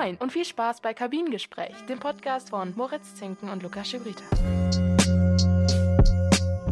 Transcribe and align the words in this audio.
Moin 0.00 0.16
und 0.16 0.32
viel 0.32 0.46
Spaß 0.46 0.80
bei 0.80 0.94
Kabinengespräch, 0.94 1.74
dem 1.88 1.98
Podcast 1.98 2.50
von 2.50 2.72
Moritz 2.74 3.16
Zinken 3.16 3.50
und 3.50 3.62
Lukas 3.62 3.90
Schibrita. 3.90 4.24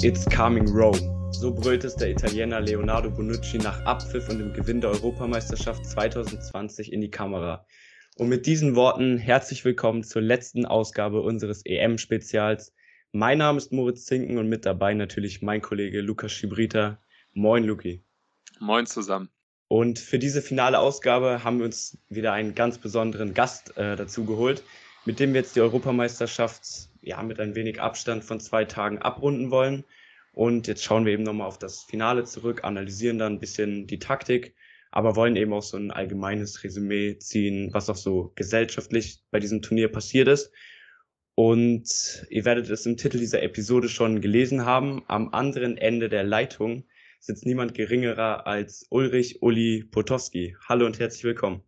It's 0.01 0.24
coming 0.35 0.66
Rome. 0.71 0.98
So 1.33 1.53
brüllt 1.53 1.85
es 1.85 1.95
der 1.96 2.11
Italiener 2.11 2.61
Leonardo 2.61 3.11
Bonucci 3.11 3.59
nach 3.59 3.85
Abpfiff 3.85 4.30
und 4.30 4.38
dem 4.38 4.54
Gewinn 4.54 4.80
der 4.80 4.91
Europameisterschaft 4.91 5.85
2020 5.85 6.91
in 6.91 7.02
die 7.02 7.11
Kamera. 7.11 7.66
Und 8.16 8.30
mit 8.30 8.46
diesen 8.46 8.77
Worten 8.77 9.18
herzlich 9.18 9.62
willkommen 9.62 10.04
zur 10.04 10.22
letzten 10.22 10.64
Ausgabe 10.64 11.20
unseres 11.20 11.66
EM-Spezials. 11.66 12.74
Mein 13.12 13.38
Name 13.38 13.58
ist 13.58 13.72
Moritz 13.72 14.06
Zinken 14.06 14.38
und 14.38 14.48
mit 14.48 14.64
dabei 14.64 14.95
natürlich 14.95 15.42
mein 15.42 15.60
Kollege 15.60 16.00
Lukas 16.00 16.32
Schibrita. 16.32 16.98
Moin, 17.34 17.64
Luki. 17.64 18.02
Moin 18.58 18.86
zusammen. 18.86 19.29
Und 19.69 19.98
für 19.98 20.19
diese 20.19 20.41
finale 20.41 20.79
Ausgabe 20.79 21.45
haben 21.45 21.59
wir 21.59 21.66
uns 21.66 21.98
wieder 22.09 22.33
einen 22.33 22.55
ganz 22.55 22.79
besonderen 22.79 23.34
Gast 23.34 23.77
äh, 23.77 23.97
dazu 23.97 24.25
geholt, 24.25 24.62
mit 25.05 25.20
dem 25.20 25.34
wir 25.34 25.42
jetzt 25.42 25.56
die 25.56 25.61
Europameisterschaft 25.61 26.88
ja, 27.02 27.23
mit 27.23 27.38
ein 27.38 27.55
wenig 27.55 27.80
Abstand 27.80 28.25
von 28.25 28.41
zwei 28.41 28.65
Tagen 28.65 28.98
abrunden 28.98 29.51
wollen. 29.51 29.84
Und 30.33 30.66
jetzt 30.69 30.84
schauen 30.84 31.05
wir 31.05 31.12
eben 31.12 31.23
nochmal 31.23 31.48
auf 31.48 31.59
das 31.59 31.83
Finale 31.83 32.25
zurück, 32.25 32.65
analysieren 32.65 33.19
dann 33.19 33.34
ein 33.34 33.41
bisschen 33.41 33.87
die 33.87 33.98
Taktik, 33.98 34.55
aber 34.91 35.16
wollen 35.16 35.37
eben 35.37 35.52
auch 35.52 35.62
so 35.62 35.77
ein 35.77 35.91
allgemeines 35.91 36.64
Resümee 36.64 37.19
ziehen, 37.19 37.69
was 37.73 37.91
auch 37.91 37.97
so 37.97 38.33
gesellschaftlich 38.37 39.19
bei 39.30 39.39
diesem 39.39 39.61
Turnier 39.61 39.89
passiert 39.89 40.28
ist. 40.28 40.50
Und 41.34 42.27
ihr 42.30 42.45
werdet 42.45 42.70
es 42.70 42.87
im 42.87 42.97
Titel 42.97 43.19
dieser 43.19 43.42
Episode 43.42 43.89
schon 43.89 44.20
gelesen 44.20 44.64
haben. 44.64 45.03
Am 45.09 45.28
anderen 45.34 45.77
Ende 45.77 46.09
der 46.09 46.25
Leitung 46.25 46.84
sitzt 47.18 47.45
niemand 47.45 47.74
geringerer 47.74 48.46
als 48.46 48.86
Ulrich 48.90 49.42
Uli 49.42 49.84
Potowski. 49.84 50.56
Hallo 50.68 50.86
und 50.86 50.98
herzlich 50.98 51.24
willkommen. 51.24 51.62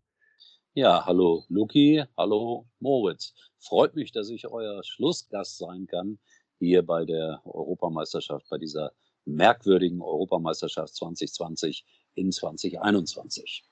Ja, 0.74 1.04
hallo 1.04 1.44
Luki, 1.48 2.04
hallo 2.16 2.68
Moritz. 2.78 3.34
Freut 3.58 3.94
mich, 3.94 4.12
dass 4.12 4.30
ich 4.30 4.46
euer 4.46 4.82
Schlussgast 4.84 5.58
sein 5.58 5.86
kann 5.86 6.18
hier 6.60 6.84
bei 6.84 7.04
der 7.04 7.40
Europameisterschaft, 7.44 8.46
bei 8.48 8.58
dieser 8.58 8.92
merkwürdigen 9.24 10.00
Europameisterschaft 10.00 10.94
2020 10.94 11.84
in 12.14 12.30
2021. 12.30 13.64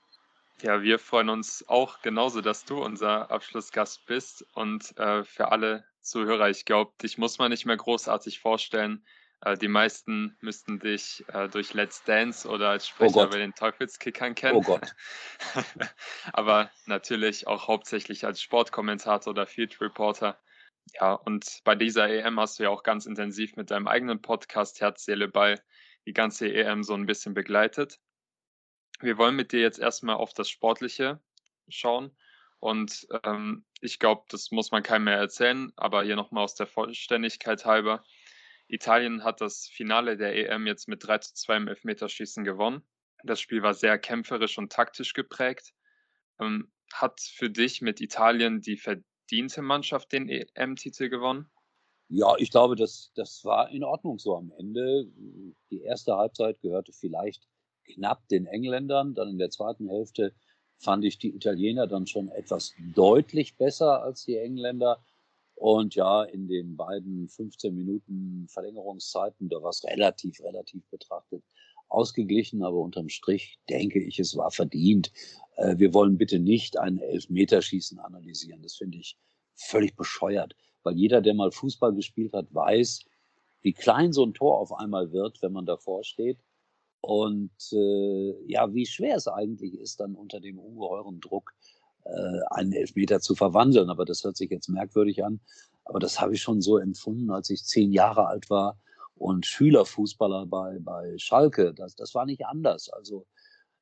Ja, 0.61 0.81
wir 0.81 0.99
freuen 0.99 1.29
uns 1.29 1.63
auch 1.67 2.01
genauso, 2.01 2.41
dass 2.41 2.65
du 2.65 2.83
unser 2.83 3.31
Abschlussgast 3.31 4.05
bist. 4.05 4.45
Und 4.53 4.97
äh, 4.97 5.23
für 5.23 5.51
alle 5.51 5.85
Zuhörer, 6.01 6.49
ich 6.49 6.65
glaube, 6.65 6.91
dich 7.01 7.17
muss 7.17 7.37
man 7.37 7.51
nicht 7.51 7.65
mehr 7.65 7.77
großartig 7.77 8.39
vorstellen. 8.39 9.05
Äh, 9.41 9.57
die 9.57 9.67
meisten 9.67 10.37
müssten 10.41 10.79
dich 10.79 11.23
äh, 11.29 11.47
durch 11.47 11.73
Let's 11.73 12.03
Dance 12.03 12.47
oder 12.47 12.69
als 12.69 12.85
oh 12.85 12.89
Sprecher 12.89 13.27
oh 13.27 13.29
bei 13.29 13.37
den 13.37 13.53
Teufelskickern 13.53 14.35
kennen. 14.35 14.57
Oh 14.57 14.61
Gott. 14.61 14.95
Aber 16.33 16.71
natürlich 16.85 17.47
auch 17.47 17.67
hauptsächlich 17.67 18.25
als 18.25 18.41
Sportkommentator 18.41 19.31
oder 19.31 19.45
Field 19.45 19.79
Reporter. 19.81 20.39
Ja, 20.99 21.13
und 21.13 21.61
bei 21.63 21.75
dieser 21.75 22.09
EM 22.09 22.39
hast 22.39 22.59
du 22.59 22.63
ja 22.63 22.69
auch 22.69 22.83
ganz 22.83 23.05
intensiv 23.05 23.55
mit 23.55 23.71
deinem 23.71 23.87
eigenen 23.87 24.21
Podcast 24.21 24.81
Herz, 24.81 25.05
Seele, 25.05 25.27
Ball 25.27 25.61
die 26.05 26.13
ganze 26.13 26.51
EM 26.51 26.83
so 26.83 26.93
ein 26.93 27.05
bisschen 27.05 27.33
begleitet. 27.33 27.99
Wir 28.99 29.17
wollen 29.17 29.35
mit 29.35 29.51
dir 29.51 29.59
jetzt 29.59 29.79
erstmal 29.79 30.15
auf 30.15 30.33
das 30.33 30.49
Sportliche 30.49 31.21
schauen. 31.67 32.17
Und 32.59 33.07
ähm, 33.23 33.65
ich 33.79 33.99
glaube, 33.99 34.25
das 34.29 34.51
muss 34.51 34.71
man 34.71 34.83
keinem 34.83 35.05
mehr 35.05 35.17
erzählen, 35.17 35.71
aber 35.77 36.03
hier 36.03 36.17
nochmal 36.17 36.43
aus 36.43 36.55
der 36.55 36.67
Vollständigkeit 36.67 37.63
halber. 37.63 38.03
Italien 38.69 39.23
hat 39.23 39.41
das 39.41 39.67
Finale 39.67 40.15
der 40.15 40.35
EM 40.35 40.67
jetzt 40.67 40.87
mit 40.87 41.05
3 41.05 41.17
zu 41.17 41.33
2 41.33 41.57
im 41.57 41.67
Elfmeterschießen 41.67 42.43
gewonnen. 42.43 42.83
Das 43.23 43.41
Spiel 43.41 43.63
war 43.63 43.73
sehr 43.73 43.97
kämpferisch 43.97 44.57
und 44.57 44.71
taktisch 44.71 45.13
geprägt. 45.13 45.73
Ähm, 46.39 46.71
hat 46.93 47.19
für 47.19 47.49
dich 47.49 47.81
mit 47.81 47.99
Italien 47.99 48.61
die 48.61 48.77
verdiente 48.77 49.61
Mannschaft 49.61 50.11
den 50.11 50.29
EM-Titel 50.29 51.09
gewonnen? 51.09 51.49
Ja, 52.07 52.35
ich 52.37 52.51
glaube, 52.51 52.75
das, 52.75 53.11
das 53.15 53.43
war 53.43 53.69
in 53.69 53.83
Ordnung 53.83 54.17
so 54.19 54.35
am 54.35 54.51
Ende. 54.57 55.05
Die 55.69 55.81
erste 55.81 56.15
Halbzeit 56.15 56.61
gehörte 56.61 56.91
vielleicht 56.93 57.47
knapp 57.85 58.27
den 58.29 58.45
Engländern. 58.45 59.13
Dann 59.13 59.29
in 59.29 59.37
der 59.37 59.49
zweiten 59.49 59.89
Hälfte 59.89 60.33
fand 60.79 61.03
ich 61.05 61.17
die 61.19 61.35
Italiener 61.35 61.87
dann 61.87 62.07
schon 62.07 62.29
etwas 62.29 62.73
deutlich 62.95 63.57
besser 63.57 64.01
als 64.01 64.25
die 64.25 64.37
Engländer. 64.37 65.03
Und 65.59 65.93
ja, 65.93 66.23
in 66.23 66.47
den 66.47 66.77
beiden 66.77 67.27
15 67.27 67.75
Minuten 67.75 68.47
Verlängerungszeiten, 68.47 69.49
da 69.49 69.61
war 69.61 69.71
es 69.71 69.83
relativ, 69.83 70.39
relativ 70.41 70.85
betrachtet 70.89 71.43
ausgeglichen, 71.89 72.63
aber 72.63 72.77
unterm 72.77 73.09
Strich 73.09 73.59
denke 73.67 73.99
ich, 73.99 74.19
es 74.19 74.37
war 74.37 74.51
verdient. 74.51 75.11
Äh, 75.57 75.77
wir 75.77 75.93
wollen 75.93 76.17
bitte 76.17 76.39
nicht 76.39 76.77
ein 76.79 76.99
Elfmeterschießen 76.99 77.99
analysieren. 77.99 78.61
Das 78.61 78.77
finde 78.77 78.99
ich 78.99 79.17
völlig 79.55 79.97
bescheuert, 79.97 80.55
weil 80.83 80.95
jeder, 80.95 81.19
der 81.19 81.33
mal 81.33 81.51
Fußball 81.51 81.93
gespielt 81.93 82.31
hat, 82.31 82.53
weiß, 82.53 83.03
wie 83.61 83.73
klein 83.73 84.13
so 84.13 84.25
ein 84.25 84.33
Tor 84.33 84.59
auf 84.59 84.71
einmal 84.71 85.11
wird, 85.11 85.41
wenn 85.41 85.51
man 85.51 85.65
davor 85.65 86.05
steht. 86.05 86.39
Und 87.01 87.51
äh, 87.73 88.45
ja, 88.45 88.73
wie 88.73 88.85
schwer 88.85 89.17
es 89.17 89.27
eigentlich 89.27 89.73
ist, 89.73 89.99
dann 89.99 90.15
unter 90.15 90.39
dem 90.39 90.57
ungeheuren 90.57 91.19
Druck 91.19 91.53
einen 92.49 92.73
Elfmeter 92.73 93.19
zu 93.19 93.35
verwandeln. 93.35 93.89
Aber 93.89 94.05
das 94.05 94.23
hört 94.23 94.37
sich 94.37 94.49
jetzt 94.49 94.69
merkwürdig 94.69 95.23
an. 95.23 95.39
Aber 95.85 95.99
das 95.99 96.21
habe 96.21 96.33
ich 96.33 96.41
schon 96.41 96.61
so 96.61 96.77
empfunden, 96.77 97.31
als 97.31 97.49
ich 97.49 97.63
zehn 97.63 97.91
Jahre 97.91 98.27
alt 98.27 98.49
war 98.49 98.77
und 99.15 99.45
Schülerfußballer 99.45 100.45
bei, 100.45 100.79
bei 100.79 101.17
Schalke. 101.17 101.73
Das, 101.73 101.95
das 101.95 102.15
war 102.15 102.25
nicht 102.25 102.45
anders. 102.45 102.89
Also 102.89 103.25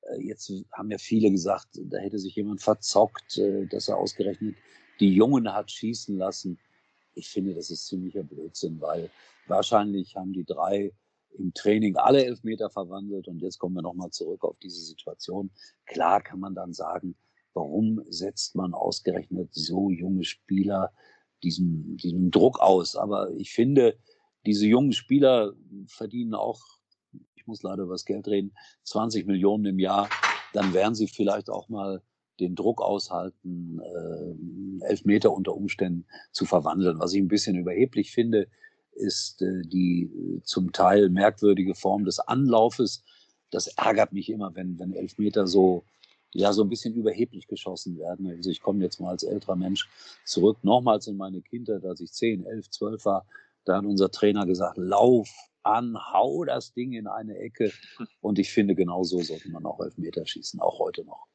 äh, 0.01 0.21
jetzt 0.21 0.51
haben 0.71 0.91
ja 0.91 0.97
viele 0.97 1.31
gesagt, 1.31 1.67
da 1.75 1.97
hätte 1.97 2.19
sich 2.19 2.35
jemand 2.35 2.61
verzockt, 2.61 3.37
äh, 3.37 3.65
dass 3.67 3.87
er 3.87 3.97
ausgerechnet 3.97 4.55
die 4.99 5.13
Jungen 5.13 5.53
hat 5.53 5.71
schießen 5.71 6.17
lassen. 6.17 6.59
Ich 7.13 7.29
finde, 7.29 7.53
das 7.53 7.69
ist 7.69 7.87
ziemlicher 7.87 8.23
Blödsinn, 8.23 8.81
weil 8.81 9.09
wahrscheinlich 9.47 10.15
haben 10.15 10.33
die 10.33 10.45
drei 10.45 10.91
im 11.37 11.53
Training 11.53 11.95
alle 11.97 12.25
Elfmeter 12.25 12.69
verwandelt 12.69 13.27
und 13.27 13.39
jetzt 13.41 13.59
kommen 13.59 13.75
wir 13.75 13.81
nochmal 13.81 14.09
zurück 14.09 14.43
auf 14.43 14.57
diese 14.59 14.81
Situation. 14.81 15.51
Klar 15.85 16.21
kann 16.21 16.39
man 16.39 16.55
dann 16.55 16.73
sagen, 16.73 17.15
warum 17.57 18.01
setzt 18.07 18.55
man 18.55 18.75
ausgerechnet 18.75 19.49
so 19.51 19.89
junge 19.89 20.23
Spieler 20.23 20.91
diesen, 21.43 21.97
diesen 21.97 22.29
Druck 22.29 22.59
aus? 22.59 22.95
Aber 22.95 23.31
ich 23.31 23.51
finde, 23.51 23.97
diese 24.45 24.67
jungen 24.67 24.93
Spieler 24.93 25.53
verdienen 25.87 26.35
auch, 26.35 26.61
ich 27.35 27.47
muss 27.47 27.63
leider 27.63 27.83
über 27.83 27.95
das 27.95 28.05
Geld 28.05 28.27
reden, 28.27 28.53
20 28.83 29.25
Millionen 29.25 29.65
im 29.65 29.79
Jahr. 29.79 30.07
Dann 30.53 30.73
werden 30.73 30.93
sie 30.93 31.07
vielleicht 31.07 31.49
auch 31.49 31.67
mal 31.67 32.03
den 32.39 32.53
Druck 32.53 32.79
aushalten, 32.79 33.79
äh, 33.79 34.85
Elfmeter 34.85 35.33
unter 35.33 35.55
Umständen 35.55 36.05
zu 36.31 36.45
verwandeln. 36.45 36.99
Was 36.99 37.13
ich 37.13 37.19
ein 37.19 37.27
bisschen 37.27 37.55
überheblich 37.55 38.11
finde, 38.11 38.47
ist 38.91 39.41
äh, 39.41 39.63
die 39.63 40.03
äh, 40.03 40.43
zum 40.43 40.71
Teil 40.71 41.09
merkwürdige 41.09 41.73
Form 41.73 42.05
des 42.05 42.19
Anlaufes. 42.19 43.03
Das 43.49 43.67
ärgert 43.67 44.13
mich 44.13 44.29
immer, 44.29 44.53
wenn, 44.55 44.77
wenn 44.77 44.93
Elfmeter 44.93 45.47
so 45.47 45.83
ja 46.33 46.53
so 46.53 46.63
ein 46.63 46.69
bisschen 46.69 46.93
überheblich 46.93 47.47
geschossen 47.47 47.97
werden. 47.97 48.27
Also 48.27 48.49
ich 48.49 48.61
komme 48.61 48.83
jetzt 48.83 48.99
mal 48.99 49.09
als 49.09 49.23
älterer 49.23 49.55
Mensch 49.55 49.89
zurück, 50.25 50.57
nochmals 50.63 51.07
in 51.07 51.17
meine 51.17 51.41
Kindheit, 51.41 51.85
als 51.85 52.01
ich 52.01 52.11
10, 52.11 52.45
11, 52.45 52.69
12 52.69 53.05
war, 53.05 53.25
da 53.65 53.77
hat 53.77 53.85
unser 53.85 54.09
Trainer 54.11 54.45
gesagt, 54.45 54.77
lauf 54.77 55.29
an, 55.63 55.97
hau 56.13 56.45
das 56.45 56.73
Ding 56.73 56.93
in 56.93 57.07
eine 57.07 57.37
Ecke. 57.37 57.71
Und 58.21 58.39
ich 58.39 58.51
finde, 58.51 58.75
genau 58.75 59.03
so 59.03 59.21
sollte 59.21 59.49
man 59.49 59.65
auch 59.65 59.79
Elfmeter 59.79 60.25
schießen, 60.25 60.59
auch 60.59 60.79
heute 60.79 61.03
noch. 61.03 61.27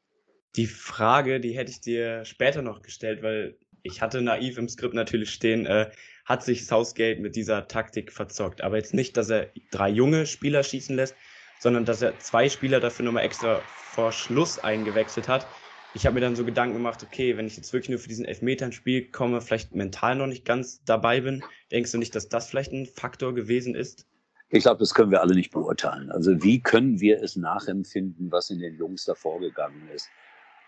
Die 0.56 0.66
Frage, 0.66 1.40
die 1.40 1.56
hätte 1.56 1.70
ich 1.70 1.80
dir 1.80 2.24
später 2.24 2.62
noch 2.62 2.82
gestellt, 2.82 3.22
weil 3.22 3.58
ich 3.82 4.00
hatte 4.00 4.22
naiv 4.22 4.58
im 4.58 4.68
Skript 4.68 4.94
natürlich 4.94 5.30
stehen, 5.30 5.66
äh, 5.66 5.90
hat 6.24 6.44
sich 6.44 6.66
Southgate 6.66 7.20
mit 7.20 7.36
dieser 7.36 7.68
Taktik 7.68 8.12
verzockt. 8.12 8.62
Aber 8.62 8.76
jetzt 8.76 8.94
nicht, 8.94 9.16
dass 9.16 9.30
er 9.30 9.50
drei 9.70 9.88
junge 9.88 10.26
Spieler 10.26 10.62
schießen 10.62 10.94
lässt, 10.94 11.14
sondern 11.62 11.84
dass 11.84 12.02
er 12.02 12.18
zwei 12.18 12.48
Spieler 12.48 12.80
dafür 12.80 13.04
nochmal 13.04 13.24
extra 13.24 13.60
vor 13.76 14.10
Schluss 14.10 14.58
eingewechselt 14.58 15.28
hat. 15.28 15.46
Ich 15.94 16.06
habe 16.06 16.14
mir 16.14 16.20
dann 16.20 16.34
so 16.34 16.44
Gedanken 16.44 16.74
gemacht, 16.74 17.04
okay, 17.04 17.36
wenn 17.36 17.46
ich 17.46 17.56
jetzt 17.56 17.72
wirklich 17.72 17.90
nur 17.90 18.00
für 18.00 18.08
diesen 18.08 18.24
Elfmeter 18.24 18.66
ins 18.66 18.74
Spiel 18.74 19.08
komme, 19.12 19.40
vielleicht 19.40 19.72
mental 19.72 20.16
noch 20.16 20.26
nicht 20.26 20.44
ganz 20.44 20.82
dabei 20.82 21.20
bin, 21.20 21.44
denkst 21.70 21.92
du 21.92 21.98
nicht, 21.98 22.16
dass 22.16 22.28
das 22.28 22.50
vielleicht 22.50 22.72
ein 22.72 22.86
Faktor 22.86 23.32
gewesen 23.32 23.76
ist? 23.76 24.08
Ich 24.48 24.64
glaube, 24.64 24.80
das 24.80 24.92
können 24.92 25.12
wir 25.12 25.20
alle 25.20 25.36
nicht 25.36 25.52
beurteilen. 25.52 26.10
Also 26.10 26.42
wie 26.42 26.60
können 26.60 27.00
wir 27.00 27.22
es 27.22 27.36
nachempfinden, 27.36 28.32
was 28.32 28.50
in 28.50 28.58
den 28.58 28.74
Jungs 28.74 29.04
da 29.04 29.14
vorgegangen 29.14 29.88
ist? 29.94 30.08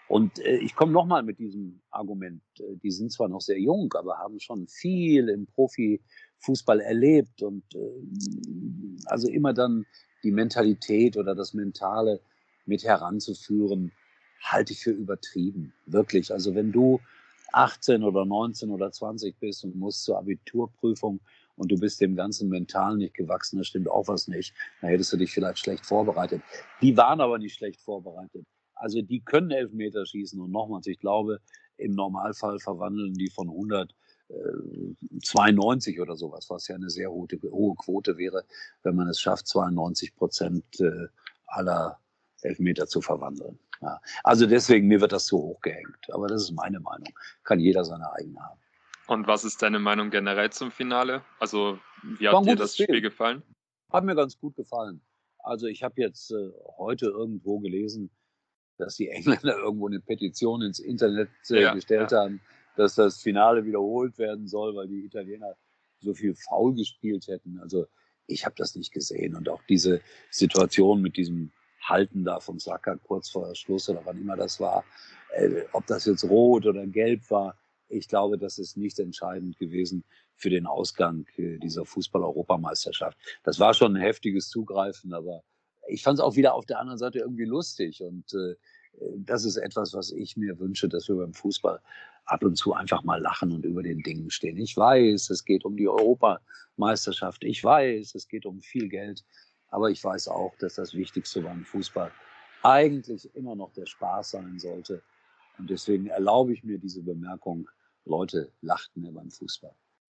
Und 0.07 0.39
äh, 0.39 0.59
ich 0.59 0.77
komme 0.77 0.93
nochmal 0.93 1.25
mit 1.25 1.41
diesem 1.41 1.81
Argument. 1.91 2.43
Äh, 2.61 2.77
die 2.85 2.93
sind 2.93 3.11
zwar 3.11 3.29
noch 3.29 3.41
sehr 3.41 3.59
jung, 3.59 3.93
aber 3.95 4.19
haben 4.19 4.39
schon 4.39 4.69
viel 4.69 5.29
im 5.29 5.47
Profifußball 5.47 6.81
erlebt 6.81 7.43
und 7.43 7.65
äh, 7.75 9.07
also 9.07 9.29
immer 9.29 9.53
dann 9.53 9.87
die 10.25 10.33
Mentalität 10.33 11.17
oder 11.17 11.35
das 11.35 11.55
Mentale 11.55 12.21
mit 12.67 12.85
heranzuführen, 12.85 13.93
halte 14.41 14.73
ich 14.73 14.81
für 14.81 14.91
übertrieben. 14.91 15.73
Wirklich. 15.87 16.33
Also 16.33 16.55
wenn 16.55 16.73
du 16.73 17.01
18 17.53 18.03
oder 18.03 18.25
19 18.25 18.71
oder 18.71 18.91
20 18.91 19.39
bist 19.39 19.65
und 19.65 19.77
musst 19.77 20.05
zur 20.05 20.19
Abiturprüfung 20.19 21.21
und 21.57 21.71
du 21.71 21.79
bist 21.79 22.01
dem 22.01 22.17
ganzen 22.17 22.49
Mental 22.49 22.97
nicht 22.97 23.15
gewachsen, 23.15 23.59
da 23.59 23.65
stimmt 23.65 23.89
auch 23.89 24.09
was 24.09 24.27
nicht. 24.27 24.55
Da 24.81 24.89
hättest 24.89 25.13
du 25.13 25.17
dich 25.17 25.33
vielleicht 25.33 25.61
schlecht 25.61 25.87
vorbereitet. 25.87 26.43
Die 26.83 26.97
waren 26.97 27.21
aber 27.21 27.39
nicht 27.39 27.55
schlecht 27.55 27.81
vorbereitet. 27.81 28.45
Also 28.75 29.03
die 29.03 29.21
können 29.21 29.51
Elfmeter 29.51 30.05
schießen 30.05 30.41
und 30.41 30.51
nochmals, 30.51 30.87
ich 30.89 30.99
glaube, 30.99 31.41
im 31.77 31.93
Normalfall 31.93 32.59
verwandeln 32.59 33.15
die 33.15 33.31
von 33.31 33.49
192 34.29 36.01
oder 36.01 36.17
sowas, 36.17 36.49
was 36.51 36.69
ja 36.69 36.75
eine 36.77 36.91
sehr 36.91 37.11
hohe, 37.11 37.29
hohe 37.51 37.75
Quote 37.77 38.17
wäre, 38.17 38.45
wenn 38.83 38.97
man 38.97 39.09
es 39.09 39.21
schafft, 39.21 39.47
92 39.47 40.15
Prozent 40.17 40.65
äh, 40.81 41.09
aller 41.47 41.99
Elfmeter 42.43 42.87
zu 42.87 43.01
verwandeln. 43.01 43.59
Ja. 43.81 44.01
Also 44.23 44.47
deswegen, 44.47 44.87
mir 44.89 45.01
wird 45.01 45.13
das 45.13 45.27
zu 45.27 45.39
hoch 45.39 45.61
gehängt. 45.61 46.11
Aber 46.11 46.27
das 46.27 46.43
ist 46.43 46.53
meine 46.53 46.81
Meinung. 46.81 47.09
Kann 47.43 47.61
jeder 47.61 47.85
seine 47.85 48.13
eigene 48.13 48.41
haben. 48.41 48.61
Und 49.07 49.27
was 49.27 49.45
ist 49.45 49.63
deine 49.63 49.79
Meinung 49.79 50.11
generell 50.11 50.51
zum 50.51 50.71
Finale? 50.71 51.23
Also, 51.39 51.79
wie 52.03 52.29
hat 52.29 52.47
dir 52.47 52.57
das 52.57 52.75
Spiel. 52.75 52.87
Spiel 52.87 53.01
gefallen? 53.03 53.43
Hat 53.93 54.05
mir 54.05 54.15
ganz 54.15 54.39
gut 54.39 54.57
gefallen. 54.57 55.03
Also, 55.39 55.67
ich 55.67 55.83
habe 55.83 56.01
jetzt 56.01 56.31
äh, 56.31 56.51
heute 56.79 57.07
irgendwo 57.07 57.59
gelesen, 57.59 58.11
dass 58.79 58.97
die 58.97 59.09
Engländer 59.09 59.59
irgendwo 59.59 59.89
eine 59.89 60.01
Petition 60.01 60.63
ins 60.63 60.79
Internet 60.79 61.29
äh, 61.51 61.63
ja, 61.63 61.75
gestellt 61.75 62.13
ja. 62.13 62.23
haben, 62.23 62.41
dass 62.77 62.95
das 62.95 63.21
Finale 63.21 63.65
wiederholt 63.65 64.19
werden 64.19 64.49
soll, 64.49 64.75
weil 64.75 64.89
die 64.89 65.05
Italiener 65.05 65.57
so 66.01 66.15
viel 66.15 66.35
faul 66.35 66.75
gespielt 66.75 67.27
hätten. 67.29 67.59
Also, 67.61 67.87
ich 68.27 68.45
habe 68.45 68.55
das 68.57 68.75
nicht 68.75 68.93
gesehen. 68.93 69.35
Und 69.35 69.49
auch 69.49 69.63
diese 69.69 70.01
Situation 70.31 71.03
mit 71.03 71.17
diesem 71.17 71.53
Halten 71.81 72.25
da 72.25 72.41
von 72.41 72.59
Saka 72.59 72.97
kurz 72.97 73.29
vor 73.29 73.55
Schluss 73.55 73.89
oder 73.89 74.01
wann 74.05 74.21
immer 74.21 74.37
das 74.37 74.61
war, 74.61 74.85
äh, 75.35 75.65
ob 75.73 75.87
das 75.87 76.07
jetzt 76.07 76.25
rot 76.25 76.67
oder 76.67 76.87
gelb 76.87 77.31
war, 77.31 77.59
ich 77.89 78.09
glaube, 78.09 78.39
das 78.39 78.59
ist 78.59 78.77
nicht 78.77 78.99
entscheidend 78.99 79.59
gewesen 79.59 80.05
für 80.35 80.51
den 80.51 80.67
Ausgang 80.67 81.27
äh, 81.37 81.59
dieser 81.59 81.85
Fußball-Europameisterschaft. 81.85 83.19
Das 83.43 83.61
war 83.61 83.75
schon 83.75 83.97
ein 83.97 84.03
heftiges 84.03 84.49
Zugreifen, 84.49 85.13
aber 85.13 85.43
ich 85.89 86.03
fand 86.03 86.19
es 86.19 86.25
auch 86.25 86.37
wieder 86.37 86.55
auf 86.55 86.65
der 86.65 86.81
anderen 86.81 86.99
Seite 86.99 87.19
irgendwie 87.19 87.45
lustig 87.45 88.03
und 88.03 88.33
äh, 88.35 88.57
das 89.17 89.45
ist 89.45 89.57
etwas, 89.57 89.93
was 89.93 90.13
ich 90.13 90.37
mir 90.37 90.59
wünsche, 90.59 90.89
dass 90.89 91.09
wir 91.09 91.17
beim 91.17 91.35
Fußball 91.35 91.81
ab 92.27 92.43
und 92.43 92.57
zu 92.57 92.73
einfach 92.73 93.03
mal 93.05 93.21
lachen 93.21 93.53
und 93.53 93.65
über 93.65 93.83
den 93.83 94.03
Dingen 94.03 94.31
stehen. 94.31 94.57
Ich 94.57 94.77
weiß, 94.77 95.31
es 95.31 95.45
geht 95.45 95.65
um 95.65 95.77
die 95.77 95.89
Europameisterschaft. 95.89 97.45
Ich 97.45 97.63
weiß, 97.63 98.15
es 98.15 98.29
geht 98.29 98.47
um 98.47 98.61
viel 98.61 98.89
Geld. 98.89 99.25
Aber 99.69 99.91
ich 99.91 100.03
weiß 100.03 100.29
auch, 100.29 100.55
dass 100.59 100.75
das 100.75 100.95
Wichtigste 100.95 101.43
beim 101.43 101.65
Fußball 101.65 102.13
eigentlich 102.63 103.35
immer 103.35 103.55
noch 103.55 103.73
der 103.73 103.87
Spaß 103.87 104.31
sein 104.31 104.59
sollte. 104.59 105.03
Und 105.59 105.69
deswegen 105.69 106.07
erlaube 106.07 106.53
ich 106.53 106.65
mir 106.65 106.79
diese 106.79 107.03
Bemerkung, 107.03 107.69
Leute, 108.05 108.53
lacht 108.61 108.97
mir 108.97 109.13
beim 109.13 109.31
Fußball. 109.31 109.75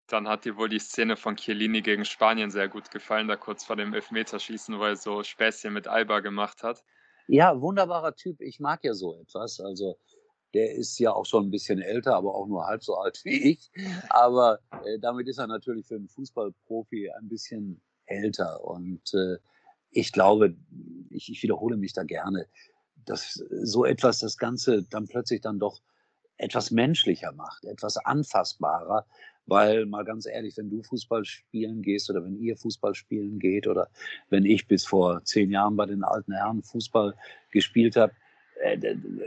Dann 0.07 0.27
hat 0.27 0.45
dir 0.45 0.55
wohl 0.55 0.69
die 0.69 0.79
Szene 0.79 1.17
von 1.17 1.35
Chiellini 1.35 1.81
gegen 1.81 2.05
Spanien 2.05 2.49
sehr 2.49 2.69
gut 2.69 2.91
gefallen, 2.91 3.27
da 3.27 3.35
kurz 3.35 3.65
vor 3.65 3.75
dem 3.75 3.93
Elfmeterschießen, 3.93 4.79
wo 4.79 4.83
er 4.83 4.95
so 4.95 5.23
Späßchen 5.23 5.73
mit 5.73 5.87
Alba 5.87 6.21
gemacht 6.21 6.63
hat. 6.63 6.83
Ja, 7.27 7.59
wunderbarer 7.59 8.15
Typ. 8.15 8.39
Ich 8.39 8.61
mag 8.61 8.83
ja 8.83 8.93
so 8.93 9.19
etwas. 9.19 9.59
Also 9.59 9.97
der 10.53 10.73
ist 10.73 10.97
ja 10.99 11.11
auch 11.13 11.25
schon 11.25 11.47
ein 11.47 11.51
bisschen 11.51 11.81
älter, 11.81 12.15
aber 12.15 12.35
auch 12.35 12.47
nur 12.47 12.65
halb 12.65 12.83
so 12.83 12.95
alt 12.95 13.21
wie 13.25 13.51
ich. 13.51 13.71
Aber 14.09 14.59
äh, 14.85 14.99
damit 14.99 15.27
ist 15.27 15.39
er 15.39 15.47
natürlich 15.47 15.85
für 15.87 15.95
einen 15.95 16.07
Fußballprofi 16.07 17.11
ein 17.11 17.27
bisschen 17.27 17.81
älter. 18.05 18.63
Und 18.63 19.13
äh, 19.13 19.37
ich 19.91 20.11
glaube, 20.11 20.55
ich, 21.09 21.29
ich 21.29 21.43
wiederhole 21.43 21.77
mich 21.77 21.93
da 21.93 22.03
gerne, 22.03 22.47
dass 23.05 23.33
so 23.33 23.85
etwas 23.85 24.19
das 24.19 24.37
Ganze 24.37 24.83
dann 24.83 25.07
plötzlich 25.07 25.41
dann 25.41 25.59
doch 25.59 25.81
etwas 26.37 26.71
menschlicher 26.71 27.31
macht, 27.31 27.65
etwas 27.65 27.97
anfassbarer, 27.97 29.05
weil 29.47 29.85
mal 29.85 30.03
ganz 30.03 30.25
ehrlich, 30.25 30.57
wenn 30.57 30.69
du 30.69 30.83
Fußball 30.83 31.25
spielen 31.25 31.81
gehst 31.81 32.09
oder 32.09 32.23
wenn 32.23 32.37
ihr 32.37 32.57
Fußball 32.57 32.93
spielen 32.93 33.39
geht 33.39 33.65
oder 33.67 33.89
wenn 34.29 34.45
ich 34.45 34.67
bis 34.67 34.85
vor 34.85 35.23
zehn 35.23 35.49
Jahren 35.49 35.75
bei 35.75 35.85
den 35.85 36.03
alten 36.03 36.33
Herren 36.33 36.61
Fußball 36.61 37.15
gespielt 37.49 37.95
habe, 37.95 38.13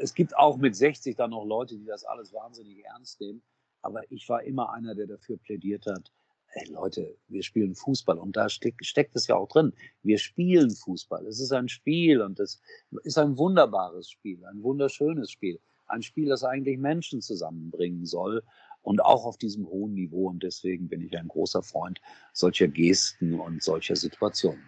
es 0.00 0.14
gibt 0.14 0.36
auch 0.36 0.56
mit 0.56 0.76
60 0.76 1.16
dann 1.16 1.30
noch 1.30 1.44
Leute, 1.44 1.76
die 1.76 1.86
das 1.86 2.04
alles 2.04 2.32
wahnsinnig 2.32 2.84
ernst 2.84 3.20
nehmen. 3.20 3.42
Aber 3.82 4.02
ich 4.10 4.28
war 4.28 4.42
immer 4.42 4.72
einer, 4.72 4.94
der 4.94 5.06
dafür 5.06 5.38
plädiert 5.38 5.86
hat, 5.86 6.10
ey 6.52 6.70
Leute, 6.70 7.16
wir 7.28 7.42
spielen 7.42 7.74
Fußball 7.74 8.18
und 8.18 8.36
da 8.36 8.48
steckt, 8.48 8.84
steckt 8.84 9.16
es 9.16 9.26
ja 9.26 9.36
auch 9.36 9.48
drin. 9.48 9.72
Wir 10.02 10.18
spielen 10.18 10.70
Fußball. 10.70 11.26
Es 11.26 11.40
ist 11.40 11.52
ein 11.52 11.68
Spiel 11.68 12.20
und 12.20 12.40
es 12.40 12.60
ist 13.04 13.18
ein 13.18 13.38
wunderbares 13.38 14.10
Spiel, 14.10 14.44
ein 14.46 14.62
wunderschönes 14.62 15.30
Spiel. 15.30 15.60
Ein 15.86 16.02
Spiel, 16.02 16.28
das 16.28 16.44
eigentlich 16.44 16.78
Menschen 16.78 17.20
zusammenbringen 17.20 18.06
soll 18.06 18.42
und 18.82 19.04
auch 19.04 19.24
auf 19.24 19.36
diesem 19.38 19.66
hohen 19.68 19.94
Niveau. 19.94 20.28
Und 20.28 20.42
deswegen 20.42 20.88
bin 20.88 21.00
ich 21.00 21.16
ein 21.18 21.28
großer 21.28 21.62
Freund 21.62 22.00
solcher 22.32 22.68
Gesten 22.68 23.38
und 23.40 23.62
solcher 23.62 23.96
Situationen. 23.96 24.62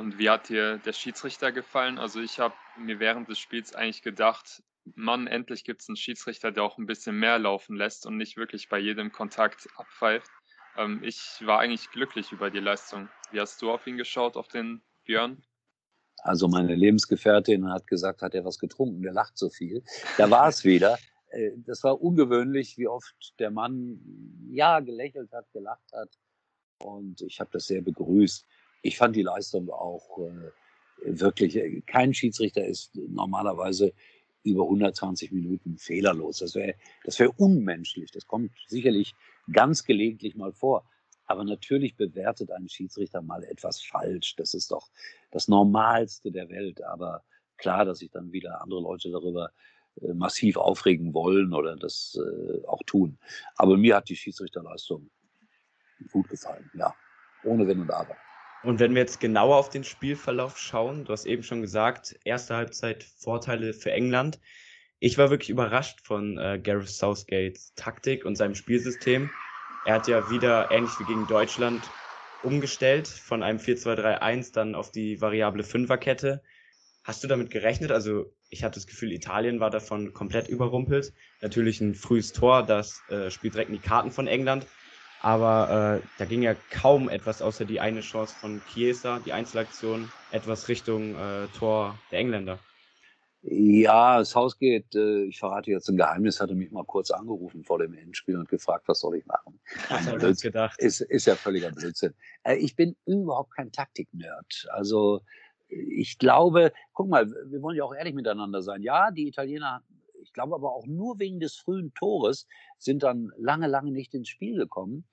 Und 0.00 0.18
wie 0.18 0.30
hat 0.30 0.48
dir 0.48 0.78
der 0.78 0.94
Schiedsrichter 0.94 1.52
gefallen? 1.52 1.98
Also 1.98 2.22
ich 2.22 2.40
habe 2.40 2.54
mir 2.78 3.00
während 3.00 3.28
des 3.28 3.38
Spiels 3.38 3.74
eigentlich 3.74 4.00
gedacht, 4.00 4.62
Mann, 4.94 5.26
endlich 5.26 5.62
gibt 5.62 5.82
es 5.82 5.90
einen 5.90 5.96
Schiedsrichter, 5.96 6.50
der 6.50 6.62
auch 6.62 6.78
ein 6.78 6.86
bisschen 6.86 7.18
mehr 7.18 7.38
laufen 7.38 7.76
lässt 7.76 8.06
und 8.06 8.16
nicht 8.16 8.38
wirklich 8.38 8.70
bei 8.70 8.78
jedem 8.78 9.12
Kontakt 9.12 9.68
abpfeift. 9.76 10.30
Ähm, 10.78 11.02
ich 11.04 11.42
war 11.44 11.58
eigentlich 11.58 11.90
glücklich 11.90 12.32
über 12.32 12.50
die 12.50 12.60
Leistung. 12.60 13.10
Wie 13.30 13.40
hast 13.40 13.60
du 13.60 13.70
auf 13.70 13.86
ihn 13.86 13.98
geschaut, 13.98 14.38
auf 14.38 14.48
den 14.48 14.80
Björn? 15.04 15.42
Also 16.22 16.48
meine 16.48 16.74
Lebensgefährtin 16.74 17.70
hat 17.70 17.86
gesagt, 17.86 18.22
hat 18.22 18.34
er 18.34 18.46
was 18.46 18.58
getrunken, 18.58 19.02
der 19.02 19.12
lacht 19.12 19.36
so 19.36 19.50
viel. 19.50 19.84
Da 20.16 20.30
war 20.30 20.48
es 20.48 20.64
wieder. 20.64 20.98
Äh, 21.28 21.50
das 21.66 21.84
war 21.84 22.00
ungewöhnlich, 22.00 22.78
wie 22.78 22.88
oft 22.88 23.38
der 23.38 23.50
Mann 23.50 24.00
ja 24.48 24.80
gelächelt 24.80 25.30
hat, 25.32 25.52
gelacht 25.52 25.92
hat. 25.92 26.08
Und 26.78 27.20
ich 27.20 27.38
habe 27.38 27.50
das 27.52 27.66
sehr 27.66 27.82
begrüßt. 27.82 28.46
Ich 28.82 28.96
fand 28.96 29.16
die 29.16 29.22
Leistung 29.22 29.68
auch 29.70 30.18
äh, 30.18 31.18
wirklich, 31.18 31.56
äh, 31.56 31.80
kein 31.82 32.14
Schiedsrichter 32.14 32.64
ist 32.64 32.94
normalerweise 32.96 33.92
über 34.42 34.62
120 34.64 35.32
Minuten 35.32 35.76
fehlerlos. 35.76 36.38
Das 36.38 36.54
wäre 36.54 36.74
das 37.04 37.18
wäre 37.18 37.32
unmenschlich. 37.36 38.10
Das 38.10 38.26
kommt 38.26 38.52
sicherlich 38.66 39.14
ganz 39.52 39.84
gelegentlich 39.84 40.34
mal 40.34 40.52
vor. 40.52 40.84
Aber 41.26 41.44
natürlich 41.44 41.96
bewertet 41.96 42.50
ein 42.50 42.68
Schiedsrichter 42.68 43.22
mal 43.22 43.44
etwas 43.44 43.80
falsch. 43.82 44.34
Das 44.36 44.54
ist 44.54 44.72
doch 44.72 44.88
das 45.30 45.46
Normalste 45.46 46.32
der 46.32 46.48
Welt. 46.48 46.82
Aber 46.82 47.22
klar, 47.56 47.84
dass 47.84 47.98
sich 47.98 48.10
dann 48.10 48.32
wieder 48.32 48.62
andere 48.62 48.80
Leute 48.80 49.10
darüber 49.10 49.50
äh, 50.00 50.12
massiv 50.12 50.56
aufregen 50.56 51.14
wollen 51.14 51.52
oder 51.52 51.76
das 51.76 52.18
äh, 52.18 52.66
auch 52.66 52.82
tun. 52.84 53.18
Aber 53.56 53.76
mir 53.76 53.96
hat 53.96 54.08
die 54.08 54.16
Schiedsrichterleistung 54.16 55.10
gut 56.10 56.28
gefallen, 56.28 56.70
ja. 56.74 56.94
Ohne 57.44 57.66
Wenn 57.66 57.80
und 57.80 57.90
Aber. 57.90 58.16
Und 58.62 58.78
wenn 58.78 58.94
wir 58.94 59.00
jetzt 59.00 59.20
genauer 59.20 59.56
auf 59.56 59.70
den 59.70 59.84
Spielverlauf 59.84 60.58
schauen, 60.58 61.04
du 61.04 61.12
hast 61.12 61.24
eben 61.24 61.42
schon 61.42 61.62
gesagt, 61.62 62.18
erste 62.24 62.56
Halbzeit 62.56 63.04
Vorteile 63.04 63.72
für 63.72 63.90
England. 63.90 64.38
Ich 64.98 65.16
war 65.16 65.30
wirklich 65.30 65.48
überrascht 65.48 66.00
von 66.02 66.36
äh, 66.36 66.60
Gareth 66.62 66.90
Southgates 66.90 67.72
Taktik 67.74 68.26
und 68.26 68.36
seinem 68.36 68.54
Spielsystem. 68.54 69.30
Er 69.86 69.94
hat 69.94 70.08
ja 70.08 70.30
wieder, 70.30 70.70
ähnlich 70.70 70.92
wie 70.98 71.04
gegen 71.04 71.26
Deutschland, 71.26 71.82
umgestellt 72.42 73.08
von 73.08 73.42
einem 73.42 73.58
4-2-3-1 73.58 74.52
dann 74.52 74.74
auf 74.74 74.90
die 74.90 75.20
variable 75.22 75.64
Fünferkette. 75.64 76.42
Hast 77.02 77.24
du 77.24 77.28
damit 77.28 77.50
gerechnet? 77.50 77.90
Also 77.90 78.30
ich 78.50 78.62
hatte 78.62 78.74
das 78.74 78.86
Gefühl, 78.86 79.12
Italien 79.12 79.60
war 79.60 79.70
davon 79.70 80.12
komplett 80.12 80.48
überrumpelt. 80.48 81.14
Natürlich 81.40 81.80
ein 81.80 81.94
frühes 81.94 82.32
Tor, 82.34 82.62
das 82.62 83.02
äh, 83.08 83.30
spielt 83.30 83.54
direkt 83.54 83.70
in 83.70 83.76
die 83.76 83.86
Karten 83.86 84.10
von 84.10 84.26
England. 84.26 84.66
Aber 85.22 86.00
äh, 86.02 86.06
da 86.18 86.24
ging 86.24 86.42
ja 86.42 86.54
kaum 86.70 87.08
etwas 87.08 87.42
außer 87.42 87.64
die 87.64 87.80
eine 87.80 88.00
Chance 88.00 88.34
von 88.34 88.62
Chiesa, 88.72 89.18
die 89.18 89.32
Einzelaktion, 89.32 90.10
etwas 90.32 90.68
Richtung 90.68 91.14
äh, 91.14 91.46
Tor 91.58 91.98
der 92.10 92.20
Engländer. 92.20 92.58
Ja, 93.42 94.18
das 94.18 94.34
Haus 94.34 94.58
geht, 94.58 94.94
äh, 94.94 95.24
ich 95.24 95.38
verrate 95.38 95.70
jetzt 95.70 95.88
ein 95.88 95.96
Geheimnis, 95.96 96.40
hatte 96.40 96.54
mich 96.54 96.70
mal 96.72 96.84
kurz 96.84 97.10
angerufen 97.10 97.64
vor 97.64 97.78
dem 97.78 97.94
Endspiel 97.94 98.36
und 98.36 98.48
gefragt, 98.48 98.84
was 98.86 99.00
soll 99.00 99.16
ich 99.16 99.26
machen. 99.26 99.60
Das 99.88 100.06
habe 100.06 100.30
ich 100.30 100.42
gedacht. 100.42 100.78
Ist, 100.78 101.00
ist 101.00 101.26
ja 101.26 101.34
völliger 101.36 101.70
Blödsinn. 101.70 102.14
Äh, 102.42 102.56
ich 102.56 102.76
bin 102.76 102.96
überhaupt 103.06 103.54
kein 103.54 103.72
Taktik-Nerd. 103.72 104.68
Also 104.72 105.22
ich 105.68 106.18
glaube, 106.18 106.72
guck 106.92 107.08
mal, 107.08 107.30
wir 107.30 107.62
wollen 107.62 107.76
ja 107.76 107.84
auch 107.84 107.94
ehrlich 107.94 108.14
miteinander 108.14 108.60
sein. 108.62 108.82
Ja, 108.82 109.10
die 109.10 109.28
Italiener 109.28 109.82
ich 110.22 110.32
glaube 110.32 110.54
aber 110.54 110.74
auch 110.74 110.86
nur 110.86 111.18
wegen 111.18 111.40
des 111.40 111.56
frühen 111.56 111.92
Tores 111.94 112.46
sind 112.78 113.02
dann 113.02 113.32
lange, 113.36 113.66
lange 113.66 113.92
nicht 113.92 114.14
ins 114.14 114.28
Spiel 114.28 114.56
gekommen. 114.56 115.04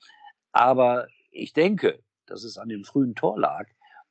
Aber 0.52 1.08
ich 1.32 1.54
denke, 1.54 2.00
dass 2.26 2.44
es 2.44 2.58
an 2.58 2.70
dem 2.70 2.84
frühen 2.84 3.16
Tor 3.16 3.40
lag 3.40 3.68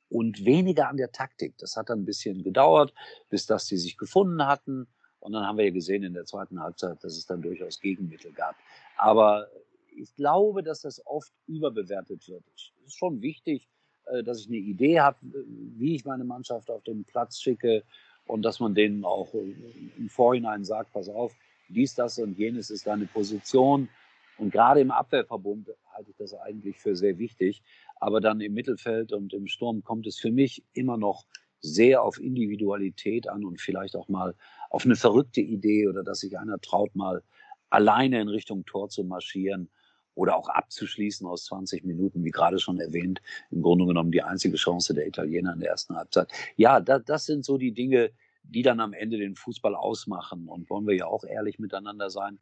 und 0.09 0.45
weniger 0.45 0.89
an 0.89 0.97
der 0.97 1.11
Taktik. 1.11 1.57
Das 1.57 1.75
hat 1.75 1.89
dann 1.89 2.01
ein 2.01 2.05
bisschen 2.05 2.43
gedauert, 2.43 2.93
bis 3.29 3.45
dass 3.45 3.67
sie 3.67 3.77
sich 3.77 3.97
gefunden 3.97 4.45
hatten. 4.45 4.87
Und 5.19 5.33
dann 5.33 5.45
haben 5.45 5.57
wir 5.57 5.65
ja 5.65 5.71
gesehen 5.71 6.03
in 6.03 6.13
der 6.13 6.25
zweiten 6.25 6.59
Halbzeit, 6.59 7.03
dass 7.03 7.17
es 7.17 7.25
dann 7.25 7.41
durchaus 7.41 7.79
Gegenmittel 7.79 8.31
gab. 8.31 8.55
Aber 8.97 9.47
ich 9.95 10.13
glaube, 10.15 10.63
dass 10.63 10.81
das 10.81 11.05
oft 11.05 11.31
überbewertet 11.47 12.27
wird. 12.29 12.43
Es 12.55 12.71
ist 12.85 12.97
schon 12.97 13.21
wichtig, 13.21 13.67
äh, 14.05 14.23
dass 14.23 14.39
ich 14.39 14.47
eine 14.47 14.57
Idee 14.57 14.99
habe, 14.99 15.17
wie 15.21 15.95
ich 15.95 16.05
meine 16.05 16.23
Mannschaft 16.23 16.69
auf 16.69 16.83
den 16.83 17.03
Platz 17.03 17.39
schicke 17.39 17.83
und 18.27 18.43
dass 18.43 18.59
man 18.59 18.75
denen 18.75 19.05
auch 19.05 19.33
im 19.33 20.09
Vorhinein 20.09 20.63
sagt, 20.63 20.93
pass 20.93 21.09
auf, 21.09 21.35
dies, 21.69 21.95
das 21.95 22.17
und 22.19 22.37
jenes 22.37 22.69
ist 22.69 22.87
deine 22.87 23.05
Position. 23.05 23.89
Und 24.37 24.51
gerade 24.51 24.81
im 24.81 24.91
Abwehrverbund 24.91 25.69
halte 25.93 26.11
ich 26.11 26.17
das 26.17 26.33
eigentlich 26.33 26.77
für 26.77 26.95
sehr 26.95 27.17
wichtig. 27.17 27.63
Aber 27.99 28.21
dann 28.21 28.39
im 28.41 28.53
Mittelfeld 28.53 29.11
und 29.11 29.33
im 29.33 29.47
Sturm 29.47 29.83
kommt 29.83 30.07
es 30.07 30.19
für 30.19 30.31
mich 30.31 30.63
immer 30.73 30.97
noch 30.97 31.25
sehr 31.59 32.03
auf 32.03 32.19
Individualität 32.21 33.27
an 33.27 33.43
und 33.43 33.59
vielleicht 33.59 33.95
auch 33.95 34.07
mal 34.07 34.35
auf 34.69 34.85
eine 34.85 34.95
verrückte 34.95 35.41
Idee 35.41 35.87
oder 35.87 36.03
dass 36.03 36.19
sich 36.19 36.37
einer 36.37 36.59
traut, 36.59 36.95
mal 36.95 37.23
alleine 37.69 38.21
in 38.21 38.27
Richtung 38.27 38.65
Tor 38.65 38.89
zu 38.89 39.03
marschieren 39.03 39.69
oder 40.17 40.35
auch 40.35 40.49
abzuschließen 40.49 41.27
aus 41.27 41.45
20 41.45 41.85
Minuten, 41.85 42.23
wie 42.25 42.31
gerade 42.31 42.57
schon 42.57 42.79
erwähnt, 42.79 43.21
im 43.51 43.61
Grunde 43.61 43.85
genommen 43.85 44.11
die 44.11 44.23
einzige 44.23 44.57
Chance 44.57 44.95
der 44.95 45.07
Italiener 45.07 45.53
in 45.53 45.59
der 45.59 45.69
ersten 45.69 45.95
Halbzeit. 45.95 46.31
Ja, 46.55 46.79
da, 46.81 46.97
das 46.97 47.25
sind 47.25 47.45
so 47.45 47.57
die 47.57 47.71
Dinge, 47.71 48.11
die 48.41 48.63
dann 48.63 48.79
am 48.79 48.93
Ende 48.93 49.17
den 49.17 49.35
Fußball 49.35 49.75
ausmachen. 49.75 50.47
Und 50.47 50.69
wollen 50.69 50.87
wir 50.87 50.95
ja 50.95 51.05
auch 51.05 51.23
ehrlich 51.23 51.59
miteinander 51.59 52.09
sein, 52.09 52.39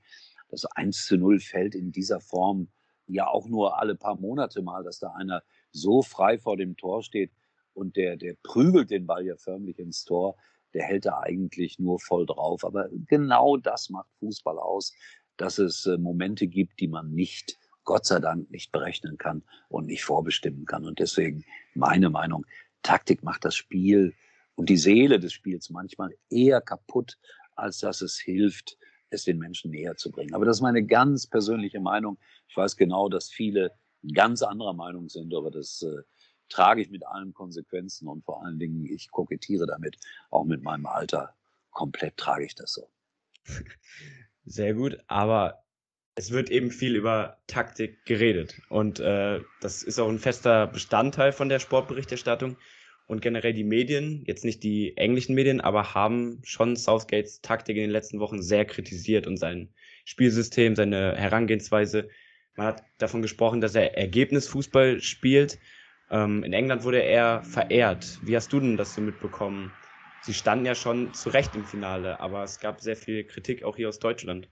das 0.49 0.65
1 0.65 1.05
zu 1.05 1.17
0 1.17 1.39
fällt 1.41 1.75
in 1.75 1.91
dieser 1.91 2.21
Form 2.21 2.69
ja 3.07 3.27
auch 3.27 3.47
nur 3.47 3.79
alle 3.79 3.95
paar 3.95 4.15
Monate 4.15 4.61
mal, 4.61 4.83
dass 4.83 4.99
da 4.99 5.11
einer 5.11 5.43
so 5.71 6.01
frei 6.01 6.39
vor 6.39 6.55
dem 6.55 6.77
Tor 6.77 7.03
steht 7.03 7.31
und 7.73 7.97
der, 7.97 8.15
der 8.15 8.35
prügelt 8.41 8.89
den 8.89 9.05
Ball 9.05 9.25
ja 9.25 9.35
förmlich 9.35 9.79
ins 9.79 10.05
Tor. 10.05 10.37
Der 10.73 10.83
hält 10.83 11.05
da 11.05 11.19
eigentlich 11.19 11.77
nur 11.77 11.99
voll 11.99 12.25
drauf. 12.25 12.63
Aber 12.63 12.89
genau 13.07 13.57
das 13.57 13.89
macht 13.89 14.09
Fußball 14.19 14.59
aus, 14.59 14.93
dass 15.37 15.57
es 15.57 15.85
äh, 15.85 15.97
Momente 15.97 16.47
gibt, 16.47 16.79
die 16.79 16.87
man 16.87 17.11
nicht 17.11 17.57
Gott 17.85 18.05
sei 18.05 18.19
Dank 18.19 18.51
nicht 18.51 18.71
berechnen 18.71 19.17
kann 19.17 19.43
und 19.69 19.85
nicht 19.85 20.03
vorbestimmen 20.03 20.65
kann. 20.65 20.85
Und 20.85 20.99
deswegen 20.99 21.45
meine 21.73 22.09
Meinung, 22.09 22.45
Taktik 22.81 23.23
macht 23.23 23.45
das 23.45 23.55
Spiel 23.55 24.13
und 24.55 24.69
die 24.69 24.77
Seele 24.77 25.19
des 25.19 25.33
Spiels 25.33 25.69
manchmal 25.69 26.15
eher 26.29 26.61
kaputt, 26.61 27.17
als 27.55 27.79
dass 27.79 28.01
es 28.01 28.19
hilft, 28.19 28.77
es 29.09 29.23
den 29.23 29.37
Menschen 29.37 29.71
näher 29.71 29.95
zu 29.95 30.11
bringen. 30.11 30.33
Aber 30.33 30.45
das 30.45 30.57
ist 30.57 30.61
meine 30.61 30.85
ganz 30.85 31.27
persönliche 31.27 31.79
Meinung. 31.79 32.17
Ich 32.47 32.57
weiß 32.57 32.75
genau, 32.75 33.07
dass 33.07 33.29
viele 33.29 33.71
ganz 34.13 34.41
anderer 34.41 34.73
Meinung 34.73 35.09
sind, 35.09 35.33
aber 35.33 35.51
das 35.51 35.81
äh, 35.81 36.03
trage 36.49 36.81
ich 36.81 36.89
mit 36.89 37.05
allen 37.05 37.33
Konsequenzen 37.33 38.07
und 38.07 38.23
vor 38.23 38.43
allen 38.43 38.59
Dingen, 38.59 38.85
ich 38.85 39.09
kokettiere 39.11 39.65
damit, 39.65 39.97
auch 40.29 40.43
mit 40.43 40.61
meinem 40.61 40.85
Alter. 40.85 41.35
Komplett 41.71 42.17
trage 42.17 42.45
ich 42.45 42.55
das 42.55 42.73
so. 42.73 42.89
Sehr 44.45 44.73
gut, 44.73 44.99
aber 45.07 45.64
es 46.15 46.31
wird 46.31 46.49
eben 46.49 46.71
viel 46.71 46.95
über 46.95 47.37
Taktik 47.47 48.05
geredet. 48.05 48.61
Und 48.69 48.99
äh, 48.99 49.41
das 49.59 49.83
ist 49.83 49.99
auch 49.99 50.09
ein 50.09 50.19
fester 50.19 50.67
Bestandteil 50.67 51.33
von 51.33 51.49
der 51.49 51.59
Sportberichterstattung. 51.59 52.57
Und 53.07 53.21
generell 53.21 53.53
die 53.53 53.65
Medien, 53.65 54.23
jetzt 54.25 54.45
nicht 54.45 54.63
die 54.63 54.97
englischen 54.97 55.35
Medien, 55.35 55.61
aber 55.61 55.93
haben 55.93 56.41
schon 56.43 56.75
Southgates 56.75 57.41
Taktik 57.41 57.75
in 57.75 57.83
den 57.83 57.91
letzten 57.91 58.19
Wochen 58.19 58.41
sehr 58.41 58.65
kritisiert 58.65 59.27
und 59.27 59.37
sein 59.37 59.69
Spielsystem, 60.05 60.75
seine 60.75 61.15
Herangehensweise. 61.15 62.09
Man 62.55 62.67
hat 62.67 62.83
davon 62.97 63.21
gesprochen, 63.21 63.61
dass 63.61 63.75
er 63.75 63.95
Ergebnisfußball 63.97 65.01
spielt. 65.01 65.59
Ähm, 66.09 66.43
in 66.43 66.53
England 66.53 66.83
wurde 66.83 67.03
er 67.03 67.43
verehrt. 67.43 68.19
Wie 68.23 68.35
hast 68.35 68.51
du 68.53 68.59
denn 68.59 68.77
das 68.77 68.95
so 68.95 69.01
mitbekommen? 69.01 69.71
Sie 70.23 70.33
standen 70.33 70.65
ja 70.65 70.73
schon 70.73 71.13
zu 71.13 71.29
Recht 71.29 71.53
im 71.55 71.65
Finale, 71.65 72.19
aber 72.19 72.43
es 72.43 72.59
gab 72.59 72.81
sehr 72.81 72.95
viel 72.95 73.25
Kritik 73.25 73.63
auch 73.63 73.75
hier 73.75 73.89
aus 73.89 73.99
Deutschland. 73.99 74.49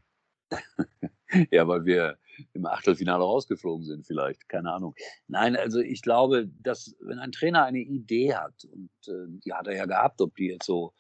Ja, 1.52 1.68
weil 1.68 1.86
wir 1.86 2.18
im 2.54 2.66
Achtelfinale 2.66 3.24
rausgeflogen 3.24 3.86
sind, 3.86 4.06
vielleicht, 4.06 4.48
keine 4.50 4.72
Ahnung. 4.72 4.96
Nein, 5.28 5.56
also 5.56 5.80
ich 5.80 6.02
glaube, 6.02 6.50
dass 6.62 6.96
wenn 7.00 7.20
ein 7.20 7.32
Trainer 7.32 7.66
eine 7.66 7.80
Idee 7.80 8.34
hat, 8.36 8.66
und 8.66 8.90
äh, 9.08 9.40
die 9.44 9.54
hat 9.54 9.68
er 9.68 9.76
ja 9.76 9.86
gehabt, 9.86 10.22
ob 10.22 10.36
die 10.36 10.48
jetzt 10.48 10.66
so 10.66 10.94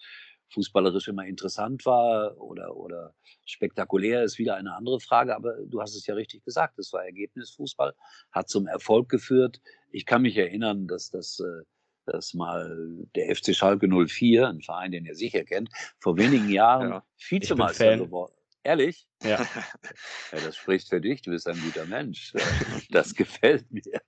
fußballerisch 0.53 1.07
immer 1.07 1.25
interessant 1.25 1.83
war 1.85 2.39
oder, 2.39 2.75
oder 2.75 3.15
spektakulär, 3.45 4.23
ist 4.23 4.37
wieder 4.37 4.55
eine 4.55 4.75
andere 4.75 4.99
Frage. 4.99 5.35
Aber 5.35 5.55
du 5.65 5.81
hast 5.81 5.95
es 5.95 6.05
ja 6.05 6.13
richtig 6.13 6.43
gesagt, 6.43 6.77
es 6.77 6.93
war 6.93 7.03
Ergebnisfußball, 7.03 7.93
hat 8.31 8.49
zum 8.49 8.67
Erfolg 8.67 9.09
geführt. 9.09 9.59
Ich 9.89 10.05
kann 10.05 10.21
mich 10.21 10.37
erinnern, 10.37 10.87
dass 10.87 11.09
das 11.09 11.39
äh, 11.39 11.63
dass 12.05 12.33
mal 12.33 13.07
der 13.15 13.33
FC 13.33 13.55
Schalke 13.55 13.87
04, 13.87 14.49
ein 14.49 14.61
Verein, 14.61 14.91
den 14.91 15.05
ihr 15.05 15.15
sicher 15.15 15.45
kennt, 15.45 15.69
vor 15.99 16.17
wenigen 16.17 16.49
Jahren 16.49 16.89
ja, 16.89 17.05
Vizemeister 17.17 17.97
geworden 17.97 18.33
Ehrlich? 18.63 19.05
Ja. 19.21 19.41
ja. 20.31 20.39
Das 20.39 20.55
spricht 20.55 20.89
für 20.89 21.01
dich, 21.01 21.21
du 21.21 21.31
bist 21.31 21.47
ein 21.47 21.59
guter 21.59 21.85
Mensch. 21.85 22.33
Das 22.91 23.13
gefällt 23.15 23.69
mir. 23.71 24.01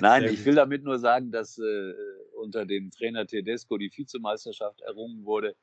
Nein, 0.00 0.24
ich 0.24 0.44
will 0.44 0.54
damit 0.54 0.84
nur 0.84 0.98
sagen, 0.98 1.32
dass 1.32 1.58
äh, 1.58 1.94
unter 2.34 2.66
dem 2.66 2.90
Trainer 2.90 3.26
Tedesco 3.26 3.78
die 3.78 3.90
Vizemeisterschaft 3.94 4.80
errungen 4.82 5.24
wurde. 5.24 5.56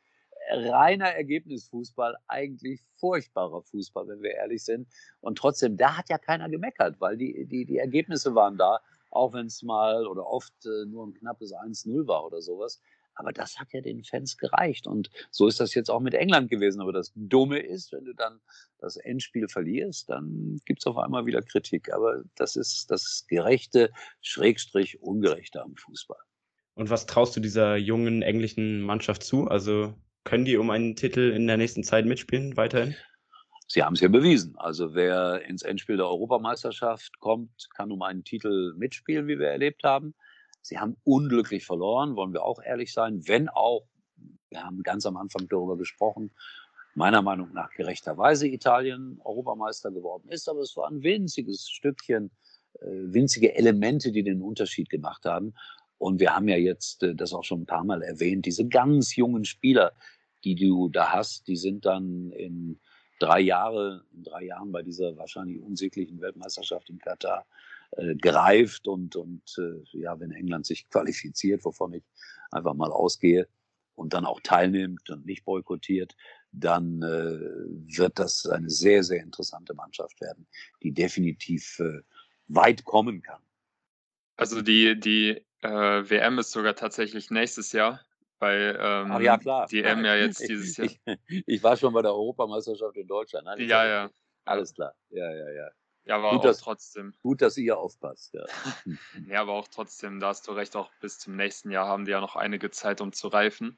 Reiner 0.52 1.10
Ergebnisfußball, 1.10 2.18
eigentlich 2.28 2.82
furchtbarer 2.98 3.62
Fußball, 3.62 4.08
wenn 4.08 4.22
wir 4.22 4.32
ehrlich 4.32 4.64
sind. 4.64 4.88
Und 5.22 5.38
trotzdem, 5.38 5.78
da 5.78 5.98
hat 5.98 6.10
ja 6.10 6.18
keiner 6.18 6.50
gemeckert, 6.50 7.00
weil 7.00 7.18
die, 7.18 7.46
die, 7.46 7.66
die 7.66 7.78
Ergebnisse 7.78 8.34
waren 8.34 8.58
da, 8.58 8.80
auch 9.12 9.34
wenn 9.34 9.46
es 9.46 9.62
mal 9.62 10.08
oder 10.08 10.26
oft 10.26 10.54
äh, 10.66 10.86
nur 10.86 11.08
ein 11.08 11.14
knappes 11.14 11.54
1-0 11.54 12.08
war 12.08 12.26
oder 12.26 12.42
sowas. 12.42 12.82
Aber 13.20 13.34
das 13.34 13.60
hat 13.60 13.74
ja 13.74 13.82
den 13.82 14.02
Fans 14.06 14.38
gereicht. 14.38 14.88
Und 14.88 15.10
so 15.30 15.48
ist 15.48 15.60
das 15.60 15.74
jetzt 15.74 15.92
auch 15.92 16.00
mit 16.00 16.14
England 16.14 16.50
gewesen. 16.50 16.80
Aber 16.80 16.94
das 16.94 17.12
Dumme 17.16 17.60
ist, 17.60 17.92
wenn 17.92 18.06
du 18.06 18.14
dann 18.14 18.40
das 18.78 18.96
Endspiel 18.96 19.50
verlierst, 19.50 20.10
dann 20.10 20.62
gibt 20.66 20.80
es 20.80 20.88
auf 20.88 20.98
einmal 20.98 21.26
wieder 21.26 21.42
Kritik. 21.42 21.94
Aber 21.94 22.24
das 22.36 22.56
ist 22.56 22.90
das 22.90 23.26
Gerechte, 23.28 23.92
Schrägstrich, 24.22 25.02
Ungerechte 25.02 25.62
am 25.62 25.76
Fußball. 25.76 26.20
Und 26.76 26.90
was 26.90 27.08
traust 27.08 27.36
du 27.36 27.42
dieser 27.42 27.76
jungen 27.76 28.22
englischen 28.22 28.82
Mannschaft 28.82 29.24
zu? 29.24 29.50
Also 29.50 29.94
können 30.24 30.46
die 30.46 30.56
um 30.56 30.70
einen 30.70 30.96
Titel 30.96 31.32
in 31.32 31.46
der 31.46 31.58
nächsten 31.58 31.84
Zeit 31.84 32.06
mitspielen 32.06 32.56
weiterhin? 32.56 32.96
Sie 33.68 33.84
haben 33.84 33.96
es 33.96 34.00
ja 34.00 34.08
bewiesen. 34.08 34.56
Also 34.58 34.96
wer 34.96 35.42
ins 35.42 35.64
Endspiel 35.64 35.98
der 35.98 36.08
Europameisterschaft 36.08 37.20
kommt, 37.20 37.68
kann 37.76 37.92
um 37.92 38.02
einen 38.02 38.24
Titel 38.24 38.74
mitspielen, 38.78 39.28
wie 39.28 39.40
wir 39.40 39.50
erlebt 39.50 39.84
haben. 39.84 40.16
Sie 40.62 40.78
haben 40.78 40.98
unglücklich 41.04 41.66
verloren, 41.66 42.16
wollen 42.16 42.34
wir 42.34 42.44
auch 42.44 42.62
ehrlich 42.62 42.94
sein, 42.94 43.28
wenn 43.28 43.50
auch, 43.50 43.88
wir 44.50 44.64
haben 44.64 44.84
ganz 44.84 45.06
am 45.06 45.18
Anfang 45.18 45.48
darüber 45.48 45.78
gesprochen, 45.78 46.32
meiner 46.96 47.22
Meinung 47.22 47.54
nach 47.54 47.72
gerechterweise 47.72 48.48
Italien 48.48 49.20
Europameister 49.24 49.92
geworden 49.92 50.28
ist, 50.30 50.50
aber 50.50 50.62
es 50.62 50.76
war 50.76 50.90
ein 50.90 51.04
winziges 51.04 51.70
Stückchen, 51.70 52.32
äh, 52.80 52.86
winzige 52.86 53.56
Elemente, 53.56 54.12
die 54.12 54.24
den 54.24 54.42
Unterschied 54.42 54.90
gemacht 54.90 55.26
haben. 55.26 55.54
Und 55.98 56.20
wir 56.20 56.36
haben 56.36 56.48
ja 56.48 56.58
jetzt 56.58 57.04
äh, 57.04 57.16
das 57.16 57.34
auch 57.34 57.44
schon 57.44 57.62
ein 57.62 57.66
paar 57.66 57.84
Mal 57.84 58.02
erwähnt, 58.02 58.46
diese 58.46 58.68
ganz 58.68 59.16
jungen 59.16 59.46
Spieler, 59.46 59.94
die 60.44 60.56
du 60.56 60.90
da 60.90 61.14
hast, 61.14 61.48
die 61.48 61.58
sind 61.58 61.86
dann 61.86 62.32
in 62.32 62.80
drei 63.20 63.42
Jahre, 63.42 64.06
in 64.14 64.24
drei 64.24 64.46
Jahren 64.46 64.72
bei 64.72 64.82
dieser 64.82 65.18
wahrscheinlich 65.18 65.62
unsäglichen 65.62 66.22
Weltmeisterschaft 66.22 66.90
in 66.90 67.00
Katar 67.00 67.46
äh, 67.92 68.16
gereift 68.16 68.88
und, 68.88 69.16
und 69.16 69.44
äh, 69.58 69.98
ja, 69.98 70.20
wenn 70.20 70.32
England 70.32 70.66
sich 70.66 70.90
qualifiziert, 70.90 71.66
wovon 71.66 71.94
ich 71.94 72.04
einfach 72.52 72.74
mal 72.74 72.92
ausgehe, 72.92 73.48
und 74.00 74.14
dann 74.14 74.26
auch 74.26 74.40
teilnimmt 74.42 75.10
und 75.10 75.26
nicht 75.26 75.44
boykottiert, 75.44 76.16
dann 76.52 77.04
äh, 77.04 77.96
wird 77.96 78.18
das 78.18 78.46
eine 78.48 78.70
sehr, 78.70 79.04
sehr 79.04 79.22
interessante 79.22 79.74
Mannschaft 79.74 80.20
werden, 80.22 80.48
die 80.82 80.92
definitiv 80.92 81.80
äh, 81.80 82.02
weit 82.48 82.86
kommen 82.86 83.22
kann. 83.22 83.42
Also 84.38 84.62
die, 84.62 84.98
die 85.00 85.46
äh, 85.62 85.70
WM 86.10 86.40
ist 86.40 86.52
sogar 86.52 86.76
tatsächlich 86.76 87.30
nächstes 87.30 87.74
Jahr, 87.74 88.00
weil 88.40 88.78
ähm, 88.80 89.12
Ach 89.12 89.20
ja, 89.20 89.38
klar. 89.38 89.68
die 89.68 89.84
EM 89.84 90.06
ja 90.06 90.16
jetzt 90.16 90.40
dieses 90.48 90.78
Jahr. 90.78 90.88
Ich, 91.28 91.44
ich, 91.46 91.62
war 91.62 91.76
schon 91.76 91.94
bei 91.94 92.02
der 92.02 92.12
Europameisterschaft 92.12 92.96
in 92.96 93.06
Deutschland. 93.06 93.46
Nein, 93.46 93.68
ja, 93.68 93.86
ja. 93.86 94.10
Alles 94.46 94.74
klar. 94.74 94.96
Ja, 95.10 95.30
ja, 95.30 95.52
ja. 95.52 95.70
Ja, 96.10 96.16
aber 96.16 96.32
gut, 96.32 96.40
auch 96.40 96.44
dass, 96.44 96.58
trotzdem. 96.58 97.14
Gut, 97.22 97.40
dass 97.44 97.56
ihr 97.56 97.78
aufpasst. 97.78 98.34
Ja. 98.34 98.46
ja, 99.28 99.42
aber 99.42 99.54
auch 99.54 99.68
trotzdem, 99.68 100.20
da 100.20 100.30
hast 100.30 100.48
du 100.48 100.54
recht, 100.54 100.76
auch 100.76 100.90
bis 101.02 101.20
zum 101.20 101.36
nächsten 101.36 101.70
Jahr 101.70 101.88
haben 101.88 102.06
die 102.06 102.12
ja 102.12 102.20
noch 102.20 102.36
einige 102.36 102.72
Zeit, 102.72 103.00
um 103.00 103.14
zu 103.14 103.28
reifen. 103.28 103.78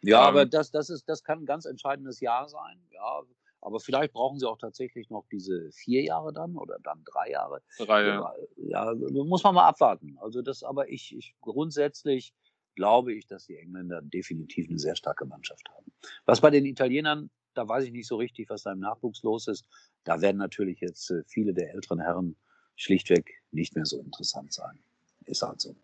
Ja, 0.00 0.20
ähm, 0.20 0.28
aber 0.28 0.46
das, 0.46 0.70
das, 0.70 0.90
ist, 0.90 1.08
das 1.08 1.24
kann 1.24 1.40
ein 1.40 1.46
ganz 1.46 1.64
entscheidendes 1.64 2.20
Jahr 2.20 2.48
sein. 2.48 2.80
Ja, 2.92 3.22
aber 3.60 3.80
vielleicht 3.80 4.12
brauchen 4.12 4.38
sie 4.38 4.48
auch 4.48 4.58
tatsächlich 4.58 5.10
noch 5.10 5.26
diese 5.32 5.72
vier 5.72 6.04
Jahre 6.04 6.32
dann 6.32 6.56
oder 6.56 6.78
dann 6.84 7.02
drei 7.02 7.30
Jahre. 7.30 7.62
Drei, 7.78 8.06
ja. 8.06 8.32
ja, 8.58 8.94
muss 8.94 9.42
man 9.42 9.56
mal 9.56 9.66
abwarten. 9.66 10.16
Also 10.20 10.40
das, 10.40 10.62
aber 10.62 10.88
ich, 10.88 11.16
ich 11.16 11.34
grundsätzlich 11.40 12.32
glaube 12.76 13.12
ich, 13.12 13.26
dass 13.26 13.46
die 13.46 13.56
Engländer 13.56 14.02
definitiv 14.02 14.68
eine 14.68 14.78
sehr 14.78 14.94
starke 14.94 15.24
Mannschaft 15.24 15.68
haben. 15.70 15.92
Was 16.26 16.40
bei 16.40 16.50
den 16.50 16.64
Italienern 16.64 17.28
da 17.54 17.68
weiß 17.68 17.84
ich 17.84 17.92
nicht 17.92 18.06
so 18.06 18.16
richtig, 18.16 18.48
was 18.50 18.62
da 18.62 18.72
im 18.72 18.80
Nachwuchs 18.80 19.22
los 19.22 19.48
ist. 19.48 19.66
Da 20.04 20.20
werden 20.20 20.38
natürlich 20.38 20.80
jetzt 20.80 21.10
äh, 21.10 21.22
viele 21.26 21.54
der 21.54 21.72
älteren 21.74 22.00
Herren 22.00 22.36
schlichtweg 22.76 23.42
nicht 23.50 23.74
mehr 23.74 23.84
so 23.84 24.00
interessant 24.00 24.52
sein. 24.52 24.78
Ist 25.26 25.42
halt 25.42 25.60
so. 25.60 25.76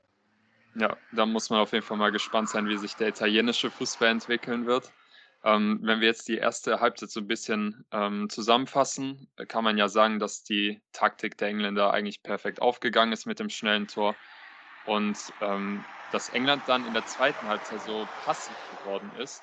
Ja, 0.75 0.97
da 1.13 1.27
muss 1.27 1.51
man 1.51 1.61
auf 1.61 1.73
jeden 1.73 1.85
Fall 1.85 1.97
mal 1.97 2.13
gespannt 2.13 2.49
sein, 2.49 2.69
wie 2.69 2.77
sich 2.77 2.95
der 2.95 3.09
italienische 3.09 3.71
Fußball 3.71 4.09
entwickeln 4.09 4.67
wird. 4.67 4.93
Ähm, 5.45 5.81
wenn 5.83 6.01
wir 6.01 6.09
jetzt 6.09 6.29
die 6.29 6.37
erste 6.37 6.81
Halbzeit 6.81 7.11
so 7.11 7.21
ein 7.21 7.29
bisschen 7.29 7.85
ähm, 7.93 8.29
zusammenfassen, 8.29 9.29
kann 9.47 9.65
man 9.65 9.79
ja 9.79 9.89
sagen, 9.89 10.19
dass 10.19 10.43
die 10.43 10.81
Taktik 10.93 11.39
der 11.39 11.49
Engländer 11.49 11.93
eigentlich 11.93 12.23
perfekt 12.23 12.61
aufgegangen 12.61 13.13
ist 13.13 13.27
mit 13.27 13.39
dem 13.39 13.49
schnellen 13.49 13.87
Tor 13.87 14.17
und 14.85 15.17
ähm, 15.41 15.85
dass 16.11 16.31
England 16.31 16.63
dann 16.67 16.87
in 16.87 16.93
der 16.93 17.07
zweiten 17.07 17.47
Halbzeit 17.47 17.83
so 17.83 18.09
passiv 18.25 18.57
geworden 18.83 19.11
ist 19.21 19.43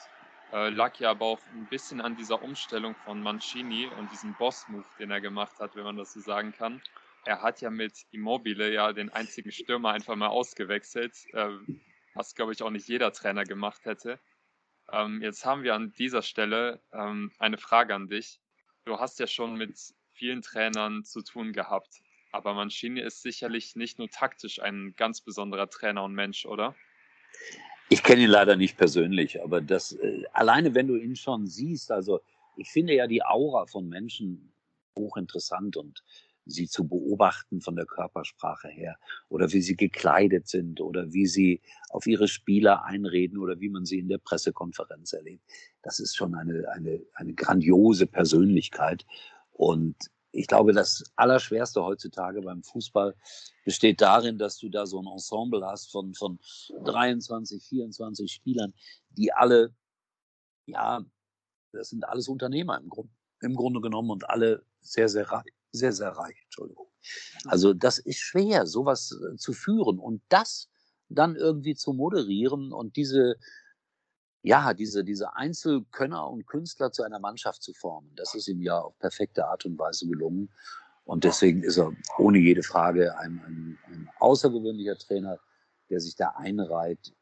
äh, 0.51 0.69
lag 0.69 0.97
ja 0.99 1.11
aber 1.11 1.25
auch 1.25 1.39
ein 1.53 1.67
bisschen 1.67 2.01
an 2.01 2.15
dieser 2.15 2.41
Umstellung 2.41 2.95
von 2.95 3.21
Mancini 3.21 3.87
und 3.87 4.11
diesem 4.11 4.33
Boss-Move, 4.35 4.85
den 4.99 5.11
er 5.11 5.21
gemacht 5.21 5.59
hat, 5.59 5.75
wenn 5.75 5.83
man 5.83 5.97
das 5.97 6.13
so 6.13 6.19
sagen 6.19 6.51
kann. 6.51 6.81
Er 7.25 7.41
hat 7.41 7.61
ja 7.61 7.69
mit 7.69 8.05
Immobile 8.11 8.71
ja 8.71 8.93
den 8.93 9.09
einzigen 9.09 9.51
Stürmer 9.51 9.91
einfach 9.91 10.15
mal 10.15 10.27
ausgewechselt, 10.27 11.13
äh, 11.33 11.49
was 12.13 12.35
glaube 12.35 12.53
ich 12.53 12.61
auch 12.61 12.69
nicht 12.69 12.87
jeder 12.87 13.11
Trainer 13.11 13.43
gemacht 13.43 13.85
hätte. 13.85 14.19
Ähm, 14.91 15.21
jetzt 15.21 15.45
haben 15.45 15.63
wir 15.63 15.73
an 15.73 15.91
dieser 15.93 16.21
Stelle 16.21 16.81
ähm, 16.93 17.31
eine 17.39 17.57
Frage 17.57 17.95
an 17.95 18.07
dich. 18.07 18.39
du 18.85 18.99
hast 18.99 19.19
ja 19.19 19.25
schon 19.25 19.55
mit 19.55 19.75
vielen 20.13 20.41
Trainern 20.41 21.03
zu 21.03 21.23
tun 21.23 21.53
gehabt. 21.53 22.01
Aber 22.31 22.53
Mancini 22.53 23.01
ist 23.01 23.21
sicherlich 23.21 23.75
nicht 23.75 23.97
nur 23.97 24.09
taktisch 24.09 24.61
ein 24.61 24.93
ganz 24.97 25.21
besonderer 25.21 25.69
Trainer 25.69 26.03
und 26.03 26.13
Mensch, 26.13 26.45
oder? 26.45 26.75
Ich 27.89 28.03
kenne 28.03 28.23
ihn 28.23 28.29
leider 28.29 28.55
nicht 28.55 28.77
persönlich, 28.77 29.41
aber 29.43 29.61
das 29.61 29.93
äh, 29.93 30.23
alleine, 30.33 30.73
wenn 30.73 30.87
du 30.87 30.95
ihn 30.95 31.15
schon 31.15 31.47
siehst, 31.47 31.91
also 31.91 32.21
ich 32.57 32.71
finde 32.71 32.93
ja 32.93 33.07
die 33.07 33.23
Aura 33.23 33.65
von 33.67 33.87
Menschen 33.87 34.53
hochinteressant 34.97 35.77
und 35.77 36.03
sie 36.45 36.67
zu 36.67 36.87
beobachten 36.87 37.61
von 37.61 37.75
der 37.75 37.85
Körpersprache 37.85 38.69
her 38.69 38.97
oder 39.29 39.51
wie 39.51 39.61
sie 39.61 39.75
gekleidet 39.75 40.47
sind 40.47 40.79
oder 40.79 41.11
wie 41.11 41.25
sie 41.25 41.61
auf 41.89 42.05
ihre 42.05 42.27
Spieler 42.27 42.85
einreden 42.85 43.37
oder 43.37 43.59
wie 43.59 43.69
man 43.69 43.85
sie 43.85 43.99
in 43.99 44.07
der 44.07 44.19
Pressekonferenz 44.19 45.13
erlebt. 45.13 45.43
Das 45.81 45.99
ist 45.99 46.15
schon 46.15 46.35
eine, 46.35 46.69
eine, 46.69 47.01
eine 47.13 47.33
grandiose 47.33 48.05
Persönlichkeit. 48.05 49.05
Und 49.51 49.95
ich 50.35 50.47
glaube, 50.47 50.73
das 50.73 51.03
Allerschwerste 51.15 51.83
heutzutage 51.83 52.41
beim 52.41 52.61
Fußball 52.63 53.15
besteht 53.63 54.01
darin, 54.01 54.37
dass 54.37 54.57
du 54.57 54.69
da 54.69 54.85
so 54.85 55.01
ein 55.01 55.07
Ensemble 55.07 55.65
hast 55.65 55.91
von, 55.91 56.13
von 56.13 56.39
23, 56.83 57.63
24 57.63 58.31
Spielern, 58.31 58.73
die 59.09 59.31
alle, 59.31 59.73
ja, 60.65 61.03
das 61.71 61.89
sind 61.89 62.07
alles 62.07 62.27
Unternehmer 62.27 62.77
im, 62.79 62.89
Grund, 62.89 63.09
im 63.41 63.55
Grunde 63.55 63.81
genommen 63.81 64.11
und 64.11 64.29
alle 64.29 64.63
sehr, 64.81 65.09
sehr 65.09 65.29
reich, 65.31 65.53
sehr, 65.71 65.93
sehr 65.93 66.09
reich, 66.09 66.37
Entschuldigung. 66.43 66.87
Also 67.45 67.73
das 67.73 67.99
ist 67.99 68.19
schwer, 68.19 68.65
sowas 68.65 69.11
äh, 69.11 69.37
zu 69.37 69.53
führen 69.53 69.99
und 69.99 70.21
das 70.29 70.69
dann 71.09 71.35
irgendwie 71.35 71.75
zu 71.75 71.93
moderieren 71.93 72.73
und 72.73 72.95
diese, 72.95 73.35
ja, 74.45 74.75
diese, 74.75 75.03
diese 75.03 75.35
Einzelkönner 75.35 76.29
und 76.29 76.45
Künstler 76.45 76.91
zu 76.91 77.01
einer 77.01 77.19
Mannschaft 77.19 77.63
zu 77.63 77.73
formen. 77.73 78.11
Das 78.15 78.35
ist 78.35 78.47
ihm 78.47 78.61
ja 78.61 78.79
auf 78.79 78.97
perfekte 78.99 79.47
Art 79.47 79.65
und 79.65 79.77
Weise 79.79 80.07
gelungen. 80.07 80.49
Und 81.03 81.23
deswegen 81.23 81.63
ist 81.63 81.77
er 81.77 81.91
ohne 82.19 82.37
jede 82.37 82.61
Frage 82.61 83.17
ein, 83.17 83.41
ein, 83.45 83.79
ein 83.87 84.09
außergewöhnlicher 84.19 84.97
Trainer, 84.97 85.39
der 85.89 85.99
sich 85.99 86.15
da 86.15 86.29
einreiht 86.37 87.15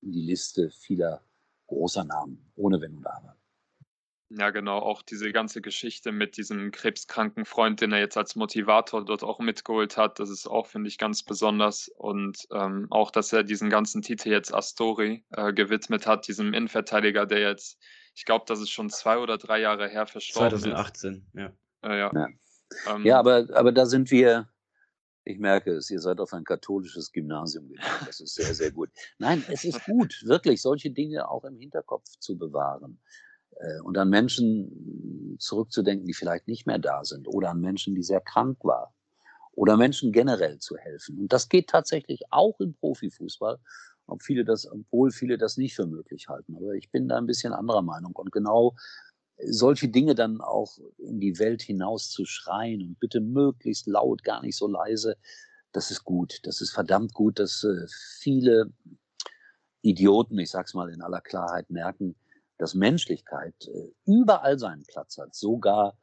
in 0.00 0.12
die 0.12 0.22
Liste 0.22 0.70
vieler 0.70 1.22
großer 1.66 2.04
Namen, 2.04 2.50
ohne 2.56 2.80
Wenn 2.80 2.96
und 2.96 3.06
Aber. 3.06 3.36
Ja, 4.38 4.50
genau, 4.50 4.78
auch 4.78 5.02
diese 5.02 5.30
ganze 5.30 5.60
Geschichte 5.60 6.10
mit 6.10 6.38
diesem 6.38 6.70
krebskranken 6.70 7.44
Freund, 7.44 7.82
den 7.82 7.92
er 7.92 7.98
jetzt 7.98 8.16
als 8.16 8.34
Motivator 8.34 9.04
dort 9.04 9.22
auch 9.24 9.40
mitgeholt 9.40 9.98
hat, 9.98 10.18
das 10.18 10.30
ist 10.30 10.46
auch, 10.46 10.66
finde 10.66 10.88
ich, 10.88 10.96
ganz 10.96 11.22
besonders. 11.22 11.88
Und 11.88 12.46
ähm, 12.50 12.86
auch, 12.90 13.10
dass 13.10 13.32
er 13.32 13.42
diesen 13.42 13.68
ganzen 13.68 14.00
Titel 14.00 14.30
jetzt 14.30 14.54
Astori 14.54 15.24
äh, 15.32 15.52
gewidmet 15.52 16.06
hat, 16.06 16.28
diesem 16.28 16.54
Innenverteidiger, 16.54 17.26
der 17.26 17.40
jetzt, 17.40 17.78
ich 18.14 18.24
glaube, 18.24 18.44
das 18.48 18.60
ist 18.60 18.70
schon 18.70 18.88
zwei 18.88 19.18
oder 19.18 19.36
drei 19.36 19.60
Jahre 19.60 19.88
her 19.88 20.06
verstorben 20.06 20.60
2018, 20.60 21.14
ist. 21.14 21.32
2018, 21.32 21.52
ja. 21.82 21.90
Äh, 21.90 21.98
ja. 21.98 22.10
Ja, 22.14 22.94
ähm, 22.94 23.04
ja 23.04 23.18
aber, 23.18 23.48
aber 23.52 23.72
da 23.72 23.84
sind 23.84 24.10
wir, 24.10 24.48
ich 25.24 25.38
merke 25.38 25.72
es, 25.72 25.90
ihr 25.90 26.00
seid 26.00 26.20
auf 26.20 26.32
ein 26.32 26.44
katholisches 26.44 27.12
Gymnasium 27.12 27.68
gegangen. 27.68 28.06
Das 28.06 28.20
ist 28.20 28.34
sehr, 28.34 28.54
sehr 28.54 28.70
gut. 28.70 28.88
Nein, 29.18 29.44
es 29.48 29.64
ist 29.64 29.84
gut, 29.84 30.22
wirklich 30.24 30.62
solche 30.62 30.90
Dinge 30.90 31.28
auch 31.28 31.44
im 31.44 31.58
Hinterkopf 31.58 32.08
zu 32.18 32.38
bewahren. 32.38 32.98
Äh, 33.62 33.80
und 33.80 33.96
an 33.98 34.10
Menschen 34.10 35.36
zurückzudenken, 35.38 36.06
die 36.06 36.14
vielleicht 36.14 36.48
nicht 36.48 36.66
mehr 36.66 36.78
da 36.78 37.04
sind 37.04 37.28
oder 37.28 37.50
an 37.50 37.60
Menschen, 37.60 37.94
die 37.94 38.02
sehr 38.02 38.20
krank 38.20 38.58
waren 38.64 38.92
oder 39.52 39.76
Menschen 39.76 40.12
generell 40.12 40.58
zu 40.58 40.76
helfen. 40.76 41.18
Und 41.18 41.32
das 41.32 41.48
geht 41.48 41.68
tatsächlich 41.68 42.22
auch 42.30 42.58
im 42.60 42.74
Profifußball, 42.74 43.58
ob 44.06 44.22
viele 44.22 44.44
das, 44.44 44.70
obwohl 44.70 45.10
viele 45.10 45.38
das 45.38 45.56
nicht 45.56 45.74
für 45.74 45.86
möglich 45.86 46.28
halten. 46.28 46.56
Aber 46.56 46.74
ich 46.74 46.90
bin 46.90 47.08
da 47.08 47.18
ein 47.18 47.26
bisschen 47.26 47.52
anderer 47.52 47.82
Meinung. 47.82 48.12
Und 48.16 48.32
genau 48.32 48.74
solche 49.44 49.88
Dinge 49.88 50.14
dann 50.14 50.40
auch 50.40 50.78
in 50.98 51.20
die 51.20 51.38
Welt 51.38 51.62
hinaus 51.62 52.10
zu 52.10 52.24
schreien 52.24 52.82
und 52.82 53.00
bitte 53.00 53.20
möglichst 53.20 53.86
laut, 53.86 54.22
gar 54.22 54.42
nicht 54.42 54.56
so 54.56 54.66
leise, 54.66 55.16
das 55.72 55.90
ist 55.90 56.04
gut. 56.04 56.40
Das 56.44 56.60
ist 56.60 56.70
verdammt 56.70 57.12
gut, 57.12 57.38
dass 57.38 57.64
äh, 57.64 57.86
viele 58.20 58.72
Idioten, 59.80 60.38
ich 60.38 60.50
sag's 60.50 60.74
mal 60.74 60.90
in 60.90 61.02
aller 61.02 61.20
Klarheit, 61.20 61.70
merken, 61.70 62.14
dass 62.62 62.74
Menschlichkeit 62.74 63.68
äh, 63.74 63.90
überall 64.06 64.56
seinen 64.56 64.84
Platz 64.84 65.18
hat, 65.18 65.34
sogar 65.34 65.98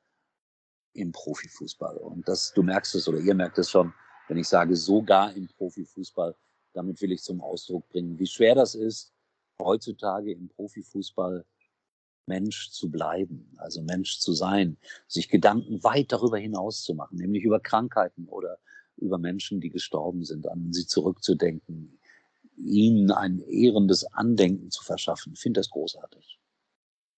im 0.91 1.13
Profifußball. 1.13 1.95
Und 1.95 2.28
das, 2.28 2.52
du 2.54 2.63
merkst 2.63 2.95
es 2.95 3.08
oder 3.08 3.19
ihr 3.19 3.34
merkt 3.34 3.58
es 3.60 3.69
schon, 3.69 3.93
wenn 4.28 4.36
ich 4.36 4.50
sage 4.50 4.76
sogar 4.76 5.34
im 5.34 5.48
Profifußball, 5.48 6.36
damit 6.74 7.02
will 7.02 7.13
ich 7.13 7.24
zum 7.24 7.39
Ausdruck 7.39 7.88
bringen, 7.88 8.19
wie 8.19 8.28
schwer 8.28 8.56
das 8.56 8.76
ist, 8.76 9.13
heutzutage 9.58 10.34
im 10.34 10.50
Profifußball 10.50 11.45
Mensch 12.26 12.72
zu 12.72 12.91
bleiben, 12.91 13.54
also 13.56 13.82
Mensch 13.82 14.19
zu 14.19 14.34
sein, 14.34 14.76
sich 15.08 15.30
Gedanken 15.30 15.82
weit 15.86 16.12
darüber 16.12 16.39
hinaus 16.39 16.84
zu 16.84 16.93
machen, 16.93 17.19
nämlich 17.19 17.45
über 17.45 17.62
Krankheiten 17.62 18.28
oder 18.28 18.60
über 18.98 19.17
Menschen, 19.17 19.62
die 19.62 19.69
gestorben 19.69 20.26
sind, 20.26 20.45
an 20.45 20.74
sie 20.74 20.86
zurückzudenken, 20.86 21.98
ihnen 22.58 23.12
ein 23.12 23.39
ehrendes 23.48 24.04
Andenken 24.12 24.72
zu 24.72 24.84
verschaffen. 24.84 25.32
Ich 25.34 25.39
finde 25.39 25.62
das 25.62 25.69
großartig. 25.69 26.38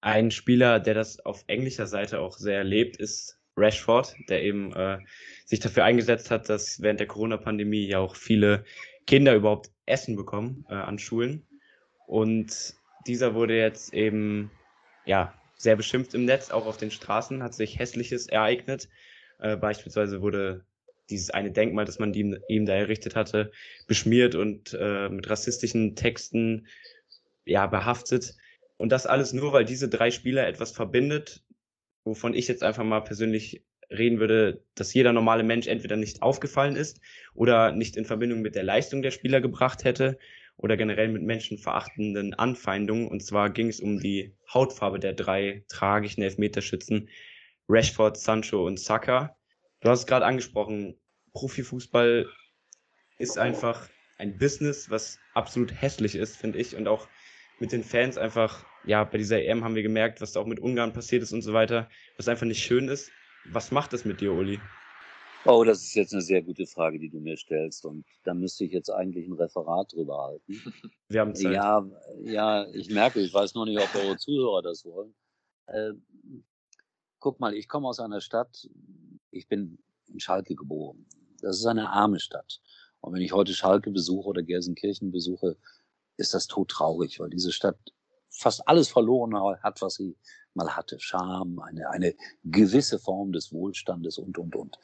Ein 0.01 0.31
Spieler, 0.31 0.79
der 0.79 0.95
das 0.95 1.19
auf 1.19 1.43
englischer 1.47 1.87
Seite 1.87 2.19
auch 2.19 2.37
sehr 2.37 2.63
lebt, 2.63 2.97
ist 2.97 3.37
Rashford, 3.55 4.15
der 4.29 4.43
eben 4.43 4.73
äh, 4.73 4.97
sich 5.45 5.59
dafür 5.59 5.83
eingesetzt 5.83 6.31
hat, 6.31 6.49
dass 6.49 6.81
während 6.81 6.99
der 6.99 7.07
Corona-Pandemie 7.07 7.87
ja 7.87 7.99
auch 7.99 8.15
viele 8.15 8.63
Kinder 9.05 9.35
überhaupt 9.35 9.71
Essen 9.85 10.15
bekommen 10.15 10.65
äh, 10.69 10.73
an 10.73 10.97
Schulen. 10.97 11.45
Und 12.07 12.73
dieser 13.05 13.35
wurde 13.35 13.57
jetzt 13.57 13.93
eben 13.93 14.51
ja 15.05 15.33
sehr 15.55 15.75
beschimpft 15.75 16.13
im 16.15 16.25
Netz, 16.25 16.49
auch 16.49 16.65
auf 16.65 16.77
den 16.77 16.91
Straßen 16.91 17.43
hat 17.43 17.53
sich 17.53 17.77
Hässliches 17.77 18.27
ereignet. 18.27 18.89
Äh, 19.39 19.55
beispielsweise 19.57 20.21
wurde 20.21 20.65
dieses 21.09 21.29
eine 21.29 21.51
Denkmal, 21.51 21.85
das 21.85 21.99
man 21.99 22.13
ihm, 22.13 22.37
ihm 22.47 22.65
da 22.65 22.73
errichtet 22.73 23.15
hatte, 23.15 23.51
beschmiert 23.85 24.33
und 24.33 24.75
äh, 24.79 25.09
mit 25.09 25.29
rassistischen 25.29 25.95
Texten 25.95 26.67
ja 27.45 27.67
behaftet. 27.67 28.35
Und 28.82 28.91
das 28.91 29.06
alles 29.06 29.32
nur, 29.32 29.54
weil 29.54 29.63
diese 29.63 29.89
drei 29.89 30.10
Spieler 30.10 30.48
etwas 30.48 30.72
verbindet, 30.72 31.44
wovon 32.04 32.34
ich 32.34 32.48
jetzt 32.48 32.63
einfach 32.63 32.84
mal 32.84 33.02
persönlich 33.02 33.63
reden 33.91 34.20
würde, 34.20 34.63
dass 34.74 34.91
jeder 34.96 35.13
normale 35.13 35.44
Mensch 35.44 35.67
entweder 35.67 35.98
nicht 35.98 36.24
aufgefallen 36.24 36.76
ist 36.76 37.00
oder 37.36 37.74
nicht 37.74 37.96
in 37.96 38.06
Verbindung 38.06 38.41
mit 38.41 38.56
der 38.56 38.63
Leistung 38.63 39.04
der 39.04 39.12
Spieler 39.12 39.39
gebracht 39.39 39.84
hätte 39.84 40.17
oder 40.58 40.78
generell 40.78 41.10
mit 41.10 41.22
menschenverachtenden 41.22 42.34
Anfeindungen. 42.34 43.08
Und 43.08 43.24
zwar 43.24 43.52
ging 43.52 43.67
es 43.67 43.80
um 43.80 44.00
die 44.00 44.36
Hautfarbe 44.52 45.00
der 45.00 45.13
drei 45.13 45.63
tragischen 45.67 46.24
Elfmeterschützen, 46.24 47.08
Rashford, 47.70 48.17
Sancho 48.17 48.65
und 48.65 48.80
Saka. 48.80 49.38
Du 49.82 49.89
hast 49.89 50.00
es 50.00 50.08
gerade 50.08 50.26
angesprochen, 50.26 50.96
Profifußball 51.34 52.28
ist 53.20 53.38
einfach 53.38 53.89
ein 54.17 54.39
Business, 54.39 54.89
was 54.89 55.20
absolut 55.36 55.72
hässlich 55.80 56.15
ist, 56.15 56.36
finde 56.36 56.58
ich, 56.58 56.76
und 56.76 56.88
auch 56.88 57.08
mit 57.60 57.72
den 57.72 57.84
Fans 57.84 58.17
einfach 58.17 58.65
ja, 58.86 59.04
bei 59.04 59.17
dieser 59.17 59.41
EM 59.44 59.63
haben 59.63 59.76
wir 59.76 59.84
gemerkt, 59.84 60.22
was 60.22 60.34
da 60.34 60.39
auch 60.39 60.46
mit 60.46 60.60
Ungarn 60.60 60.94
passiert 60.94 61.24
ist 61.24 61.34
und 61.34 61.41
so 61.41 61.54
weiter, 61.54 61.89
was 62.17 62.28
einfach 62.28 62.46
nicht 62.46 62.63
schön 62.63 62.88
ist. 62.88 63.12
Was 63.46 63.72
macht 63.72 63.94
das 63.94 64.06
mit 64.06 64.22
dir, 64.22 64.34
Uli? 64.34 64.60
Oh, 65.46 65.63
das 65.63 65.82
ist 65.82 65.96
jetzt 65.96 66.13
eine 66.13 66.22
sehr 66.22 66.44
gute 66.44 66.67
Frage, 66.67 67.00
die 67.00 67.10
du 67.10 67.20
mir 67.20 67.36
stellst. 67.36 67.86
Und 67.86 68.06
da 68.24 68.34
müsste 68.34 68.63
ich 68.63 68.72
jetzt 68.72 68.89
eigentlich 68.89 69.28
ein 69.28 69.34
Referat 69.34 69.94
drüber 69.94 70.26
halten. 70.26 70.62
Wir 71.10 71.22
haben 71.22 71.34
Zeit. 71.34 71.54
Ja, 71.54 71.84
ja, 72.24 72.67
ich 72.74 72.91
merke, 72.91 73.20
ich 73.20 73.34
weiß 73.34 73.56
nur 73.56 73.65
nicht, 73.65 73.80
ob 73.80 73.96
eure 73.96 74.17
Zuhörer 74.17 74.62
das 74.62 74.86
wollen. 74.86 75.15
Äh, 75.65 75.94
guck 77.20 77.39
mal, 77.39 77.56
ich 77.56 77.67
komme 77.67 77.88
aus 77.88 78.00
einer 78.00 78.22
Stadt, 78.22 78.70
ich 79.32 79.48
bin 79.48 79.80
in 80.08 80.20
Schalke 80.20 80.56
geboren. 80.56 81.08
Das 81.41 81.58
ist 81.58 81.65
eine 81.65 81.89
arme 81.89 82.20
Stadt. 82.20 82.62
Und 83.00 83.13
wenn 83.13 83.22
ich 83.22 83.34
heute 83.34 83.54
Schalke 83.54 83.89
besuche 83.89 84.30
oder 84.30 84.44
Gelsenkirchen 84.44 85.12
besuche, 85.12 85.58
ist 86.17 86.36
das 86.36 86.46
todtraurig, 86.46 87.20
weil 87.20 87.32
diese 87.32 87.52
Stadt 87.52 87.80
fast 88.32 88.67
alles 88.67 88.89
verloren 88.89 89.36
hat, 89.62 89.82
was 89.82 89.96
sie 89.96 90.15
mal 90.54 90.76
hatte. 90.76 91.00
Scham, 91.00 91.60
eine, 91.60 91.89
eine 91.89 92.15
gewisse 92.44 92.98
Form 92.98 93.32
des 93.32 93.54
Wohlstandes 93.54 94.17
und, 94.17 94.38
und, 94.38 94.56
und. 94.56 94.80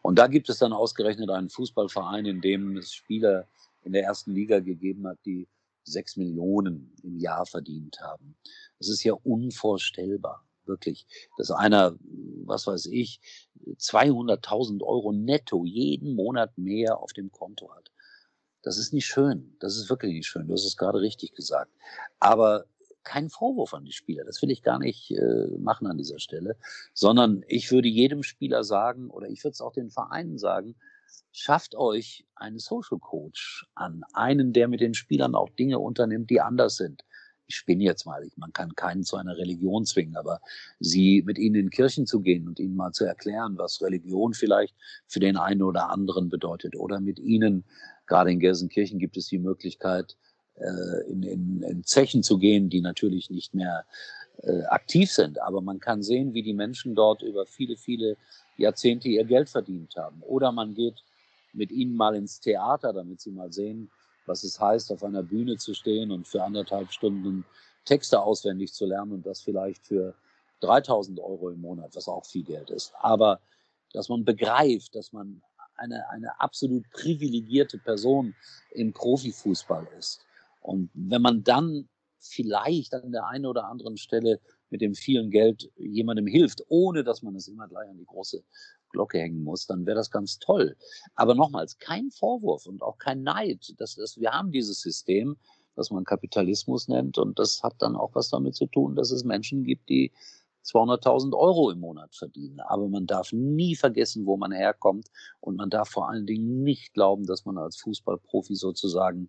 Und 0.00 0.18
da 0.18 0.26
gibt 0.26 0.48
es 0.48 0.58
dann 0.58 0.72
ausgerechnet 0.72 1.30
einen 1.30 1.50
Fußballverein, 1.50 2.26
in 2.26 2.40
dem 2.40 2.76
es 2.76 2.94
Spieler 2.94 3.46
in 3.84 3.92
der 3.92 4.04
ersten 4.04 4.32
Liga 4.32 4.60
gegeben 4.60 5.06
hat, 5.06 5.18
die 5.26 5.48
sechs 5.84 6.16
Millionen 6.16 6.94
im 7.02 7.18
Jahr 7.18 7.44
verdient 7.44 8.00
haben. 8.00 8.36
Das 8.78 8.88
ist 8.88 9.02
ja 9.02 9.14
unvorstellbar, 9.14 10.44
wirklich, 10.64 11.06
dass 11.36 11.50
einer, 11.50 11.96
was 12.44 12.66
weiß 12.66 12.86
ich, 12.86 13.20
200.000 13.78 14.82
Euro 14.82 15.12
netto 15.12 15.64
jeden 15.64 16.14
Monat 16.14 16.56
mehr 16.56 16.98
auf 16.98 17.12
dem 17.12 17.30
Konto 17.30 17.72
hat. 17.74 17.90
Das 18.62 18.78
ist 18.78 18.92
nicht 18.92 19.06
schön. 19.06 19.56
Das 19.58 19.76
ist 19.76 19.90
wirklich 19.90 20.12
nicht 20.12 20.26
schön. 20.26 20.46
Du 20.46 20.54
hast 20.54 20.64
es 20.64 20.76
gerade 20.76 21.00
richtig 21.00 21.34
gesagt. 21.34 21.72
Aber 22.20 22.66
kein 23.04 23.30
Vorwurf 23.30 23.74
an 23.74 23.84
die 23.84 23.92
Spieler. 23.92 24.24
Das 24.24 24.40
will 24.42 24.50
ich 24.50 24.62
gar 24.62 24.78
nicht 24.78 25.10
äh, 25.10 25.46
machen 25.58 25.86
an 25.86 25.98
dieser 25.98 26.18
Stelle, 26.18 26.56
sondern 26.94 27.44
ich 27.48 27.70
würde 27.70 27.88
jedem 27.88 28.22
Spieler 28.22 28.64
sagen 28.64 29.10
oder 29.10 29.28
ich 29.28 29.42
würde 29.44 29.52
es 29.52 29.60
auch 29.60 29.72
den 29.72 29.90
Vereinen 29.90 30.38
sagen, 30.38 30.76
schafft 31.32 31.74
euch 31.74 32.26
einen 32.34 32.58
Social 32.58 32.98
Coach 32.98 33.66
an, 33.74 34.02
einen, 34.12 34.52
der 34.52 34.68
mit 34.68 34.80
den 34.80 34.94
Spielern 34.94 35.34
auch 35.34 35.50
Dinge 35.50 35.78
unternimmt, 35.78 36.30
die 36.30 36.40
anders 36.40 36.76
sind. 36.76 37.04
ich 37.46 37.56
spinne 37.56 37.84
jetzt 37.84 38.06
mal, 38.06 38.26
man 38.36 38.52
kann 38.52 38.74
keinen 38.74 39.02
zu 39.02 39.16
einer 39.16 39.36
Religion 39.36 39.84
zwingen, 39.84 40.16
aber 40.16 40.40
sie 40.80 41.22
mit 41.26 41.38
ihnen 41.38 41.56
in 41.56 41.70
Kirchen 41.70 42.06
zu 42.06 42.20
gehen 42.20 42.48
und 42.48 42.58
ihnen 42.58 42.76
mal 42.76 42.92
zu 42.92 43.04
erklären, 43.04 43.58
was 43.58 43.82
Religion 43.82 44.32
vielleicht 44.32 44.74
für 45.06 45.20
den 45.20 45.36
einen 45.36 45.62
oder 45.62 45.90
anderen 45.90 46.28
bedeutet. 46.30 46.76
Oder 46.76 47.00
mit 47.00 47.18
ihnen, 47.18 47.64
gerade 48.06 48.30
in 48.32 48.40
Gelsenkirchen 48.40 48.98
gibt 48.98 49.16
es 49.16 49.26
die 49.26 49.38
Möglichkeit, 49.38 50.16
äh, 50.62 51.10
in, 51.10 51.22
in, 51.22 51.62
in 51.62 51.84
Zechen 51.84 52.22
zu 52.22 52.38
gehen, 52.38 52.70
die 52.70 52.80
natürlich 52.80 53.30
nicht 53.30 53.54
mehr 53.54 53.84
äh, 54.42 54.62
aktiv 54.64 55.10
sind. 55.10 55.40
Aber 55.40 55.60
man 55.60 55.80
kann 55.80 56.02
sehen, 56.02 56.34
wie 56.34 56.42
die 56.42 56.54
Menschen 56.54 56.94
dort 56.94 57.22
über 57.22 57.46
viele, 57.46 57.76
viele 57.76 58.16
Jahrzehnte 58.56 59.08
ihr 59.08 59.24
Geld 59.24 59.48
verdient 59.48 59.96
haben. 59.96 60.22
Oder 60.22 60.52
man 60.52 60.74
geht 60.74 61.04
mit 61.52 61.70
ihnen 61.70 61.96
mal 61.96 62.14
ins 62.14 62.40
Theater, 62.40 62.92
damit 62.92 63.20
sie 63.20 63.30
mal 63.30 63.52
sehen, 63.52 63.90
was 64.26 64.44
es 64.44 64.60
heißt, 64.60 64.92
auf 64.92 65.02
einer 65.04 65.22
Bühne 65.22 65.56
zu 65.56 65.74
stehen 65.74 66.10
und 66.10 66.26
für 66.26 66.42
anderthalb 66.42 66.92
Stunden 66.92 67.44
Texte 67.84 68.20
auswendig 68.20 68.72
zu 68.72 68.86
lernen 68.86 69.12
und 69.12 69.26
das 69.26 69.42
vielleicht 69.42 69.86
für 69.86 70.14
3000 70.60 71.18
Euro 71.18 71.50
im 71.50 71.60
Monat, 71.60 71.94
was 71.94 72.08
auch 72.08 72.24
viel 72.24 72.44
Geld 72.44 72.70
ist. 72.70 72.92
Aber 73.00 73.40
dass 73.92 74.08
man 74.08 74.24
begreift, 74.24 74.94
dass 74.94 75.12
man 75.12 75.42
eine, 75.76 76.08
eine 76.10 76.40
absolut 76.40 76.88
privilegierte 76.90 77.78
Person 77.78 78.34
im 78.70 78.92
Profifußball 78.92 79.86
ist. 79.98 80.24
Und 80.62 80.90
wenn 80.94 81.22
man 81.22 81.44
dann 81.44 81.88
vielleicht 82.18 82.94
an 82.94 83.12
der 83.12 83.26
einen 83.26 83.46
oder 83.46 83.66
anderen 83.66 83.96
Stelle 83.96 84.40
mit 84.70 84.80
dem 84.80 84.94
vielen 84.94 85.30
Geld 85.30 85.70
jemandem 85.76 86.26
hilft, 86.26 86.62
ohne 86.68 87.04
dass 87.04 87.22
man 87.22 87.34
es 87.34 87.48
immer 87.48 87.68
gleich 87.68 87.88
an 87.90 87.98
die 87.98 88.06
große 88.06 88.42
Glocke 88.90 89.18
hängen 89.18 89.42
muss, 89.42 89.66
dann 89.66 89.86
wäre 89.86 89.96
das 89.96 90.10
ganz 90.10 90.38
toll. 90.38 90.76
Aber 91.14 91.34
nochmals, 91.34 91.78
kein 91.78 92.10
Vorwurf 92.10 92.66
und 92.66 92.82
auch 92.82 92.98
kein 92.98 93.22
Neid. 93.22 93.74
Das, 93.78 93.96
das, 93.96 94.18
wir 94.18 94.30
haben 94.30 94.52
dieses 94.52 94.80
System, 94.80 95.36
das 95.74 95.90
man 95.90 96.04
Kapitalismus 96.04 96.88
nennt, 96.88 97.18
und 97.18 97.38
das 97.38 97.62
hat 97.62 97.74
dann 97.78 97.96
auch 97.96 98.14
was 98.14 98.28
damit 98.28 98.54
zu 98.54 98.66
tun, 98.66 98.94
dass 98.94 99.10
es 99.10 99.24
Menschen 99.24 99.64
gibt, 99.64 99.88
die 99.88 100.12
200.000 100.64 101.36
Euro 101.36 101.70
im 101.70 101.80
Monat 101.80 102.14
verdienen. 102.14 102.60
Aber 102.60 102.88
man 102.88 103.06
darf 103.06 103.32
nie 103.32 103.74
vergessen, 103.74 104.26
wo 104.26 104.36
man 104.36 104.52
herkommt. 104.52 105.08
Und 105.40 105.56
man 105.56 105.70
darf 105.70 105.88
vor 105.88 106.08
allen 106.08 106.26
Dingen 106.26 106.62
nicht 106.62 106.94
glauben, 106.94 107.26
dass 107.26 107.44
man 107.44 107.58
als 107.58 107.76
Fußballprofi 107.78 108.54
sozusagen 108.54 109.28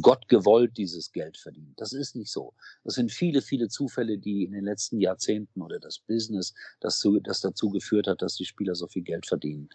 Gott 0.00 0.28
gewollt 0.28 0.76
dieses 0.76 1.12
Geld 1.12 1.36
verdient. 1.36 1.80
Das 1.80 1.92
ist 1.92 2.16
nicht 2.16 2.30
so. 2.30 2.54
Das 2.84 2.94
sind 2.94 3.12
viele, 3.12 3.42
viele 3.42 3.68
Zufälle, 3.68 4.18
die 4.18 4.44
in 4.44 4.52
den 4.52 4.64
letzten 4.64 4.98
Jahrzehnten 4.98 5.62
oder 5.62 5.78
das 5.78 5.98
Business, 6.00 6.54
das, 6.80 7.06
das 7.22 7.40
dazu 7.40 7.70
geführt 7.70 8.06
hat, 8.06 8.22
dass 8.22 8.36
die 8.36 8.44
Spieler 8.44 8.74
so 8.74 8.86
viel 8.86 9.02
Geld 9.02 9.26
verdienen. 9.26 9.68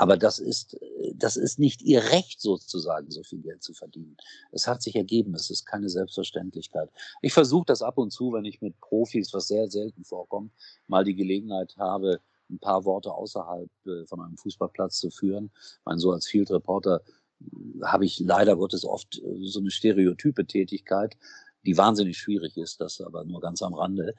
Aber 0.00 0.16
das 0.16 0.38
ist, 0.38 0.78
das 1.14 1.36
ist 1.36 1.58
nicht 1.58 1.82
ihr 1.82 2.02
Recht 2.04 2.40
sozusagen, 2.40 3.10
so 3.10 3.22
viel 3.22 3.42
Geld 3.42 3.62
zu 3.62 3.74
verdienen. 3.74 4.16
Es 4.50 4.66
hat 4.66 4.80
sich 4.80 4.96
ergeben. 4.96 5.34
Es 5.34 5.50
ist 5.50 5.66
keine 5.66 5.90
Selbstverständlichkeit. 5.90 6.88
Ich 7.20 7.34
versuche 7.34 7.66
das 7.66 7.82
ab 7.82 7.98
und 7.98 8.10
zu, 8.10 8.32
wenn 8.32 8.46
ich 8.46 8.62
mit 8.62 8.80
Profis, 8.80 9.34
was 9.34 9.48
sehr 9.48 9.68
selten 9.68 10.02
vorkommt, 10.04 10.54
mal 10.86 11.04
die 11.04 11.14
Gelegenheit 11.14 11.76
habe, 11.76 12.18
ein 12.48 12.58
paar 12.58 12.86
Worte 12.86 13.12
außerhalb 13.12 13.68
äh, 13.84 14.06
von 14.06 14.22
einem 14.22 14.38
Fußballplatz 14.38 15.00
zu 15.00 15.10
führen. 15.10 15.50
Ich 15.54 15.84
meine, 15.84 15.98
so 15.98 16.12
als 16.12 16.26
Field 16.26 16.50
Reporter 16.50 17.02
äh, 17.42 17.84
habe 17.84 18.06
ich 18.06 18.20
leider 18.20 18.56
Gottes 18.56 18.86
oft 18.86 19.18
äh, 19.18 19.36
so 19.42 19.60
eine 19.60 19.70
stereotype 19.70 20.46
Tätigkeit, 20.46 21.18
die 21.66 21.76
wahnsinnig 21.76 22.16
schwierig 22.16 22.56
ist, 22.56 22.80
das 22.80 23.02
aber 23.02 23.24
nur 23.24 23.42
ganz 23.42 23.60
am 23.60 23.74
Rande, 23.74 24.14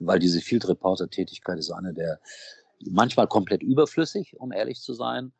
weil 0.00 0.18
diese 0.18 0.40
Field 0.40 0.66
Reporter 0.66 1.10
Tätigkeit 1.10 1.58
ist 1.58 1.70
eine 1.70 1.92
der 1.92 2.18
manchmal 2.90 3.28
komplett 3.28 3.62
überflüssig, 3.62 4.38
um 4.38 4.52
ehrlich 4.52 4.80
zu 4.80 4.94
sein. 4.94 5.32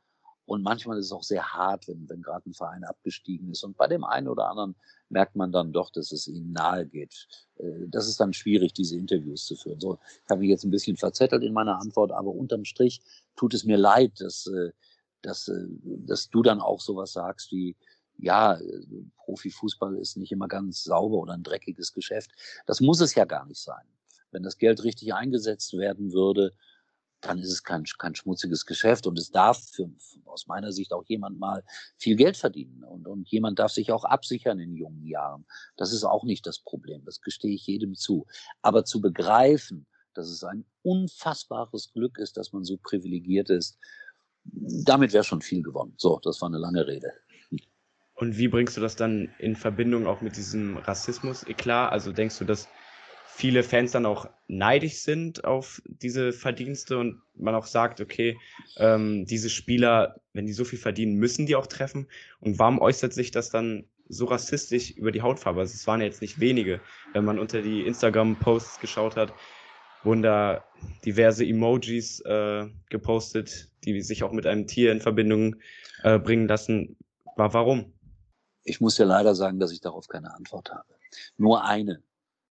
Und 0.45 0.63
manchmal 0.63 0.99
ist 0.99 1.07
es 1.07 1.13
auch 1.13 1.23
sehr 1.23 1.53
hart, 1.53 1.87
wenn, 1.89 2.09
wenn 2.09 2.21
gerade 2.21 2.51
ein 2.51 2.55
Verein 2.55 2.85
abgestiegen 2.85 3.51
ist. 3.51 3.63
Und 3.63 3.77
bei 3.77 3.87
dem 3.87 4.05
einen 4.05 4.29
oder 4.29 4.49
anderen 4.49 4.75
merkt 5.09 5.37
man 5.37 5.53
dann 5.53 5.73
doch, 5.73 5.91
dass 5.91 6.11
es 6.11 6.27
ihnen 6.27 6.53
nahe 6.53 6.85
geht. 6.85 7.29
Äh, 7.59 7.87
das 7.89 8.09
ist 8.09 8.19
dann 8.19 8.33
schwierig, 8.33 8.73
diese 8.73 8.97
Interviews 8.97 9.47
zu 9.47 9.55
führen. 9.55 9.81
So, 9.81 9.99
ich 10.25 10.31
habe 10.31 10.41
mich 10.41 10.51
jetzt 10.51 10.65
ein 10.65 10.71
bisschen 10.71 10.97
verzettelt 10.97 11.45
in 11.45 11.53
meiner 11.53 11.79
Antwort, 11.79 12.11
aber 12.11 12.33
unterm 12.33 12.65
Strich 12.65 13.01
tut 13.37 13.55
es 13.55 13.65
mir 13.65 13.77
leid, 13.77 14.21
dass, 14.21 14.47
äh, 14.49 14.73
dass, 15.23 15.49
äh, 15.49 15.67
dass 15.85 16.29
du 16.29 16.43
dann 16.43 16.61
auch 16.61 16.81
sowas 16.81 17.13
sagst 17.13 17.53
wie, 17.53 17.77
ja, 18.19 18.59
Profifußball 19.17 19.97
ist 19.97 20.17
nicht 20.17 20.33
immer 20.33 20.47
ganz 20.47 20.85
sauber 20.85 21.17
oder 21.17 21.33
ein 21.33 21.43
dreckiges 21.43 21.93
Geschäft. 21.93 22.31
Das 22.67 22.81
muss 22.81 23.01
es 23.01 23.15
ja 23.15 23.25
gar 23.25 23.47
nicht 23.47 23.61
sein. 23.61 23.85
Wenn 24.31 24.43
das 24.43 24.59
Geld 24.59 24.85
richtig 24.85 25.15
eingesetzt 25.15 25.73
werden 25.77 26.13
würde, 26.13 26.53
dann 27.23 27.39
ist 27.39 27.51
es 27.51 27.63
kein, 27.63 27.85
kein 27.99 28.15
schmutziges 28.15 28.67
Geschäft 28.67 29.07
und 29.07 29.19
es 29.19 29.31
darf 29.31 29.63
für, 29.71 29.91
aus 30.27 30.47
meiner 30.47 30.73
Sicht 30.73 30.93
auch 30.93 31.05
jemand 31.07 31.39
mal 31.39 31.65
viel 31.97 32.17
Geld 32.17 32.37
verdienen 32.37 32.85
und, 32.85 33.07
und 33.07 33.29
jemand 33.29 33.59
darf 33.59 33.73
sich 33.73 33.93
auch 33.93 34.05
absichern 34.05 34.59
in 34.59 34.75
jungen 34.75 35.07
Jahren. 35.07 35.47
Das 35.77 35.93
ist 35.93 36.05
auch 36.05 36.25
nicht 36.25 36.47
das 36.47 36.59
Problem, 36.59 37.05
das 37.05 37.21
gestehe 37.21 37.55
ich 37.55 37.67
jedem 37.67 37.95
zu. 37.95 38.27
Aber 38.61 38.85
zu 38.85 39.01
begreifen, 39.01 39.87
dass 40.15 40.29
es 40.29 40.45
ein 40.45 40.65
unfassbares 40.83 41.93
Glück 41.93 42.19
ist, 42.19 42.37
dass 42.37 42.53
man 42.53 42.65
so 42.65 42.77
privilegiert 42.77 43.51
ist, 43.51 43.79
damit 44.45 45.13
wäre 45.13 45.25
schon 45.25 45.41
viel 45.41 45.63
gewonnen. 45.63 45.95
So, 45.97 46.21
das 46.23 46.41
war 46.43 46.49
eine 46.49 46.59
lange 46.59 46.87
Rede. 46.87 47.13
Und 48.15 48.37
wie 48.37 48.49
bringst 48.49 48.77
du 48.77 48.81
das 48.81 48.95
dann 48.97 49.35
in 49.39 49.57
Verbindung 49.57 50.07
auch 50.07 50.21
mit 50.21 50.37
diesem 50.37 50.77
Rassismus? 50.77 51.45
Klar, 51.57 51.93
also 51.93 52.13
denkst 52.13 52.39
du, 52.39 52.45
dass 52.45 52.69
viele 53.35 53.63
Fans 53.63 53.93
dann 53.93 54.07
auch 54.07 54.29
neidisch 54.47 54.99
sind 54.99 55.45
auf 55.45 55.83
diese 55.87 56.33
Verdienste 56.33 56.99
und 56.99 57.23
man 57.35 57.55
auch 57.55 57.67
sagt, 57.67 58.01
okay, 58.01 58.39
ähm, 58.77 59.25
diese 59.25 59.51
Spieler, 59.51 60.21
wenn 60.33 60.47
die 60.47 60.53
so 60.53 60.65
viel 60.65 60.79
verdienen, 60.79 61.15
müssen 61.15 61.47
die 61.47 61.57
auch 61.57 61.67
treffen. 61.67 62.07
Und 62.41 62.59
warum 62.59 62.79
äußert 62.79 63.13
sich 63.13 63.31
das 63.31 63.51
dann 63.51 63.85
so 64.09 64.27
rassistisch 64.27 64.91
über 64.91 65.11
die 65.11 65.23
Hautfarbe? 65.23 65.61
Also 65.61 65.75
es 65.75 65.87
waren 65.87 66.03
jetzt 66.03 66.21
nicht 66.21 66.41
wenige. 66.41 66.81
Wenn 67.15 67.25
man 67.25 67.39
unter 67.39 67.63
die 67.63 67.87
Instagram-Posts 67.87 68.81
geschaut 68.81 69.17
hat, 69.17 69.33
wurden 70.05 70.23
da 70.23 70.65
diverse 71.05 71.45
Emojis 71.45 72.21
äh, 72.21 72.69
gepostet, 72.91 73.71
die 73.85 74.03
sich 74.03 74.23
auch 74.23 74.33
mit 74.33 74.47
einem 74.47 74.67
Tier 74.67 74.93
in 74.93 75.01
Verbindung 75.01 75.57
äh, 76.03 76.19
bringen 76.19 76.49
lassen. 76.49 76.97
War 77.37 77.55
warum? 77.55 77.93
Ich 78.65 78.81
muss 78.81 78.99
ja 78.99 79.07
leider 79.07 79.35
sagen, 79.35 79.59
dass 79.59 79.73
ich 79.73 79.81
darauf 79.81 80.07
keine 80.07 80.35
Antwort 80.35 80.71
habe. 80.71 80.95
Nur 81.37 81.65
eine. 81.65 82.03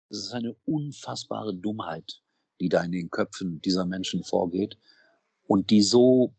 Es 0.08 0.18
ist 0.18 0.32
eine 0.32 0.54
unfassbare 0.64 1.54
Dummheit, 1.54 2.22
die 2.60 2.68
da 2.68 2.82
in 2.82 2.92
den 2.92 3.10
Köpfen 3.10 3.60
dieser 3.60 3.84
Menschen 3.84 4.22
vorgeht 4.22 4.78
und 5.46 5.70
die 5.70 5.82
so 5.82 6.34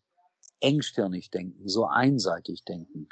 engstirnig 0.60 1.30
denken, 1.30 1.68
so 1.68 1.86
einseitig 1.86 2.64
denken. 2.64 3.08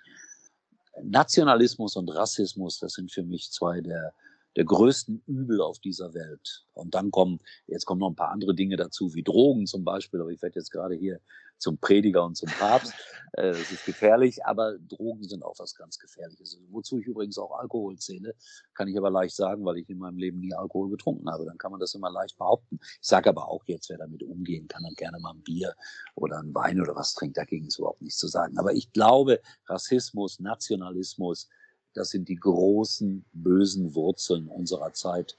Nationalismus 1.03 1.95
und 1.95 2.09
Rassismus, 2.09 2.79
das 2.79 2.93
sind 2.93 3.11
für 3.11 3.23
mich 3.23 3.51
zwei 3.51 3.81
der 3.81 4.13
der 4.55 4.65
größten 4.65 5.21
Übel 5.27 5.61
auf 5.61 5.79
dieser 5.79 6.13
Welt. 6.13 6.65
Und 6.73 6.95
dann 6.95 7.11
kommen, 7.11 7.39
jetzt 7.67 7.85
kommen 7.85 7.99
noch 7.99 8.09
ein 8.09 8.15
paar 8.15 8.31
andere 8.31 8.55
Dinge 8.55 8.77
dazu, 8.77 9.13
wie 9.13 9.23
Drogen 9.23 9.65
zum 9.67 9.83
Beispiel, 9.83 10.21
aber 10.21 10.31
ich 10.31 10.41
werde 10.41 10.59
jetzt 10.59 10.71
gerade 10.71 10.95
hier 10.95 11.19
zum 11.57 11.77
Prediger 11.77 12.25
und 12.25 12.35
zum 12.35 12.49
Papst. 12.49 12.93
Äh, 13.37 13.51
das 13.51 13.69
ist 13.69 13.85
gefährlich, 13.85 14.45
aber 14.45 14.77
Drogen 14.77 15.23
sind 15.23 15.43
auch 15.43 15.55
was 15.59 15.75
ganz 15.75 15.99
Gefährliches. 15.99 16.57
Wozu 16.69 16.99
ich 16.99 17.05
übrigens 17.05 17.37
auch 17.37 17.51
Alkohol 17.59 17.97
zähle, 17.97 18.33
kann 18.73 18.87
ich 18.87 18.97
aber 18.97 19.09
leicht 19.09 19.35
sagen, 19.35 19.65
weil 19.65 19.77
ich 19.77 19.89
in 19.89 19.97
meinem 19.97 20.17
Leben 20.17 20.39
nie 20.39 20.53
Alkohol 20.53 20.89
getrunken 20.89 21.29
habe. 21.29 21.43
Dann 21.43 21.57
kann 21.57 21.71
man 21.71 21.81
das 21.81 21.93
immer 21.95 22.09
leicht 22.09 22.37
behaupten. 22.37 22.79
Ich 22.81 22.99
sage 23.01 23.29
aber 23.29 23.49
auch 23.49 23.65
jetzt, 23.65 23.89
wer 23.89 23.97
damit 23.97 24.23
umgehen 24.23 24.69
kann, 24.69 24.83
dann 24.83 24.93
gerne 24.93 25.19
mal 25.19 25.33
ein 25.33 25.41
Bier 25.41 25.75
oder 26.13 26.39
ein 26.39 26.55
Wein 26.55 26.79
oder 26.79 26.95
was 26.95 27.13
trinkt. 27.13 27.35
Dagegen 27.35 27.67
ist 27.67 27.77
überhaupt 27.77 28.01
nichts 28.01 28.19
zu 28.19 28.27
sagen. 28.27 28.57
Aber 28.57 28.73
ich 28.73 28.93
glaube, 28.93 29.41
Rassismus, 29.67 30.39
Nationalismus, 30.39 31.49
das 31.95 32.09
sind 32.09 32.29
die 32.29 32.35
großen, 32.35 33.25
bösen 33.33 33.95
Wurzeln 33.95 34.47
unserer 34.47 34.93
Zeit. 34.93 35.37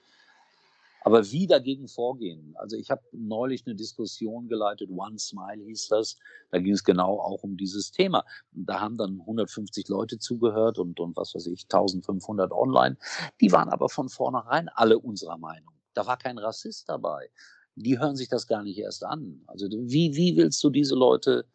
Aber 1.06 1.30
wie 1.30 1.46
dagegen 1.46 1.86
vorgehen? 1.86 2.56
Also 2.56 2.76
ich 2.76 2.90
habe 2.90 3.00
neulich 3.12 3.64
eine 3.64 3.76
Diskussion 3.76 4.48
geleitet, 4.48 4.90
One 4.90 5.20
Smile 5.20 5.62
hieß 5.62 5.86
das. 5.86 6.18
Da 6.50 6.58
ging 6.58 6.72
es 6.72 6.82
genau 6.82 7.20
auch 7.20 7.44
um 7.44 7.56
dieses 7.56 7.92
Thema. 7.92 8.24
Da 8.50 8.80
haben 8.80 8.96
dann 8.96 9.20
150 9.20 9.86
Leute 9.86 10.18
zugehört 10.18 10.78
und, 10.78 10.98
und 10.98 11.16
was 11.16 11.32
weiß 11.36 11.46
ich, 11.46 11.62
1500 11.66 12.50
online. 12.50 12.96
Die 13.40 13.52
waren 13.52 13.68
aber 13.68 13.88
von 13.88 14.08
vornherein 14.08 14.68
alle 14.68 14.98
unserer 14.98 15.38
Meinung. 15.38 15.74
Da 15.94 16.08
war 16.08 16.16
kein 16.16 16.38
Rassist 16.38 16.88
dabei. 16.88 17.30
Die 17.76 18.00
hören 18.00 18.16
sich 18.16 18.28
das 18.28 18.48
gar 18.48 18.64
nicht 18.64 18.78
erst 18.78 19.04
an. 19.04 19.44
Also 19.46 19.68
wie, 19.70 20.16
wie 20.16 20.36
willst 20.36 20.64
du 20.64 20.70
diese 20.70 20.96
Leute 20.96 21.46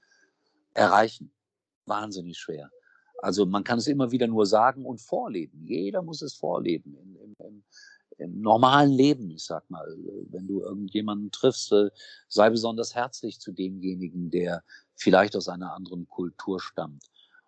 erreichen? 0.73 1.29
Wahnsinnig 1.85 2.37
schwer. 2.37 2.71
Also 3.21 3.45
man 3.45 3.63
kann 3.63 3.79
es 3.79 3.87
immer 3.87 4.11
wieder 4.11 4.27
nur 4.27 4.45
sagen 4.45 4.85
und 4.85 4.99
vorleben. 4.99 5.63
Jeder 5.65 6.01
muss 6.01 6.21
es 6.21 6.33
vorleben. 6.33 6.95
Im, 6.95 7.15
im, 7.17 7.35
im, 7.39 7.63
im 8.17 8.41
normalen 8.41 8.91
Leben, 8.91 9.31
ich 9.31 9.43
sag 9.43 9.69
mal, 9.69 9.85
wenn 10.29 10.47
du 10.47 10.61
irgendjemanden 10.61 11.31
triffst, 11.31 11.71
äh, 11.71 11.89
sei 12.27 12.49
besonders 12.49 12.95
herzlich 12.95 13.39
zu 13.39 13.51
demjenigen, 13.51 14.29
der 14.29 14.63
vielleicht 14.95 15.35
aus 15.35 15.47
einer 15.47 15.73
anderen 15.73 16.07
Kultur 16.07 16.59
stammt 16.59 17.03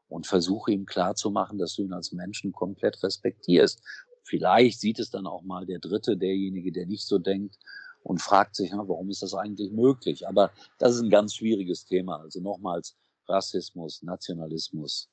und 0.10 0.28
versuche 0.28 0.72
ihm 0.72 0.86
klarzumachen, 0.86 1.58
dass 1.58 1.76
du 1.76 1.84
ihn 1.84 1.94
als 1.94 2.12
Menschen 2.12 2.52
komplett 2.52 3.02
respektierst. 3.04 3.82
Vielleicht 4.24 4.80
sieht 4.80 5.00
es 5.00 5.10
dann 5.10 5.28
auch 5.28 5.44
mal 5.44 5.66
der 5.66 5.80
Dritte, 5.80 6.18
derjenige, 6.18 6.72
der 6.72 6.86
nicht 6.86 7.06
so 7.06 7.20
denkt 7.20 7.58
und 8.04 8.22
fragt 8.22 8.56
sich, 8.56 8.72
warum 8.74 9.10
ist 9.10 9.22
das 9.22 9.34
eigentlich 9.34 9.72
möglich? 9.72 10.28
Aber 10.28 10.52
das 10.78 10.96
ist 10.96 11.02
ein 11.02 11.10
ganz 11.10 11.36
schwieriges 11.36 11.86
Thema. 11.86 12.20
Also 12.20 12.42
nochmals 12.42 12.96
Rassismus, 13.28 14.04
Nationalismus, 14.04 15.10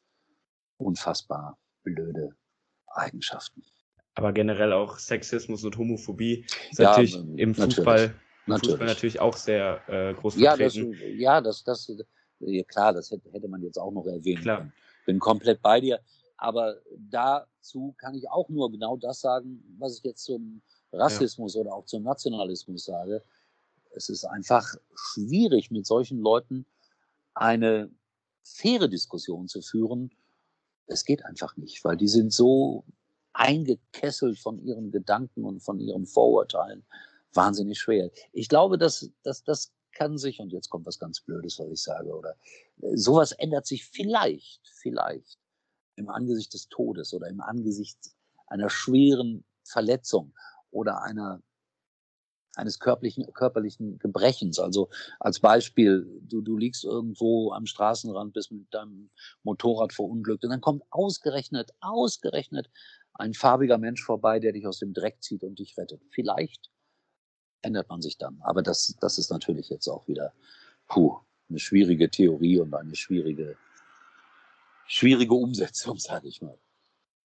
unfassbar 0.81 1.59
blöde 1.83 2.35
Eigenschaften. 2.89 3.63
aber 4.15 4.33
generell 4.33 4.73
auch 4.73 4.99
Sexismus 4.99 5.65
und 5.65 5.77
Homophobie 5.79 6.45
ist 6.71 6.79
Ja, 6.79 6.89
natürlich 6.91 7.15
im 7.15 7.51
natürlich. 7.53 7.77
Fußball, 7.77 8.05
im 8.05 8.15
Natürlich. 8.47 8.71
Fußball 8.73 8.87
natürlich 8.87 9.21
auch 9.21 9.37
sehr 9.37 9.89
äh, 9.89 10.15
groß 10.15 10.37
Ja, 10.37 10.57
das, 10.57 10.75
vertreten. 10.75 11.19
ja, 11.19 11.41
das, 11.41 11.63
das, 11.63 11.93
ja, 12.41 12.65
klar, 12.65 12.93
das 12.93 13.11
hätte, 13.11 13.31
hätte 13.33 13.49
man 13.49 13.63
jetzt 13.63 13.79
auch 13.79 13.93
noch 13.93 14.07
erwähnen 14.07 14.43
Klar. 14.43 14.59
können. 14.59 14.73
Bin 15.07 15.19
komplett 15.19 15.63
bei 15.63 15.81
dir. 15.81 16.01
Aber 16.37 16.77
dazu 16.99 17.95
kann 17.99 18.15
ich 18.15 18.29
auch 18.31 18.49
nur 18.49 18.71
genau 18.71 18.97
das 18.97 19.21
sagen, 19.21 19.63
was 19.79 19.99
ich 19.99 20.05
jetzt 20.05 20.25
zum 20.25 20.63
Rassismus 20.93 21.55
oder 21.55 21.73
auch 21.75 21.85
zum 21.85 22.03
Nationalismus 22.03 22.87
sage. 22.87 23.23
Es 23.93 24.09
ist 24.09 24.25
einfach 24.25 24.75
schwierig, 24.95 25.71
mit 25.71 25.87
solchen 25.87 26.21
Leuten 26.21 26.65
eine 27.35 27.91
faire 28.43 28.89
Diskussion 28.89 29.49
zu 29.49 29.61
führen. 29.63 30.11
Es 30.91 31.05
geht 31.05 31.25
einfach 31.25 31.57
nicht, 31.57 31.85
weil 31.85 31.97
die 31.97 32.09
sind 32.09 32.33
so 32.33 32.85
eingekesselt 33.33 34.39
von 34.39 34.59
ihren 34.59 34.91
Gedanken 34.91 35.45
und 35.45 35.61
von 35.61 35.79
ihren 35.79 36.07
Vorurteilen. 36.07 36.85
Wahnsinnig 37.33 37.79
schwer. 37.79 38.11
Ich 38.33 38.49
glaube, 38.49 38.77
dass, 38.77 39.09
dass 39.23 39.45
das 39.45 39.73
kann 39.93 40.19
sich, 40.19 40.41
und 40.41 40.53
jetzt 40.53 40.69
kommt 40.69 40.87
was 40.87 40.99
ganz 40.99 41.21
Blödes, 41.21 41.59
was 41.59 41.69
ich 41.71 41.83
sage, 41.83 42.13
oder 42.13 42.35
sowas 42.95 43.33
ändert 43.33 43.67
sich 43.67 43.85
vielleicht, 43.87 44.61
vielleicht 44.69 45.39
im 45.97 46.09
Angesicht 46.09 46.55
des 46.55 46.69
Todes 46.69 47.13
oder 47.15 47.29
im 47.29 47.41
Angesicht 47.41 47.99
einer 48.47 48.71
schweren 48.71 49.45
Verletzung 49.65 50.33
oder 50.71 51.03
einer 51.03 51.41
eines 52.57 52.79
körperlichen, 52.79 53.33
körperlichen 53.33 53.99
Gebrechens. 53.99 54.59
Also 54.59 54.89
als 55.19 55.41
Beispiel, 55.41 56.07
du, 56.23 56.43
du 56.43 56.57
liegst 56.57 56.85
irgendwo 56.85 57.53
am 57.53 57.67
Straßenrand, 57.67 58.33
bist 58.33 58.51
mit 58.51 58.73
deinem 58.73 59.11
Motorrad 59.43 59.93
verunglückt 59.93 60.45
und 60.45 60.51
dann 60.51 60.61
kommt 60.61 60.83
ausgerechnet, 60.91 61.71
ausgerechnet 61.81 62.71
ein 63.15 63.35
farbiger 63.35 63.79
Mensch 63.79 64.03
vorbei, 64.03 64.41
der 64.41 64.53
dich 64.53 64.67
aus 64.67 64.79
dem 64.79 64.93
Dreck 64.93 65.23
zieht 65.23 65.45
und 65.45 65.59
dich 65.59 65.77
rettet. 65.77 66.01
Vielleicht 66.11 66.71
ändert 67.63 67.89
man 67.89 68.01
sich 68.01 68.19
dann. 68.19 68.39
Aber 68.43 68.63
das, 68.63 68.97
das 69.01 69.19
ist 69.19 69.31
natürlich 69.31 69.69
jetzt 69.69 69.89
auch 69.89 70.09
wieder 70.09 70.33
puh, 70.89 71.19
eine 71.49 71.59
schwierige 71.59 72.11
Theorie 72.11 72.59
und 72.59 72.75
eine 72.75 72.97
schwierige, 72.97 73.57
schwierige 74.87 75.35
Umsetzung, 75.35 75.99
sage 75.99 76.29
ich 76.29 76.43
mal. 76.43 76.59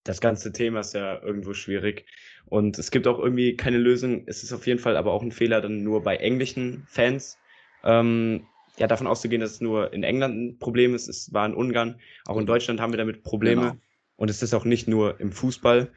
Das 0.08 0.20
ganze 0.20 0.52
Thema 0.52 0.80
ist 0.80 0.94
ja 0.94 1.20
irgendwo 1.22 1.52
schwierig. 1.52 2.06
Und 2.46 2.78
es 2.78 2.90
gibt 2.90 3.06
auch 3.06 3.18
irgendwie 3.18 3.56
keine 3.56 3.78
Lösung. 3.78 4.22
Es 4.26 4.42
ist 4.42 4.52
auf 4.52 4.66
jeden 4.66 4.78
Fall 4.78 4.96
aber 4.96 5.12
auch 5.12 5.22
ein 5.22 5.32
Fehler, 5.32 5.60
dann 5.60 5.82
nur 5.82 6.02
bei 6.02 6.16
englischen 6.16 6.84
Fans 6.88 7.38
ähm, 7.82 8.46
ja, 8.78 8.86
davon 8.86 9.06
auszugehen, 9.06 9.40
dass 9.40 9.52
es 9.52 9.60
nur 9.60 9.92
in 9.92 10.04
England 10.04 10.36
ein 10.36 10.58
Problem 10.58 10.94
ist. 10.94 11.08
Es 11.08 11.32
war 11.32 11.46
in 11.46 11.54
Ungarn. 11.54 12.00
Auch 12.24 12.36
in 12.36 12.46
Deutschland 12.46 12.80
haben 12.80 12.92
wir 12.92 12.98
damit 12.98 13.24
Probleme. 13.24 13.62
Genau. 13.62 13.76
Und 14.16 14.30
es 14.30 14.42
ist 14.42 14.54
auch 14.54 14.64
nicht 14.64 14.86
nur 14.86 15.20
im 15.20 15.32
Fußball. 15.32 15.90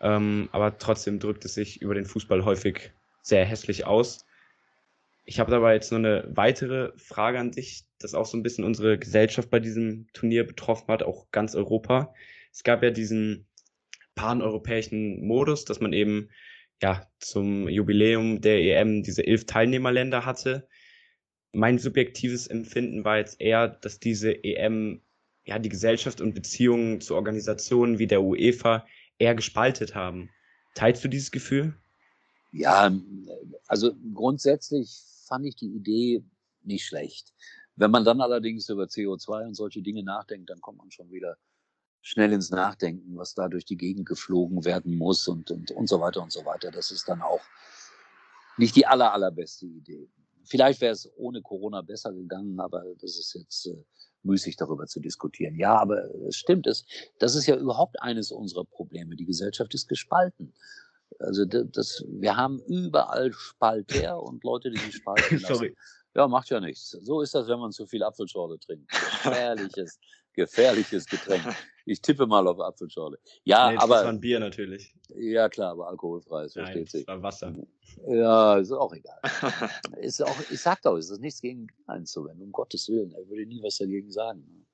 Ähm, 0.00 0.48
aber 0.52 0.76
trotzdem 0.78 1.18
drückt 1.18 1.44
es 1.44 1.54
sich 1.54 1.80
über 1.80 1.94
den 1.94 2.04
Fußball 2.04 2.44
häufig 2.44 2.92
sehr 3.22 3.44
hässlich 3.44 3.86
aus. 3.86 4.26
Ich 5.24 5.40
habe 5.40 5.56
aber 5.56 5.72
jetzt 5.72 5.90
noch 5.90 5.98
eine 5.98 6.28
weitere 6.28 6.92
Frage 6.96 7.38
an 7.38 7.50
dich, 7.50 7.84
das 7.98 8.12
auch 8.12 8.26
so 8.26 8.36
ein 8.36 8.42
bisschen 8.42 8.64
unsere 8.64 8.98
Gesellschaft 8.98 9.48
bei 9.48 9.60
diesem 9.60 10.06
Turnier 10.12 10.46
betroffen 10.46 10.88
hat, 10.88 11.02
auch 11.02 11.30
ganz 11.30 11.54
Europa. 11.54 12.12
Es 12.52 12.62
gab 12.62 12.82
ja 12.82 12.90
diesen 12.90 13.46
paneuropäischen 14.14 15.26
Modus, 15.26 15.64
dass 15.64 15.80
man 15.80 15.92
eben 15.92 16.30
ja 16.82 17.06
zum 17.18 17.68
Jubiläum 17.68 18.40
der 18.40 18.60
EM 18.60 19.02
diese 19.02 19.26
elf 19.26 19.46
Teilnehmerländer 19.46 20.24
hatte. 20.24 20.68
Mein 21.52 21.78
subjektives 21.78 22.46
Empfinden 22.46 23.04
war 23.04 23.18
jetzt 23.18 23.40
eher, 23.40 23.68
dass 23.68 24.00
diese 24.00 24.32
EM 24.44 25.00
ja 25.44 25.58
die 25.58 25.68
Gesellschaft 25.68 26.20
und 26.20 26.34
Beziehungen 26.34 27.00
zu 27.00 27.14
Organisationen 27.14 27.98
wie 27.98 28.06
der 28.06 28.22
UEFA 28.22 28.86
eher 29.18 29.34
gespaltet 29.34 29.94
haben. 29.94 30.30
Teilst 30.74 31.04
du 31.04 31.08
dieses 31.08 31.30
Gefühl? 31.30 31.74
Ja, 32.52 32.92
also 33.66 33.92
grundsätzlich 34.14 35.02
fand 35.26 35.46
ich 35.46 35.56
die 35.56 35.74
Idee 35.74 36.24
nicht 36.62 36.86
schlecht. 36.86 37.32
Wenn 37.76 37.90
man 37.90 38.04
dann 38.04 38.20
allerdings 38.20 38.68
über 38.68 38.84
CO2 38.84 39.46
und 39.46 39.54
solche 39.54 39.82
Dinge 39.82 40.02
nachdenkt, 40.02 40.50
dann 40.50 40.60
kommt 40.60 40.78
man 40.78 40.90
schon 40.90 41.10
wieder 41.10 41.36
schnell 42.04 42.32
ins 42.34 42.50
Nachdenken, 42.50 43.16
was 43.16 43.34
da 43.34 43.48
durch 43.48 43.64
die 43.64 43.78
Gegend 43.78 44.06
geflogen 44.06 44.64
werden 44.66 44.96
muss 44.96 45.26
und, 45.26 45.50
und, 45.50 45.70
und 45.70 45.88
so 45.88 46.00
weiter 46.00 46.22
und 46.22 46.30
so 46.30 46.44
weiter. 46.44 46.70
Das 46.70 46.90
ist 46.90 47.08
dann 47.08 47.22
auch 47.22 47.40
nicht 48.58 48.76
die 48.76 48.86
aller, 48.86 49.12
allerbeste 49.12 49.66
Idee. 49.66 50.10
Vielleicht 50.44 50.82
wäre 50.82 50.92
es 50.92 51.10
ohne 51.16 51.40
Corona 51.40 51.80
besser 51.80 52.12
gegangen, 52.12 52.60
aber 52.60 52.84
das 53.00 53.18
ist 53.18 53.34
jetzt 53.34 53.66
äh, 53.66 53.82
müßig 54.22 54.56
darüber 54.56 54.86
zu 54.86 55.00
diskutieren. 55.00 55.58
Ja, 55.58 55.78
aber 55.78 56.04
es 56.28 56.36
stimmt, 56.36 56.66
es, 56.66 56.84
das 57.18 57.34
ist 57.34 57.46
ja 57.46 57.56
überhaupt 57.56 58.00
eines 58.02 58.30
unserer 58.30 58.66
Probleme. 58.66 59.16
Die 59.16 59.24
Gesellschaft 59.24 59.72
ist 59.72 59.88
gespalten. 59.88 60.52
Also 61.20 61.46
das, 61.46 62.04
wir 62.06 62.36
haben 62.36 62.60
überall 62.66 63.32
Spalter 63.32 64.22
und 64.22 64.44
Leute, 64.44 64.70
die 64.70 64.78
sich 64.78 64.96
spalten 64.96 65.36
lassen. 65.40 65.54
Sorry. 65.54 65.76
Ja, 66.14 66.28
macht 66.28 66.50
ja 66.50 66.60
nichts. 66.60 66.90
So 66.90 67.22
ist 67.22 67.34
das, 67.34 67.48
wenn 67.48 67.58
man 67.58 67.72
zu 67.72 67.86
viel 67.86 68.02
Apfelschorle 68.02 68.58
trinkt. 68.58 68.90
Gefährliches, 68.90 69.98
gefährliches 70.34 71.06
Getränk. 71.06 71.44
Ich 71.86 72.00
tippe 72.00 72.26
mal 72.26 72.48
auf 72.48 72.58
Apfelschorle. 72.60 73.18
Ja, 73.44 73.68
Nee, 73.68 73.74
das 73.76 73.86
war 73.90 73.98
aber 73.98 74.08
ein 74.08 74.18
Bier 74.18 74.40
natürlich. 74.40 74.94
ja 75.14 75.50
klar, 75.50 75.72
aber 75.72 75.88
alkoholfrei, 75.88 76.44
das 76.44 76.54
Nein, 76.54 76.64
versteht 76.64 76.86
das 76.86 76.92
sich. 76.92 77.06
war 77.06 77.22
Wasser. 77.22 77.54
Ja, 78.06 78.56
ist 78.56 78.72
auch 78.72 78.94
egal. 78.94 79.20
Ist 80.00 80.22
auch, 80.24 80.34
ich 80.50 80.60
sag 80.62 80.80
doch, 80.80 80.96
es 80.96 81.10
ist 81.10 81.20
nichts 81.20 81.42
gegen 81.42 81.66
einzuwenden, 81.86 82.42
um 82.42 82.52
Gottes 82.52 82.88
Willen. 82.88 83.12
Er 83.12 83.28
würde 83.28 83.44
nie 83.44 83.62
was 83.62 83.76
dagegen 83.76 84.10
sagen. 84.10 84.66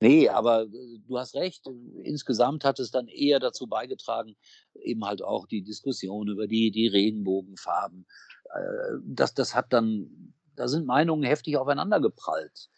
Nee, 0.00 0.28
aber 0.28 0.62
äh, 0.62 0.98
du 1.06 1.18
hast 1.18 1.36
recht. 1.36 1.64
Insgesamt 2.02 2.64
hat 2.64 2.80
es 2.80 2.90
dann 2.90 3.06
eher 3.06 3.38
dazu 3.38 3.68
beigetragen, 3.68 4.34
eben 4.74 5.04
halt 5.04 5.22
auch 5.22 5.46
die 5.46 5.62
Diskussion 5.62 6.26
über 6.26 6.48
die, 6.48 6.72
die 6.72 6.88
Regenbogenfarben. 6.88 8.06
Äh, 8.52 8.96
Das, 9.04 9.34
das 9.34 9.54
hat 9.54 9.72
dann, 9.72 10.34
da 10.56 10.66
sind 10.66 10.84
Meinungen 10.84 11.22
heftig 11.22 11.56
aufeinander 11.58 12.00
geprallt. 12.00 12.70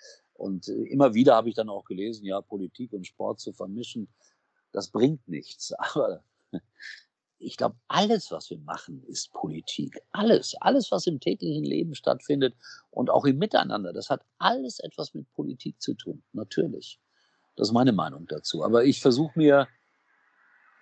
Und 0.42 0.68
äh, 0.68 0.72
immer 0.72 1.14
wieder 1.14 1.37
habe 1.37 1.48
ich 1.48 1.55
dann 1.55 1.68
auch 1.68 1.85
gelesen, 1.85 2.26
ja, 2.26 2.40
Politik 2.40 2.92
und 2.92 3.07
Sport 3.07 3.38
zu 3.38 3.52
vermischen, 3.52 4.09
das 4.72 4.90
bringt 4.90 5.26
nichts. 5.28 5.72
Aber 5.78 6.24
ich 7.38 7.57
glaube, 7.57 7.76
alles, 7.87 8.33
was 8.33 8.50
wir 8.50 8.59
machen, 8.59 9.05
ist 9.05 9.33
Politik. 9.33 10.00
Alles, 10.11 10.57
alles, 10.61 10.90
was 10.90 11.07
im 11.07 11.20
täglichen 11.20 11.64
Leben 11.64 11.94
stattfindet 11.94 12.57
und 12.90 13.09
auch 13.09 13.24
im 13.24 13.38
Miteinander, 13.38 13.92
das 13.92 14.11
hat 14.11 14.24
alles 14.38 14.81
etwas 14.81 15.14
mit 15.14 15.33
Politik 15.33 15.81
zu 15.81 15.94
tun. 15.94 16.24
Natürlich. 16.33 17.00
Das 17.55 17.68
ist 17.68 17.72
meine 17.72 17.92
Meinung 17.92 18.26
dazu. 18.26 18.64
Aber 18.64 18.85
ich 18.85 19.00
versuche 19.00 19.38
mir, 19.38 19.68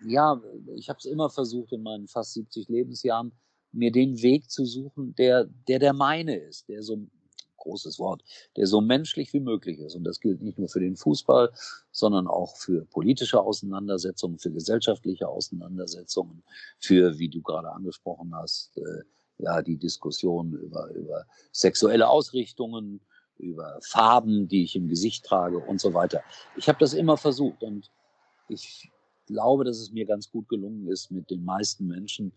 ja, 0.06 0.40
ich 0.74 0.88
habe 0.88 0.98
es 0.98 1.04
immer 1.04 1.28
versucht 1.28 1.72
in 1.72 1.82
meinen 1.82 2.08
fast 2.08 2.32
70 2.32 2.68
Lebensjahren, 2.68 3.32
mir 3.72 3.92
den 3.92 4.22
Weg 4.22 4.50
zu 4.50 4.64
suchen, 4.64 5.14
der 5.16 5.44
der, 5.68 5.78
der 5.78 5.92
meine 5.92 6.36
ist, 6.36 6.68
der 6.68 6.82
so 6.82 7.06
großes 7.60 7.98
Wort, 7.98 8.22
der 8.56 8.66
so 8.66 8.80
menschlich 8.80 9.32
wie 9.32 9.40
möglich 9.40 9.78
ist. 9.78 9.94
Und 9.94 10.04
das 10.04 10.20
gilt 10.20 10.42
nicht 10.42 10.58
nur 10.58 10.68
für 10.68 10.80
den 10.80 10.96
Fußball, 10.96 11.52
sondern 11.92 12.26
auch 12.26 12.56
für 12.56 12.84
politische 12.86 13.40
Auseinandersetzungen, 13.40 14.38
für 14.38 14.50
gesellschaftliche 14.50 15.28
Auseinandersetzungen, 15.28 16.42
für, 16.78 17.18
wie 17.18 17.28
du 17.28 17.40
gerade 17.42 17.70
angesprochen 17.70 18.34
hast, 18.34 18.76
äh, 18.78 19.02
ja, 19.38 19.62
die 19.62 19.76
Diskussion 19.76 20.52
über, 20.52 20.90
über 20.90 21.24
sexuelle 21.52 22.08
Ausrichtungen, 22.08 23.00
über 23.38 23.78
Farben, 23.82 24.48
die 24.48 24.64
ich 24.64 24.76
im 24.76 24.88
Gesicht 24.88 25.24
trage 25.24 25.58
und 25.58 25.80
so 25.80 25.94
weiter. 25.94 26.22
Ich 26.56 26.68
habe 26.68 26.78
das 26.78 26.92
immer 26.92 27.16
versucht 27.16 27.62
und 27.62 27.90
ich 28.48 28.90
glaube, 29.26 29.64
dass 29.64 29.78
es 29.78 29.92
mir 29.92 30.04
ganz 30.04 30.30
gut 30.30 30.48
gelungen 30.48 30.88
ist, 30.88 31.10
mit 31.10 31.30
den 31.30 31.44
meisten 31.44 31.86
Menschen 31.86 32.32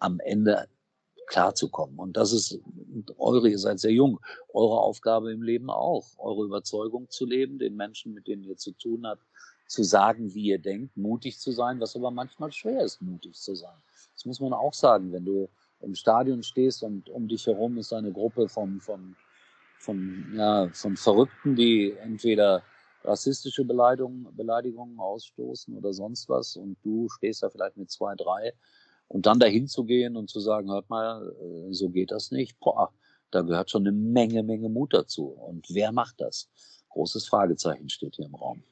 am 0.00 0.20
Ende 0.20 0.68
klarzukommen. 1.26 1.98
Und 1.98 2.16
das 2.16 2.32
ist 2.32 2.58
eure, 3.18 3.48
ihr 3.48 3.58
seid 3.58 3.80
sehr 3.80 3.92
jung, 3.92 4.20
eure 4.52 4.80
Aufgabe 4.80 5.32
im 5.32 5.42
Leben 5.42 5.70
auch, 5.70 6.06
eure 6.18 6.44
Überzeugung 6.44 7.08
zu 7.10 7.26
leben, 7.26 7.58
den 7.58 7.76
Menschen, 7.76 8.14
mit 8.14 8.26
denen 8.26 8.44
ihr 8.44 8.56
zu 8.56 8.72
tun 8.72 9.06
habt, 9.06 9.22
zu 9.66 9.82
sagen, 9.82 10.34
wie 10.34 10.46
ihr 10.46 10.58
denkt, 10.58 10.96
mutig 10.96 11.38
zu 11.38 11.52
sein, 11.52 11.80
was 11.80 11.96
aber 11.96 12.10
manchmal 12.10 12.52
schwer 12.52 12.82
ist, 12.82 13.00
mutig 13.00 13.34
zu 13.34 13.54
sein. 13.54 13.76
Das 14.14 14.24
muss 14.24 14.40
man 14.40 14.52
auch 14.52 14.74
sagen, 14.74 15.12
wenn 15.12 15.24
du 15.24 15.48
im 15.80 15.94
Stadion 15.94 16.42
stehst 16.42 16.82
und 16.82 17.08
um 17.10 17.28
dich 17.28 17.46
herum 17.46 17.78
ist 17.78 17.92
eine 17.92 18.12
Gruppe 18.12 18.48
von, 18.48 18.80
von, 18.80 19.16
von, 19.78 20.32
ja, 20.34 20.68
von 20.72 20.96
Verrückten, 20.96 21.56
die 21.56 21.92
entweder 22.00 22.62
rassistische 23.04 23.64
Beleidigungen, 23.64 24.34
Beleidigungen 24.34 24.98
ausstoßen 24.98 25.76
oder 25.76 25.92
sonst 25.92 26.28
was 26.28 26.56
und 26.56 26.76
du 26.82 27.08
stehst 27.10 27.42
da 27.42 27.50
vielleicht 27.50 27.76
mit 27.76 27.90
zwei, 27.90 28.14
drei 28.14 28.54
und 29.14 29.26
dann 29.26 29.38
dahin 29.38 29.68
zu 29.68 29.84
gehen 29.84 30.16
und 30.16 30.28
zu 30.28 30.40
sagen, 30.40 30.72
hört 30.72 30.90
mal, 30.90 31.32
äh, 31.40 31.72
so 31.72 31.88
geht 31.88 32.10
das 32.10 32.32
nicht, 32.32 32.58
boah, 32.58 32.92
da 33.30 33.42
gehört 33.42 33.70
schon 33.70 33.86
eine 33.86 33.92
Menge, 33.92 34.42
Menge 34.42 34.68
Mut 34.68 34.92
dazu. 34.92 35.26
Und 35.26 35.66
wer 35.70 35.92
macht 35.92 36.20
das? 36.20 36.50
Großes 36.88 37.28
Fragezeichen 37.28 37.88
steht 37.88 38.16
hier 38.16 38.26
im 38.26 38.34
Raum. 38.34 38.64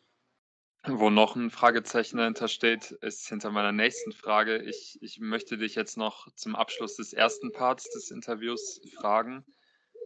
Wo 0.85 1.11
noch 1.11 1.37
ein 1.37 1.51
Fragezeichen 1.53 2.17
dahinter 2.17 2.49
steht, 2.49 2.91
ist 2.91 3.29
hinter 3.29 3.53
meiner 3.53 3.71
nächsten 3.71 4.11
Frage. 4.11 4.59
Ich, 4.59 4.99
ich 5.01 5.21
möchte 5.21 5.59
dich 5.59 5.77
jetzt 5.77 5.97
noch 5.97 6.27
zum 6.35 6.57
Abschluss 6.57 6.97
des 6.97 7.13
ersten 7.13 7.53
Parts 7.53 7.89
des 7.91 8.11
Interviews 8.11 8.81
fragen. 8.97 9.45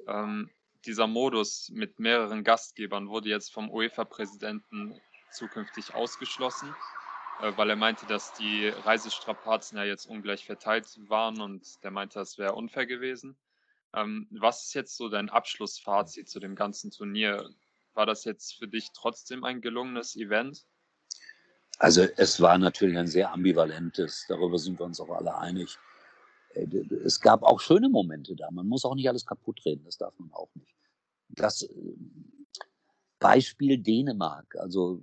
Ähm, 0.07 0.51
dieser 0.85 1.07
Modus 1.07 1.71
mit 1.73 1.99
mehreren 1.99 2.45
Gastgebern 2.45 3.09
wurde 3.09 3.31
jetzt 3.31 3.55
vom 3.55 3.71
UEFA-Präsidenten 3.71 5.01
zukünftig 5.33 5.95
ausgeschlossen. 5.95 6.75
Äh, 7.43 7.53
weil 7.57 7.71
er 7.71 7.77
meinte, 7.77 8.07
dass 8.07 8.33
die 8.35 8.69
Reisestrapazen 8.69 9.79
ja 9.79 9.85
jetzt 9.85 10.07
ungleich 10.07 10.45
verteilt 10.47 10.99
waren 11.09 11.41
und 11.41 11.83
der 11.83 11.91
meinte, 11.91 12.19
das 12.19 12.39
wäre 12.39 12.55
unfair 12.55 12.87
gewesen. 12.87 13.37
Ähm, 13.95 14.29
was 14.31 14.67
ist 14.67 14.75
jetzt 14.75 14.97
so 14.97 15.09
dein 15.09 15.29
Abschlussfazit 15.29 16.29
zu 16.29 16.41
dem 16.41 16.55
ganzen 16.55 16.91
Turnier? 16.91 17.51
War 17.95 18.07
das 18.07 18.25
jetzt 18.25 18.55
für 18.55 18.69
dich 18.69 18.91
trotzdem 18.93 19.45
ein 19.45 19.61
gelungenes 19.61 20.17
Event? 20.17 20.67
Also 21.79 22.03
es 22.17 22.41
war 22.41 22.57
natürlich 22.59 22.97
ein 22.97 23.07
sehr 23.07 23.33
ambivalentes, 23.33 24.25
darüber 24.29 24.59
sind 24.59 24.79
wir 24.79 24.87
uns 24.87 25.01
auch 25.01 25.11
alle 25.11 25.37
einig. 25.37 25.79
Äh, 26.55 26.67
es 27.05 27.21
gab 27.21 27.43
auch 27.43 27.61
schöne 27.61 27.89
Momente 27.89 28.35
da. 28.35 28.51
Man 28.51 28.67
muss 28.67 28.85
auch 28.85 28.95
nicht 28.95 29.09
alles 29.09 29.27
kaputt 29.27 29.61
reden, 29.65 29.85
das 29.85 29.99
darf 29.99 30.19
man 30.19 30.33
auch 30.33 30.55
nicht. 30.55 30.75
Das 31.29 31.63
äh, 31.63 31.69
Beispiel 33.19 33.79
Dänemark, 33.79 34.57
also 34.57 35.01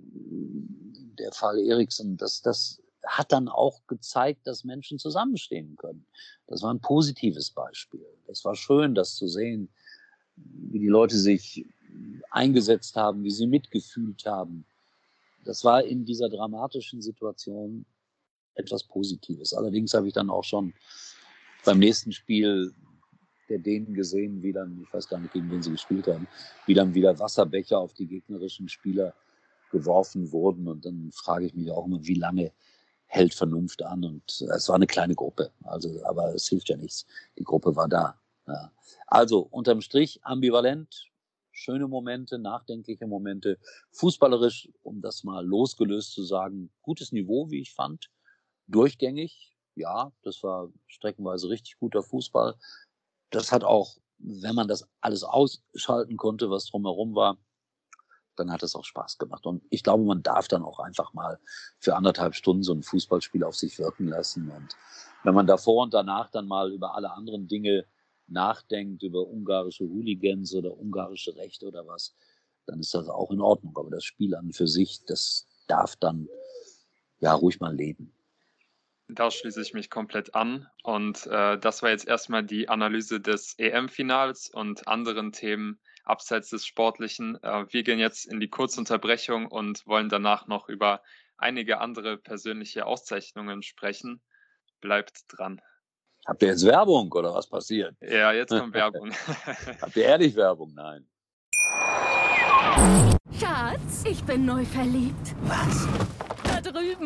der 1.18 1.32
Fall 1.32 1.58
Eriksen, 1.58 2.16
das, 2.16 2.42
das 2.42 2.82
hat 3.06 3.32
dann 3.32 3.48
auch 3.48 3.80
gezeigt, 3.86 4.46
dass 4.46 4.64
Menschen 4.64 4.98
zusammenstehen 4.98 5.76
können. 5.76 6.06
Das 6.46 6.62
war 6.62 6.72
ein 6.72 6.80
positives 6.80 7.50
Beispiel. 7.50 8.06
Das 8.26 8.44
war 8.44 8.54
schön, 8.54 8.94
das 8.94 9.14
zu 9.14 9.28
sehen, 9.28 9.68
wie 10.36 10.78
die 10.78 10.88
Leute 10.88 11.16
sich 11.18 11.66
eingesetzt 12.30 12.96
haben, 12.96 13.22
wie 13.24 13.30
sie 13.30 13.46
mitgefühlt 13.46 14.24
haben. 14.26 14.66
Das 15.44 15.64
war 15.64 15.84
in 15.84 16.04
dieser 16.04 16.28
dramatischen 16.28 17.02
Situation 17.02 17.84
etwas 18.54 18.84
Positives. 18.84 19.52
Allerdings 19.52 19.94
habe 19.94 20.08
ich 20.08 20.14
dann 20.14 20.30
auch 20.30 20.44
schon 20.44 20.72
beim 21.64 21.78
nächsten 21.78 22.12
Spiel 22.12 22.72
der 23.48 23.58
Dänen 23.58 23.94
gesehen, 23.94 24.42
wie 24.42 24.52
dann, 24.52 24.80
ich 24.82 24.92
weiß 24.92 25.08
gar 25.08 25.18
nicht, 25.18 25.32
gegen 25.32 25.50
wen 25.50 25.62
sie 25.62 25.70
gespielt 25.70 26.06
haben, 26.06 26.26
wie 26.66 26.74
dann 26.74 26.94
wieder 26.94 27.18
Wasserbecher 27.18 27.78
auf 27.78 27.94
die 27.94 28.06
gegnerischen 28.06 28.68
Spieler 28.68 29.14
geworfen 29.70 30.32
wurden. 30.32 30.68
Und 30.68 30.84
dann 30.84 31.10
frage 31.12 31.46
ich 31.46 31.54
mich 31.54 31.70
auch 31.70 31.86
immer, 31.86 32.04
wie 32.04 32.14
lange 32.14 32.52
hält 33.06 33.34
Vernunft 33.34 33.82
an? 33.82 34.04
Und 34.04 34.40
es 34.40 34.68
war 34.68 34.76
eine 34.76 34.86
kleine 34.86 35.14
Gruppe, 35.14 35.50
also, 35.62 36.04
aber 36.04 36.34
es 36.34 36.48
hilft 36.48 36.68
ja 36.68 36.76
nichts. 36.76 37.06
Die 37.38 37.44
Gruppe 37.44 37.76
war 37.76 37.88
da. 37.88 38.18
Ja. 38.46 38.72
Also 39.06 39.40
unterm 39.50 39.80
Strich 39.80 40.20
ambivalent, 40.22 41.10
schöne 41.52 41.88
Momente, 41.88 42.38
nachdenkliche 42.38 43.06
Momente, 43.06 43.58
fußballerisch, 43.92 44.68
um 44.82 45.00
das 45.00 45.24
mal 45.24 45.44
losgelöst 45.46 46.12
zu 46.12 46.24
sagen, 46.24 46.70
gutes 46.82 47.12
Niveau, 47.12 47.50
wie 47.50 47.60
ich 47.60 47.72
fand, 47.72 48.10
durchgängig. 48.66 49.56
Ja, 49.76 50.12
das 50.22 50.42
war 50.42 50.70
streckenweise 50.86 51.48
richtig 51.48 51.78
guter 51.78 52.02
Fußball 52.02 52.54
das 53.34 53.52
hat 53.52 53.64
auch, 53.64 53.96
wenn 54.18 54.54
man 54.54 54.68
das 54.68 54.88
alles 55.00 55.24
ausschalten 55.24 56.16
konnte, 56.16 56.50
was 56.50 56.66
drumherum 56.66 57.14
war, 57.14 57.38
dann 58.36 58.50
hat 58.50 58.62
es 58.62 58.74
auch 58.74 58.84
Spaß 58.84 59.18
gemacht. 59.18 59.46
Und 59.46 59.62
ich 59.70 59.82
glaube, 59.82 60.04
man 60.04 60.22
darf 60.22 60.48
dann 60.48 60.62
auch 60.62 60.80
einfach 60.80 61.12
mal 61.12 61.38
für 61.78 61.94
anderthalb 61.96 62.34
Stunden 62.34 62.62
so 62.62 62.72
ein 62.72 62.82
Fußballspiel 62.82 63.44
auf 63.44 63.54
sich 63.54 63.78
wirken 63.78 64.08
lassen. 64.08 64.50
Und 64.50 64.76
wenn 65.22 65.34
man 65.34 65.46
davor 65.46 65.84
und 65.84 65.94
danach 65.94 66.30
dann 66.30 66.46
mal 66.46 66.72
über 66.72 66.94
alle 66.94 67.12
anderen 67.12 67.48
Dinge 67.48 67.86
nachdenkt, 68.26 69.02
über 69.02 69.26
ungarische 69.26 69.84
Hooligans 69.84 70.54
oder 70.54 70.76
ungarische 70.78 71.36
Rechte 71.36 71.66
oder 71.66 71.86
was, 71.86 72.14
dann 72.66 72.80
ist 72.80 72.94
das 72.94 73.08
auch 73.08 73.30
in 73.30 73.40
Ordnung. 73.40 73.76
Aber 73.76 73.90
das 73.90 74.04
Spiel 74.04 74.34
an 74.34 74.52
für 74.52 74.66
sich, 74.66 75.04
das 75.04 75.46
darf 75.68 75.96
dann 75.96 76.28
ja 77.20 77.34
ruhig 77.34 77.60
mal 77.60 77.74
leben. 77.74 78.13
Da 79.08 79.30
schließe 79.30 79.60
ich 79.60 79.74
mich 79.74 79.90
komplett 79.90 80.34
an. 80.34 80.66
Und 80.82 81.26
äh, 81.26 81.58
das 81.58 81.82
war 81.82 81.90
jetzt 81.90 82.08
erstmal 82.08 82.42
die 82.42 82.68
Analyse 82.68 83.20
des 83.20 83.54
EM-Finals 83.58 84.48
und 84.48 84.88
anderen 84.88 85.32
Themen 85.32 85.78
abseits 86.04 86.50
des 86.50 86.66
Sportlichen. 86.66 87.42
Äh, 87.42 87.66
wir 87.68 87.82
gehen 87.82 87.98
jetzt 87.98 88.26
in 88.26 88.40
die 88.40 88.48
Kurzunterbrechung 88.48 89.46
und 89.46 89.86
wollen 89.86 90.08
danach 90.08 90.46
noch 90.46 90.68
über 90.68 91.02
einige 91.36 91.80
andere 91.80 92.16
persönliche 92.16 92.86
Auszeichnungen 92.86 93.62
sprechen. 93.62 94.22
Bleibt 94.80 95.24
dran. 95.28 95.60
Habt 96.26 96.42
ihr 96.42 96.48
jetzt 96.48 96.64
Werbung 96.64 97.12
oder 97.12 97.34
was 97.34 97.48
passiert? 97.48 97.94
Ja, 98.00 98.32
jetzt 98.32 98.50
kommt 98.50 98.72
Werbung. 98.74 99.12
Habt 99.80 99.96
ihr 99.96 100.04
ehrlich 100.04 100.34
Werbung? 100.36 100.72
Nein. 100.74 101.06
Schatz, 103.38 104.04
ich 104.08 104.22
bin 104.24 104.46
neu 104.46 104.64
verliebt. 104.64 105.34
Was? 105.42 105.86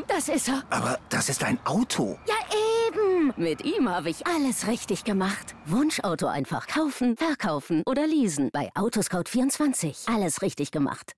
Das 0.09 0.31
ist 0.31 0.49
er. 0.49 0.65
Aber 0.71 0.99
das 1.11 1.29
ist 1.29 1.45
ein 1.45 1.59
Auto. 1.67 2.19
Ja, 2.27 2.35
eben. 2.89 3.35
Mit 3.37 3.63
ihm 3.63 3.91
habe 3.91 4.09
ich 4.09 4.27
alles 4.27 4.67
richtig 4.67 5.05
gemacht. 5.05 5.55
Wunschauto 5.67 6.27
einfach 6.27 6.67
kaufen, 6.67 7.15
verkaufen 7.19 7.83
oder 7.85 8.07
leasen. 8.07 8.49
Bei 8.51 8.71
Autoscout24. 8.75 10.13
Alles 10.13 10.41
richtig 10.41 10.71
gemacht. 10.71 11.13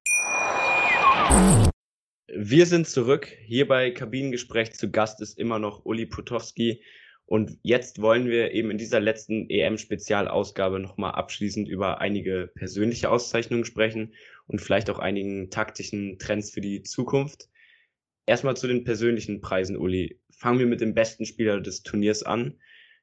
Wir 2.27 2.67
sind 2.67 2.89
zurück. 2.89 3.29
Hier 3.45 3.69
bei 3.69 3.93
Kabinengespräch 3.93 4.73
zu 4.73 4.91
Gast 4.91 5.21
ist 5.21 5.39
immer 5.39 5.61
noch 5.61 5.85
Uli 5.85 6.07
Putowski. 6.07 6.83
Und 7.27 7.59
jetzt 7.63 8.03
wollen 8.03 8.27
wir 8.27 8.51
eben 8.51 8.73
in 8.73 8.79
dieser 8.79 8.99
letzten 8.99 9.49
EM-Spezialausgabe 9.49 10.81
nochmal 10.81 11.13
abschließend 11.13 11.69
über 11.69 12.01
einige 12.01 12.51
persönliche 12.57 13.09
Auszeichnungen 13.09 13.65
sprechen 13.65 14.15
und 14.49 14.61
vielleicht 14.61 14.91
auch 14.91 14.99
einigen 14.99 15.49
taktischen 15.49 16.19
Trends 16.19 16.51
für 16.51 16.61
die 16.61 16.83
Zukunft. 16.83 17.49
Erstmal 18.31 18.57
zu 18.57 18.69
den 18.69 18.85
persönlichen 18.85 19.41
Preisen, 19.41 19.77
Uli. 19.77 20.21
Fangen 20.31 20.61
wir 20.61 20.67
mit 20.69 20.81
dem 20.81 20.95
besten 20.95 21.27
Spieler 21.27 21.61
des 21.61 21.83
Turniers 21.83 22.23
an. 22.23 22.57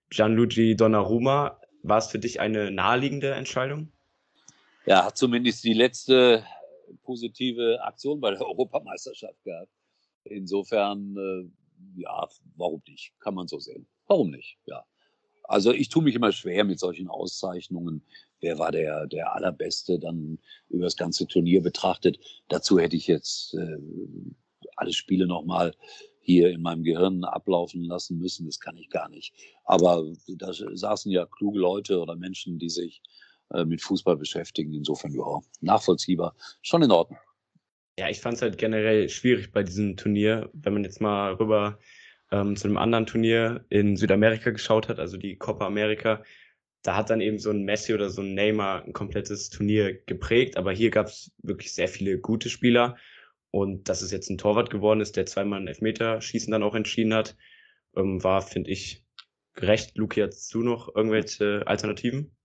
Gianluigi 0.09 0.77
Donnarumma. 0.77 1.59
War 1.83 1.97
es 1.97 2.07
für 2.07 2.17
dich 2.17 2.39
eine 2.39 2.71
naheliegende 2.71 3.33
Entscheidung? 3.33 3.91
Ja, 4.85 5.03
hat 5.03 5.17
zumindest 5.17 5.65
die 5.65 5.73
letzte 5.73 6.45
positive 7.03 7.77
Aktion 7.83 8.21
bei 8.21 8.31
der 8.31 8.39
Europameisterschaft 8.47 9.43
gehabt. 9.43 9.69
Insofern, 10.23 11.17
äh, 11.17 12.01
ja, 12.01 12.25
warum 12.55 12.81
nicht? 12.87 13.11
Kann 13.19 13.33
man 13.33 13.49
so 13.49 13.59
sehen. 13.59 13.85
Warum 14.07 14.31
nicht? 14.31 14.57
Ja. 14.65 14.85
Also 15.43 15.73
ich 15.73 15.89
tue 15.89 16.03
mich 16.03 16.15
immer 16.15 16.31
schwer 16.31 16.63
mit 16.63 16.79
solchen 16.79 17.09
Auszeichnungen. 17.09 18.01
Wer 18.39 18.59
war 18.59 18.71
der, 18.71 19.07
der 19.07 19.33
Allerbeste 19.33 19.99
dann 19.99 20.39
über 20.69 20.85
das 20.85 20.95
ganze 20.95 21.27
Turnier 21.27 21.61
betrachtet? 21.61 22.17
Dazu 22.47 22.79
hätte 22.79 22.95
ich 22.95 23.07
jetzt 23.07 23.55
äh, 23.55 23.77
alle 24.77 24.93
Spiele 24.93 25.27
nochmal 25.27 25.73
hier 26.21 26.49
in 26.49 26.61
meinem 26.61 26.83
Gehirn 26.83 27.23
ablaufen 27.23 27.83
lassen 27.83 28.17
müssen. 28.19 28.45
Das 28.45 28.59
kann 28.59 28.77
ich 28.77 28.89
gar 28.89 29.09
nicht. 29.09 29.33
Aber 29.63 30.05
da 30.27 30.51
saßen 30.51 31.11
ja 31.11 31.25
kluge 31.25 31.59
Leute 31.59 31.99
oder 32.01 32.15
Menschen, 32.15 32.59
die 32.59 32.69
sich 32.69 33.01
äh, 33.53 33.63
mit 33.63 33.81
Fußball 33.81 34.17
beschäftigen. 34.17 34.73
Insofern, 34.73 35.13
ja, 35.13 35.39
nachvollziehbar. 35.61 36.35
Schon 36.61 36.83
in 36.83 36.91
Ordnung. 36.91 37.19
Ja, 37.97 38.09
ich 38.09 38.19
fand 38.19 38.35
es 38.35 38.41
halt 38.41 38.57
generell 38.57 39.09
schwierig 39.09 39.51
bei 39.51 39.63
diesem 39.63 39.95
Turnier, 39.95 40.49
wenn 40.53 40.73
man 40.73 40.83
jetzt 40.83 41.01
mal 41.01 41.33
rüber 41.33 41.79
ähm, 42.31 42.55
zu 42.55 42.67
einem 42.67 42.77
anderen 42.77 43.05
Turnier 43.05 43.65
in 43.69 43.95
Südamerika 43.95 44.51
geschaut 44.51 44.89
hat, 44.89 44.99
also 44.99 45.17
die 45.17 45.37
Copa 45.37 45.65
America. 45.65 46.23
Da 46.83 46.95
hat 46.95 47.09
dann 47.09 47.21
eben 47.21 47.39
so 47.39 47.49
ein 47.49 47.63
Messi 47.63 47.93
oder 47.93 48.09
so 48.09 48.21
ein 48.21 48.33
Neymar 48.33 48.83
ein 48.83 48.93
komplettes 48.93 49.49
Turnier 49.49 49.93
geprägt, 50.05 50.57
aber 50.57 50.71
hier 50.71 50.91
gab 50.91 51.07
es 51.07 51.31
wirklich 51.41 51.73
sehr 51.73 51.87
viele 51.87 52.19
gute 52.19 52.49
Spieler 52.49 52.97
und 53.57 53.89
dass 53.89 54.01
es 54.01 54.11
jetzt 54.11 54.29
ein 54.29 54.37
Torwart 54.37 54.69
geworden 54.69 55.01
ist, 55.01 55.15
der 55.15 55.25
zweimal 55.25 55.59
ein 55.59 55.67
Elfmeterschießen 55.67 56.51
dann 56.51 56.63
auch 56.63 56.75
entschieden 56.75 57.13
hat, 57.13 57.35
ähm, 57.95 58.23
war, 58.23 58.41
finde 58.41 58.69
ich, 58.69 59.03
gerecht. 59.53 59.97
Luki, 59.97 60.21
hast 60.21 60.53
du 60.53 60.61
noch 60.61 60.95
irgendwelche 60.95 61.63
Alternativen? 61.65 62.35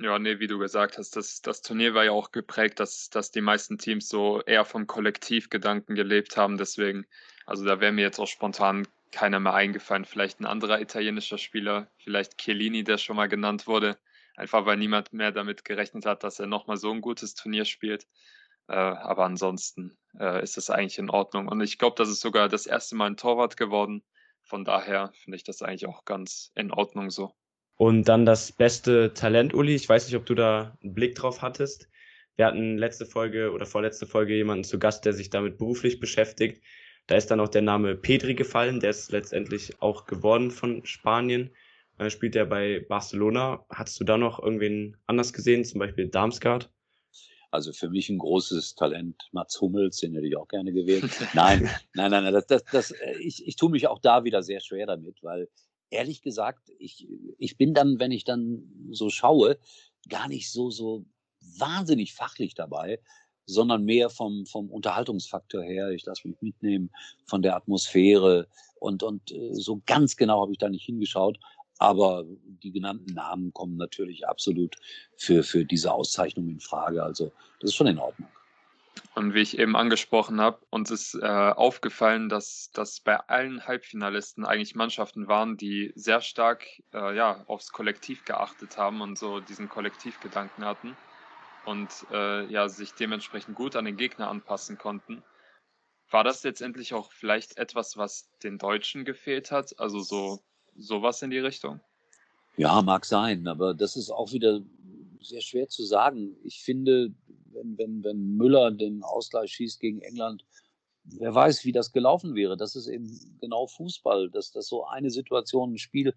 Ja, 0.00 0.18
nee, 0.18 0.40
wie 0.40 0.46
du 0.46 0.58
gesagt 0.58 0.98
hast, 0.98 1.16
das, 1.16 1.40
das 1.40 1.62
Turnier 1.62 1.94
war 1.94 2.04
ja 2.04 2.10
auch 2.10 2.30
geprägt, 2.30 2.80
dass, 2.80 3.08
dass 3.08 3.30
die 3.30 3.40
meisten 3.40 3.78
Teams 3.78 4.08
so 4.08 4.42
eher 4.42 4.64
vom 4.64 4.86
Kollektivgedanken 4.86 5.94
gelebt 5.94 6.36
haben. 6.36 6.58
Deswegen, 6.58 7.06
also 7.46 7.64
da 7.64 7.80
wäre 7.80 7.92
mir 7.92 8.02
jetzt 8.02 8.18
auch 8.18 8.26
spontan 8.26 8.86
keiner 9.12 9.40
mehr 9.40 9.54
eingefallen. 9.54 10.04
Vielleicht 10.04 10.40
ein 10.40 10.44
anderer 10.44 10.80
italienischer 10.80 11.38
Spieler, 11.38 11.88
vielleicht 11.96 12.36
Chiellini, 12.36 12.84
der 12.84 12.98
schon 12.98 13.16
mal 13.16 13.28
genannt 13.28 13.66
wurde. 13.66 13.96
Einfach 14.34 14.66
weil 14.66 14.76
niemand 14.76 15.14
mehr 15.14 15.32
damit 15.32 15.64
gerechnet 15.64 16.04
hat, 16.04 16.24
dass 16.24 16.40
er 16.40 16.46
nochmal 16.46 16.76
so 16.76 16.90
ein 16.90 17.00
gutes 17.00 17.34
Turnier 17.34 17.64
spielt. 17.64 18.06
Äh, 18.68 18.74
aber 18.74 19.24
ansonsten 19.24 19.96
äh, 20.18 20.42
ist 20.42 20.56
das 20.56 20.70
eigentlich 20.70 20.98
in 20.98 21.10
Ordnung. 21.10 21.48
Und 21.48 21.60
ich 21.60 21.78
glaube, 21.78 21.96
das 21.96 22.08
ist 22.08 22.20
sogar 22.20 22.48
das 22.48 22.66
erste 22.66 22.96
Mal 22.96 23.06
ein 23.06 23.16
Torwart 23.16 23.56
geworden. 23.56 24.02
Von 24.42 24.64
daher 24.64 25.12
finde 25.22 25.36
ich 25.36 25.44
das 25.44 25.62
eigentlich 25.62 25.86
auch 25.86 26.04
ganz 26.04 26.52
in 26.54 26.70
Ordnung 26.70 27.10
so. 27.10 27.32
Und 27.76 28.04
dann 28.04 28.24
das 28.24 28.52
beste 28.52 29.12
Talent, 29.12 29.52
Uli. 29.52 29.74
Ich 29.74 29.88
weiß 29.88 30.06
nicht, 30.06 30.16
ob 30.16 30.24
du 30.24 30.34
da 30.34 30.76
einen 30.82 30.94
Blick 30.94 31.14
drauf 31.14 31.42
hattest. 31.42 31.88
Wir 32.36 32.46
hatten 32.46 32.78
letzte 32.78 33.06
Folge 33.06 33.52
oder 33.52 33.66
vorletzte 33.66 34.06
Folge 34.06 34.34
jemanden 34.34 34.64
zu 34.64 34.78
Gast, 34.78 35.04
der 35.04 35.12
sich 35.12 35.30
damit 35.30 35.58
beruflich 35.58 36.00
beschäftigt. 36.00 36.62
Da 37.06 37.16
ist 37.16 37.30
dann 37.30 37.40
auch 37.40 37.48
der 37.48 37.62
Name 37.62 37.96
Pedri 37.96 38.34
gefallen. 38.34 38.80
Der 38.80 38.90
ist 38.90 39.12
letztendlich 39.12 39.80
auch 39.80 40.06
geworden 40.06 40.50
von 40.50 40.84
Spanien. 40.84 41.50
Äh, 41.98 42.10
spielt 42.10 42.36
er 42.36 42.46
bei 42.46 42.84
Barcelona. 42.88 43.64
Hattest 43.70 44.00
du 44.00 44.04
da 44.04 44.18
noch 44.18 44.42
irgendwen 44.42 44.96
anders 45.06 45.32
gesehen, 45.32 45.64
zum 45.64 45.78
Beispiel 45.78 46.08
Darmstadt? 46.08 46.70
Also 47.50 47.72
für 47.72 47.88
mich 47.90 48.08
ein 48.10 48.18
großes 48.18 48.74
Talent. 48.74 49.28
Mats 49.32 49.60
Hummels, 49.60 49.98
den 49.98 50.14
hätte 50.14 50.26
ich 50.26 50.36
auch 50.36 50.48
gerne 50.48 50.72
gewählt. 50.72 51.10
Nein, 51.34 51.70
nein, 51.94 52.10
nein, 52.10 52.24
nein. 52.24 52.32
Das, 52.32 52.46
das, 52.46 52.64
das, 52.70 52.90
äh, 52.92 53.18
ich, 53.20 53.46
ich 53.46 53.56
tue 53.56 53.70
mich 53.70 53.86
auch 53.88 53.98
da 54.00 54.24
wieder 54.24 54.42
sehr 54.42 54.60
schwer 54.60 54.86
damit, 54.86 55.22
weil 55.22 55.48
ehrlich 55.90 56.22
gesagt, 56.22 56.70
ich, 56.78 57.08
ich 57.38 57.56
bin 57.56 57.72
dann, 57.74 57.98
wenn 57.98 58.10
ich 58.12 58.24
dann 58.24 58.88
so 58.90 59.10
schaue, 59.10 59.58
gar 60.08 60.28
nicht 60.28 60.50
so, 60.50 60.70
so 60.70 61.04
wahnsinnig 61.58 62.14
fachlich 62.14 62.54
dabei. 62.54 63.00
sondern 63.46 63.84
mehr 63.84 64.10
vom, 64.10 64.44
vom 64.46 64.70
Unterhaltungsfaktor 64.70 65.62
her. 65.62 65.90
Ich 65.90 66.04
lasse 66.04 66.26
mich 66.26 66.40
mitnehmen 66.42 66.90
von 67.26 67.42
der 67.42 67.54
Atmosphäre 67.56 68.48
und, 68.80 69.02
und 69.02 69.30
äh, 69.32 69.54
so 69.54 69.80
ganz 69.86 70.16
genau 70.16 70.42
habe 70.42 70.52
ich 70.52 70.58
da 70.58 70.68
nicht 70.68 70.84
hingeschaut. 70.84 71.38
Aber 71.78 72.24
die 72.62 72.72
genannten 72.72 73.14
Namen 73.14 73.52
kommen 73.52 73.76
natürlich 73.76 74.26
absolut 74.26 74.76
für, 75.16 75.42
für 75.42 75.64
diese 75.64 75.92
Auszeichnung 75.92 76.48
in 76.48 76.60
Frage. 76.60 77.02
Also 77.02 77.32
das 77.60 77.70
ist 77.70 77.76
schon 77.76 77.86
in 77.86 77.98
Ordnung. 77.98 78.28
Und 79.14 79.34
wie 79.34 79.40
ich 79.40 79.58
eben 79.58 79.76
angesprochen 79.76 80.40
habe, 80.40 80.58
uns 80.70 80.90
ist 80.90 81.14
äh, 81.14 81.26
aufgefallen, 81.26 82.28
dass 82.28 82.70
das 82.72 83.00
bei 83.00 83.16
allen 83.16 83.66
Halbfinalisten 83.66 84.44
eigentlich 84.44 84.74
Mannschaften 84.74 85.28
waren, 85.28 85.56
die 85.56 85.92
sehr 85.94 86.20
stark 86.20 86.66
äh, 86.92 87.16
ja, 87.16 87.44
aufs 87.46 87.72
Kollektiv 87.72 88.24
geachtet 88.24 88.76
haben 88.76 89.00
und 89.00 89.18
so 89.18 89.40
diesen 89.40 89.68
Kollektivgedanken 89.68 90.64
hatten 90.64 90.96
und 91.64 91.90
äh, 92.10 92.44
ja, 92.46 92.68
sich 92.68 92.92
dementsprechend 92.92 93.54
gut 93.54 93.76
an 93.76 93.84
den 93.84 93.96
Gegner 93.96 94.28
anpassen 94.28 94.78
konnten. 94.78 95.22
War 96.10 96.22
das 96.22 96.44
letztendlich 96.44 96.94
auch 96.94 97.10
vielleicht 97.12 97.58
etwas, 97.58 97.96
was 97.96 98.30
den 98.42 98.58
Deutschen 98.58 99.04
gefehlt 99.04 99.50
hat? 99.50 99.78
Also 99.78 100.00
so 100.00 100.40
sowas 100.78 101.22
in 101.22 101.30
die 101.30 101.38
Richtung? 101.38 101.80
Ja, 102.56 102.80
mag 102.82 103.04
sein, 103.04 103.46
aber 103.46 103.74
das 103.74 103.96
ist 103.96 104.10
auch 104.10 104.32
wieder 104.32 104.60
sehr 105.20 105.42
schwer 105.42 105.68
zu 105.68 105.84
sagen. 105.84 106.36
Ich 106.42 106.62
finde, 106.62 107.12
wenn, 107.52 107.76
wenn, 107.76 108.04
wenn 108.04 108.36
Müller 108.36 108.70
den 108.70 109.02
Ausgleich 109.02 109.52
schießt 109.52 109.80
gegen 109.80 110.00
England, 110.00 110.44
wer 111.04 111.34
weiß, 111.34 111.64
wie 111.64 111.72
das 111.72 111.92
gelaufen 111.92 112.34
wäre. 112.34 112.56
Das 112.56 112.76
ist 112.76 112.88
eben 112.88 113.08
genau 113.40 113.66
Fußball, 113.66 114.30
dass 114.30 114.52
das 114.52 114.68
so 114.68 114.86
eine 114.86 115.10
Situation 115.10 115.72
ein 115.74 115.78
Spiel 115.78 116.14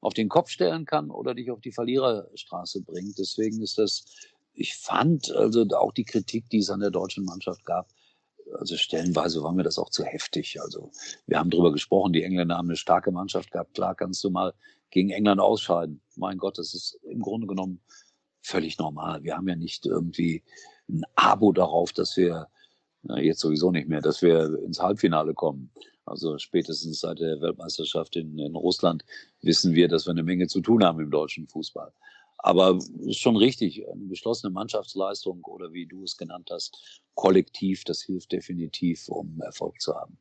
auf 0.00 0.14
den 0.14 0.28
Kopf 0.28 0.48
stellen 0.48 0.86
kann 0.86 1.10
oder 1.10 1.34
dich 1.34 1.50
auf 1.50 1.60
die 1.60 1.72
Verliererstraße 1.72 2.82
bringt. 2.82 3.18
Deswegen 3.18 3.60
ist 3.62 3.78
das, 3.78 4.04
ich 4.54 4.76
fand 4.76 5.30
also 5.32 5.66
auch 5.76 5.92
die 5.92 6.04
Kritik, 6.04 6.48
die 6.50 6.58
es 6.58 6.70
an 6.70 6.80
der 6.80 6.90
deutschen 6.90 7.24
Mannschaft 7.24 7.64
gab, 7.64 7.88
also 8.58 8.76
stellenweise 8.76 9.42
war 9.42 9.52
mir 9.52 9.62
das 9.62 9.78
auch 9.78 9.90
zu 9.90 10.04
heftig. 10.04 10.60
Also 10.60 10.90
wir 11.26 11.38
haben 11.38 11.50
darüber 11.50 11.72
gesprochen, 11.72 12.12
die 12.12 12.22
Engländer 12.22 12.56
haben 12.56 12.68
eine 12.68 12.76
starke 12.76 13.10
Mannschaft 13.10 13.50
gehabt. 13.50 13.74
Klar 13.74 13.94
kannst 13.94 14.22
du 14.24 14.30
mal 14.30 14.54
gegen 14.90 15.10
England 15.10 15.40
ausscheiden. 15.40 16.00
Mein 16.16 16.38
Gott, 16.38 16.58
das 16.58 16.74
ist 16.74 16.98
im 17.04 17.20
Grunde 17.20 17.46
genommen 17.46 17.80
völlig 18.42 18.78
normal. 18.78 19.22
Wir 19.22 19.36
haben 19.36 19.48
ja 19.48 19.56
nicht 19.56 19.86
irgendwie 19.86 20.42
ein 20.88 21.02
Abo 21.14 21.52
darauf, 21.52 21.92
dass 21.92 22.16
wir, 22.16 22.48
na, 23.02 23.20
jetzt 23.20 23.40
sowieso 23.40 23.70
nicht 23.70 23.88
mehr, 23.88 24.00
dass 24.00 24.22
wir 24.22 24.58
ins 24.64 24.80
Halbfinale 24.80 25.34
kommen. 25.34 25.70
Also 26.04 26.38
spätestens 26.38 27.00
seit 27.00 27.20
der 27.20 27.40
Weltmeisterschaft 27.40 28.16
in, 28.16 28.38
in 28.38 28.56
Russland 28.56 29.04
wissen 29.42 29.74
wir, 29.74 29.86
dass 29.88 30.06
wir 30.06 30.10
eine 30.10 30.24
Menge 30.24 30.48
zu 30.48 30.60
tun 30.60 30.84
haben 30.84 31.00
im 31.00 31.10
deutschen 31.10 31.46
Fußball. 31.46 31.92
Aber 32.42 32.78
ist 33.06 33.20
schon 33.20 33.36
richtig, 33.36 33.86
eine 33.88 34.06
geschlossene 34.06 34.52
Mannschaftsleistung 34.52 35.44
oder 35.44 35.72
wie 35.72 35.86
du 35.86 36.04
es 36.04 36.16
genannt 36.16 36.48
hast, 36.50 37.02
kollektiv, 37.14 37.84
das 37.84 38.02
hilft 38.02 38.32
definitiv, 38.32 39.08
um 39.08 39.40
Erfolg 39.42 39.80
zu 39.80 39.94
haben. 39.94 40.18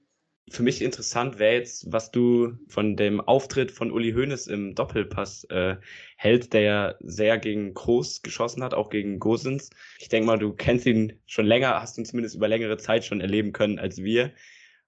Für 0.52 0.64
mich 0.64 0.82
interessant 0.82 1.38
wäre 1.38 1.54
jetzt, 1.54 1.92
was 1.92 2.12
du 2.12 2.58
von 2.68 2.96
dem 2.98 3.22
Auftritt 3.22 3.72
von 3.72 3.92
Uli 3.92 4.14
Hoeneß 4.14 4.48
im 4.48 4.74
Doppelpass 4.74 5.44
äh, 5.46 5.78
hältst, 6.18 6.54
der 6.54 6.62
ja 6.62 6.96
sehr 7.02 7.38
gegen 7.38 7.74
Groß 7.76 8.24
geschossen 8.24 8.64
hat, 8.64 8.74
auch 8.74 8.90
gegen 8.90 9.20
Gosens. 9.20 9.70
Ich 10.00 10.10
denke 10.10 10.26
mal, 10.26 10.40
du 10.40 10.54
kennst 10.54 10.88
ihn 10.88 11.20
schon 11.28 11.46
länger, 11.46 11.80
hast 11.80 12.00
ihn 12.00 12.06
zumindest 12.06 12.36
über 12.36 12.48
längere 12.48 12.78
Zeit 12.78 13.06
schon 13.06 13.22
erleben 13.22 13.54
können 13.54 13.78
als 13.78 13.98
wir. 13.98 14.34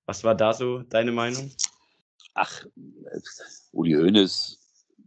Was 0.06 0.24
war 0.24 0.34
da 0.34 0.54
so 0.54 0.80
deine 0.80 1.12
Meinung? 1.12 1.52
Ach, 2.34 2.66
Uli 3.72 3.94
Hoeneß 3.94 4.61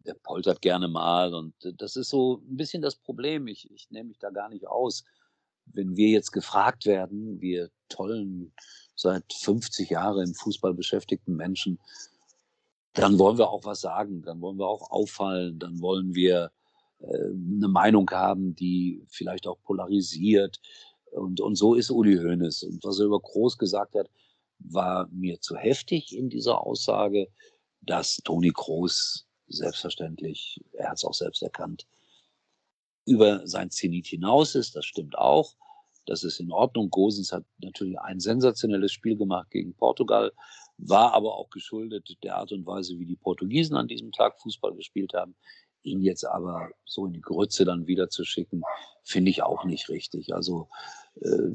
der 0.05 0.15
poltert 0.15 0.61
gerne 0.61 0.89
mal 0.89 1.35
und 1.35 1.55
das 1.79 1.97
ist 1.97 2.11
so 2.11 2.43
ein 2.49 2.57
bisschen 2.57 2.83
das 2.83 2.97
Problem. 2.97 3.47
Ich, 3.47 3.71
ich 3.71 3.91
nehme 3.91 4.09
mich 4.09 4.19
da 4.19 4.31
gar 4.31 4.49
nicht 4.49 4.67
aus. 4.67 5.05
Wenn 5.67 5.97
wir 5.97 6.09
jetzt 6.09 6.31
gefragt 6.31 6.85
werden, 6.85 7.41
wir 7.41 7.71
tollen, 7.89 8.53
seit 8.95 9.33
50 9.33 9.91
Jahren 9.91 10.29
im 10.29 10.35
Fußball 10.35 10.75
beschäftigten 10.75 11.37
Menschen, 11.37 11.79
dann 12.93 13.19
wollen 13.19 13.39
wir 13.39 13.51
auch 13.51 13.65
was 13.65 13.81
sagen, 13.81 14.23
dann 14.23 14.41
wollen 14.41 14.59
wir 14.59 14.69
auch 14.69 14.91
auffallen, 14.91 15.59
dann 15.59 15.81
wollen 15.81 16.15
wir 16.15 16.53
äh, 17.01 17.07
eine 17.07 17.69
Meinung 17.69 18.09
haben, 18.11 18.55
die 18.55 19.05
vielleicht 19.09 19.47
auch 19.47 19.61
polarisiert. 19.63 20.61
Und, 21.11 21.41
und 21.41 21.57
so 21.57 21.75
ist 21.75 21.91
Uli 21.91 22.17
Hoeneß. 22.17 22.63
Und 22.65 22.85
was 22.85 23.01
er 23.01 23.07
über 23.07 23.21
Groß 23.21 23.59
gesagt 23.59 23.95
hat, 23.95 24.09
war 24.59 25.09
mir 25.11 25.41
zu 25.41 25.57
heftig 25.57 26.17
in 26.17 26.29
dieser 26.29 26.65
Aussage, 26.65 27.29
dass 27.81 28.17
Toni 28.19 28.51
Groß 28.51 29.27
selbstverständlich, 29.55 30.61
er 30.73 30.91
hat 30.91 30.97
es 30.97 31.05
auch 31.05 31.15
selbst 31.15 31.43
erkannt, 31.43 31.87
über 33.07 33.47
sein 33.47 33.71
Zenit 33.71 34.07
hinaus 34.07 34.55
ist. 34.55 34.77
Das 34.77 34.85
stimmt 34.85 35.17
auch. 35.17 35.55
Das 36.07 36.23
ist 36.23 36.41
in 36.41 36.53
Ordnung. 36.53 36.91
Gosens 36.91 37.33
hat 37.33 37.45
natürlich 37.59 37.99
ein 38.01 38.21
sensationelles 38.21 38.93
Spiel 38.93 39.17
gemacht 39.17 39.51
gegen 39.51 39.75
Portugal, 39.75 40.33
war 40.77 41.13
aber 41.13 41.35
auch 41.35 41.51
geschuldet 41.51 42.17
der 42.23 42.37
Art 42.37 42.53
und 42.53 42.67
Weise, 42.67 42.99
wie 42.99 43.07
die 43.07 43.17
Portugiesen 43.17 43.77
an 43.77 43.89
diesem 43.89 44.13
Tag 44.13 44.41
Fußball 44.41 44.75
gespielt 44.75 45.15
haben. 45.15 45.35
Ihn 45.83 46.01
jetzt 46.01 46.25
aber 46.25 46.71
so 46.85 47.07
in 47.07 47.13
die 47.13 47.21
Grütze 47.21 47.65
dann 47.65 47.87
wieder 47.87 48.09
zu 48.09 48.25
schicken, 48.25 48.63
finde 49.03 49.31
ich 49.31 49.43
auch 49.43 49.65
nicht 49.65 49.89
richtig. 49.91 50.35
Also 50.35 50.69
äh, 51.21 51.51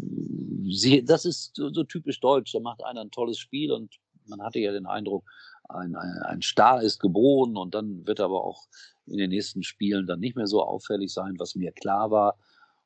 sie, 0.70 1.04
das 1.04 1.26
ist 1.26 1.56
so, 1.56 1.74
so 1.74 1.84
typisch 1.84 2.20
deutsch. 2.20 2.54
Da 2.54 2.60
macht 2.60 2.84
einer 2.84 3.02
ein 3.02 3.12
tolles 3.12 3.39
Spiel 3.39 3.72
und 3.72 3.95
man 4.28 4.41
hatte 4.41 4.60
ja 4.60 4.72
den 4.72 4.86
Eindruck, 4.86 5.26
ein, 5.70 5.96
ein, 5.96 6.18
ein 6.24 6.42
Star 6.42 6.82
ist 6.82 7.00
geboren 7.00 7.56
und 7.56 7.74
dann 7.74 8.06
wird 8.06 8.20
er 8.20 8.26
aber 8.26 8.44
auch 8.44 8.68
in 9.06 9.18
den 9.18 9.30
nächsten 9.30 9.64
Spielen 9.64 10.08
dann 10.08 10.20
nicht 10.20 10.36
mehr 10.36 10.48
so 10.48 10.64
auffällig 10.64 11.14
sein, 11.14 11.36
was 11.38 11.56
mir 11.56 11.72
klar 11.72 12.12
war. 12.12 12.38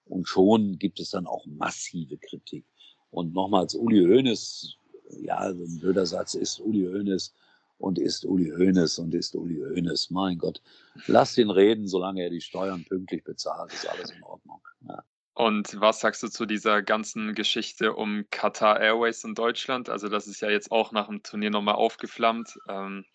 Und 0.06 0.28
schon 0.28 0.78
gibt 0.78 1.00
es 1.00 1.12
dann 1.12 1.28
auch 1.28 1.46
massive 1.46 2.18
Kritik. 2.18 2.66
Und 3.10 3.34
nochmals, 3.34 3.76
Uli 3.76 4.04
Hoeneß, 4.04 4.76
ja, 5.22 5.38
ein 5.40 5.80
blöder 5.80 6.06
Satz 6.06 6.34
ist 6.34 6.60
Uli 6.60 6.86
Hoeneß 6.86 7.34
und 7.78 8.00
ist 8.00 8.26
Uli 8.26 8.50
Hoeneß 8.50 9.00
und 9.00 9.14
ist 9.14 9.36
Uli 9.36 9.62
Hoeneß. 9.62 10.10
Mein 10.10 10.38
Gott, 10.38 10.62
lass 11.08 11.38
ihn 11.38 11.50
reden, 11.50 11.88
solange 11.88 12.24
er 12.24 12.30
die 12.30 12.42
Steuern 12.42 12.84
pünktlich 12.84 13.24
bezahlt, 13.24 13.72
ist 13.72 13.88
alles 13.88 14.12
in 14.12 14.24
Ordnung. 14.24 14.62
Ja. 14.88 15.04
Und 15.34 15.80
was 15.80 16.00
sagst 16.00 16.22
du 16.22 16.28
zu 16.28 16.46
dieser 16.46 16.84
ganzen 16.84 17.34
Geschichte 17.34 17.94
um 17.94 18.26
Qatar 18.30 18.80
Airways 18.80 19.24
in 19.24 19.34
Deutschland? 19.34 19.90
Also 19.90 20.08
das 20.08 20.28
ist 20.28 20.42
ja 20.42 20.50
jetzt 20.50 20.72
auch 20.72 20.92
nach 20.92 21.08
dem 21.08 21.24
Turnier 21.24 21.50
nochmal 21.50 21.76
aufgeflammt. 21.76 22.60
Ähm, 22.70 23.06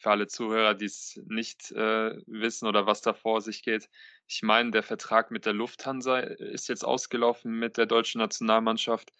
für 0.00 0.10
alle 0.10 0.26
Zuhörer, 0.26 0.74
die 0.74 0.86
es 0.86 1.20
nicht 1.26 1.70
äh, 1.72 2.16
wissen 2.26 2.66
oder 2.66 2.86
was 2.86 3.02
da 3.02 3.12
vor 3.12 3.42
sich 3.42 3.62
geht. 3.62 3.88
Ich 4.26 4.42
meine, 4.42 4.70
der 4.70 4.82
Vertrag 4.82 5.30
mit 5.30 5.44
der 5.44 5.52
Lufthansa 5.52 6.20
ist 6.20 6.68
jetzt 6.68 6.84
ausgelaufen 6.84 7.52
mit 7.52 7.76
der 7.76 7.86
deutschen 7.86 8.20
Nationalmannschaft. 8.20 9.12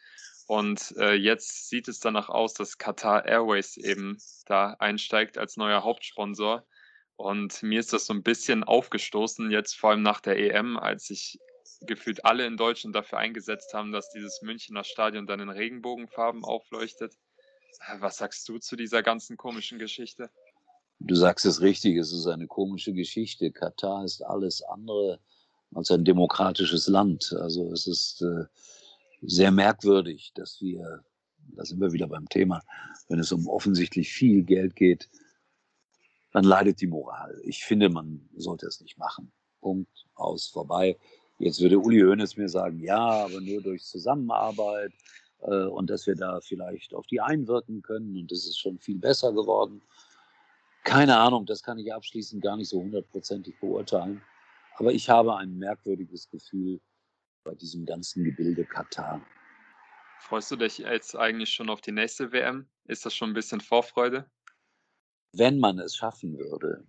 Und 0.47 0.95
äh, 0.97 1.15
jetzt 1.15 1.69
sieht 1.69 1.87
es 1.87 2.01
danach 2.01 2.31
aus, 2.31 2.55
dass 2.55 2.79
Qatar 2.79 3.27
Airways 3.27 3.77
eben 3.77 4.17
da 4.47 4.75
einsteigt 4.79 5.37
als 5.39 5.57
neuer 5.57 5.85
Hauptsponsor. 5.85 6.67
Und 7.17 7.63
mir 7.63 7.79
ist 7.79 7.93
das 7.93 8.07
so 8.07 8.15
ein 8.15 8.23
bisschen 8.23 8.65
aufgestoßen, 8.65 9.51
jetzt 9.51 9.75
vor 9.75 9.91
allem 9.91 10.03
nach 10.03 10.21
der 10.21 10.39
EM, 10.39 10.79
als 10.79 11.11
ich 11.11 11.39
gefühlt 11.81 12.25
alle 12.25 12.47
in 12.47 12.57
Deutschland 12.57 12.95
dafür 12.95 13.19
eingesetzt 13.19 13.75
haben, 13.75 13.93
dass 13.93 14.11
dieses 14.11 14.43
Münchner 14.43 14.85
Stadion 14.85 15.27
dann 15.27 15.41
in 15.41 15.49
Regenbogenfarben 15.49 16.45
aufleuchtet. 16.45 17.15
Äh, 17.89 18.01
was 18.01 18.19
sagst 18.19 18.49
du 18.49 18.59
zu 18.59 18.77
dieser 18.77 19.03
ganzen 19.03 19.37
komischen 19.37 19.79
Geschichte? 19.79 20.31
Du 21.01 21.15
sagst 21.15 21.47
es 21.47 21.63
richtig, 21.63 21.97
es 21.97 22.13
ist 22.13 22.27
eine 22.27 22.47
komische 22.47 22.93
Geschichte. 22.93 23.51
Katar 23.51 24.05
ist 24.05 24.23
alles 24.23 24.63
andere 24.63 25.19
als 25.75 25.91
ein 25.91 26.05
demokratisches 26.05 26.89
Land. 26.89 27.35
Also 27.41 27.73
es 27.73 27.87
ist 27.87 28.23
äh, 28.23 28.45
sehr 29.23 29.51
merkwürdig, 29.51 30.33
dass 30.35 30.61
wir, 30.61 31.03
da 31.57 31.65
sind 31.65 31.81
wir 31.81 31.93
wieder 31.93 32.07
beim 32.07 32.29
Thema, 32.29 32.63
wenn 33.09 33.19
es 33.19 33.33
um 33.33 33.49
offensichtlich 33.49 34.13
viel 34.13 34.43
Geld 34.43 34.77
geht, 34.77 35.09
dann 36.33 36.45
leidet 36.45 36.81
die 36.81 36.87
Moral. 36.87 37.41
Ich 37.45 37.65
finde, 37.65 37.89
man 37.89 38.29
sollte 38.37 38.67
es 38.67 38.81
nicht 38.81 38.99
machen. 38.99 39.33
Punkt, 39.61 40.07
aus, 40.15 40.47
vorbei. 40.47 40.99
Jetzt 41.41 41.59
würde 41.63 41.79
Uli 41.79 42.03
Hoeneß 42.03 42.37
mir 42.37 42.51
sagen, 42.51 42.81
ja, 42.81 42.99
aber 42.99 43.41
nur 43.41 43.63
durch 43.63 43.83
Zusammenarbeit 43.83 44.93
äh, 45.41 45.65
und 45.65 45.89
dass 45.89 46.07
wir 46.07 46.15
da 46.15 46.39
vielleicht 46.43 46.93
auf 46.93 47.07
die 47.07 47.23
einwirken 47.23 47.81
können 47.81 48.15
und 48.15 48.31
das 48.31 48.41
ist 48.41 48.59
schon 48.59 48.79
viel 48.79 48.99
besser 48.99 49.33
geworden. 49.33 49.81
Keine 50.85 51.17
Ahnung, 51.17 51.47
das 51.47 51.63
kann 51.63 51.79
ich 51.79 51.95
abschließend 51.95 52.43
gar 52.43 52.59
nicht 52.59 52.69
so 52.69 52.83
hundertprozentig 52.83 53.59
beurteilen. 53.59 54.21
Aber 54.77 54.93
ich 54.93 55.09
habe 55.09 55.35
ein 55.35 55.57
merkwürdiges 55.57 56.29
Gefühl 56.29 56.79
bei 57.43 57.55
diesem 57.55 57.87
ganzen 57.87 58.23
Gebilde 58.23 58.67
Katar. 58.67 59.23
Freust 60.19 60.51
du 60.51 60.57
dich 60.57 60.77
jetzt 60.77 61.17
eigentlich 61.17 61.49
schon 61.49 61.71
auf 61.71 61.81
die 61.81 61.93
nächste 61.93 62.33
WM? 62.33 62.69
Ist 62.85 63.07
das 63.07 63.15
schon 63.15 63.31
ein 63.31 63.35
bisschen 63.35 63.63
Vorfreude? 63.63 64.31
Wenn 65.33 65.59
man 65.59 65.79
es 65.79 65.97
schaffen 65.97 66.39
würde, 66.39 66.87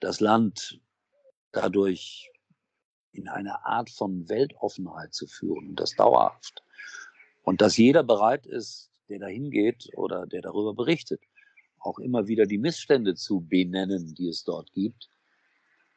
das 0.00 0.20
Land 0.20 0.82
dadurch 1.52 2.29
in 3.12 3.28
eine 3.28 3.64
Art 3.64 3.90
von 3.90 4.28
Weltoffenheit 4.28 5.14
zu 5.14 5.26
führen 5.26 5.70
und 5.70 5.80
das 5.80 5.94
dauerhaft. 5.96 6.62
Und 7.42 7.60
dass 7.60 7.76
jeder 7.76 8.02
bereit 8.02 8.46
ist, 8.46 8.90
der 9.08 9.18
dahin 9.18 9.50
geht 9.50 9.90
oder 9.96 10.26
der 10.26 10.42
darüber 10.42 10.74
berichtet, 10.74 11.20
auch 11.78 11.98
immer 11.98 12.28
wieder 12.28 12.46
die 12.46 12.58
Missstände 12.58 13.14
zu 13.14 13.40
benennen, 13.40 14.14
die 14.14 14.28
es 14.28 14.44
dort 14.44 14.72
gibt, 14.72 15.10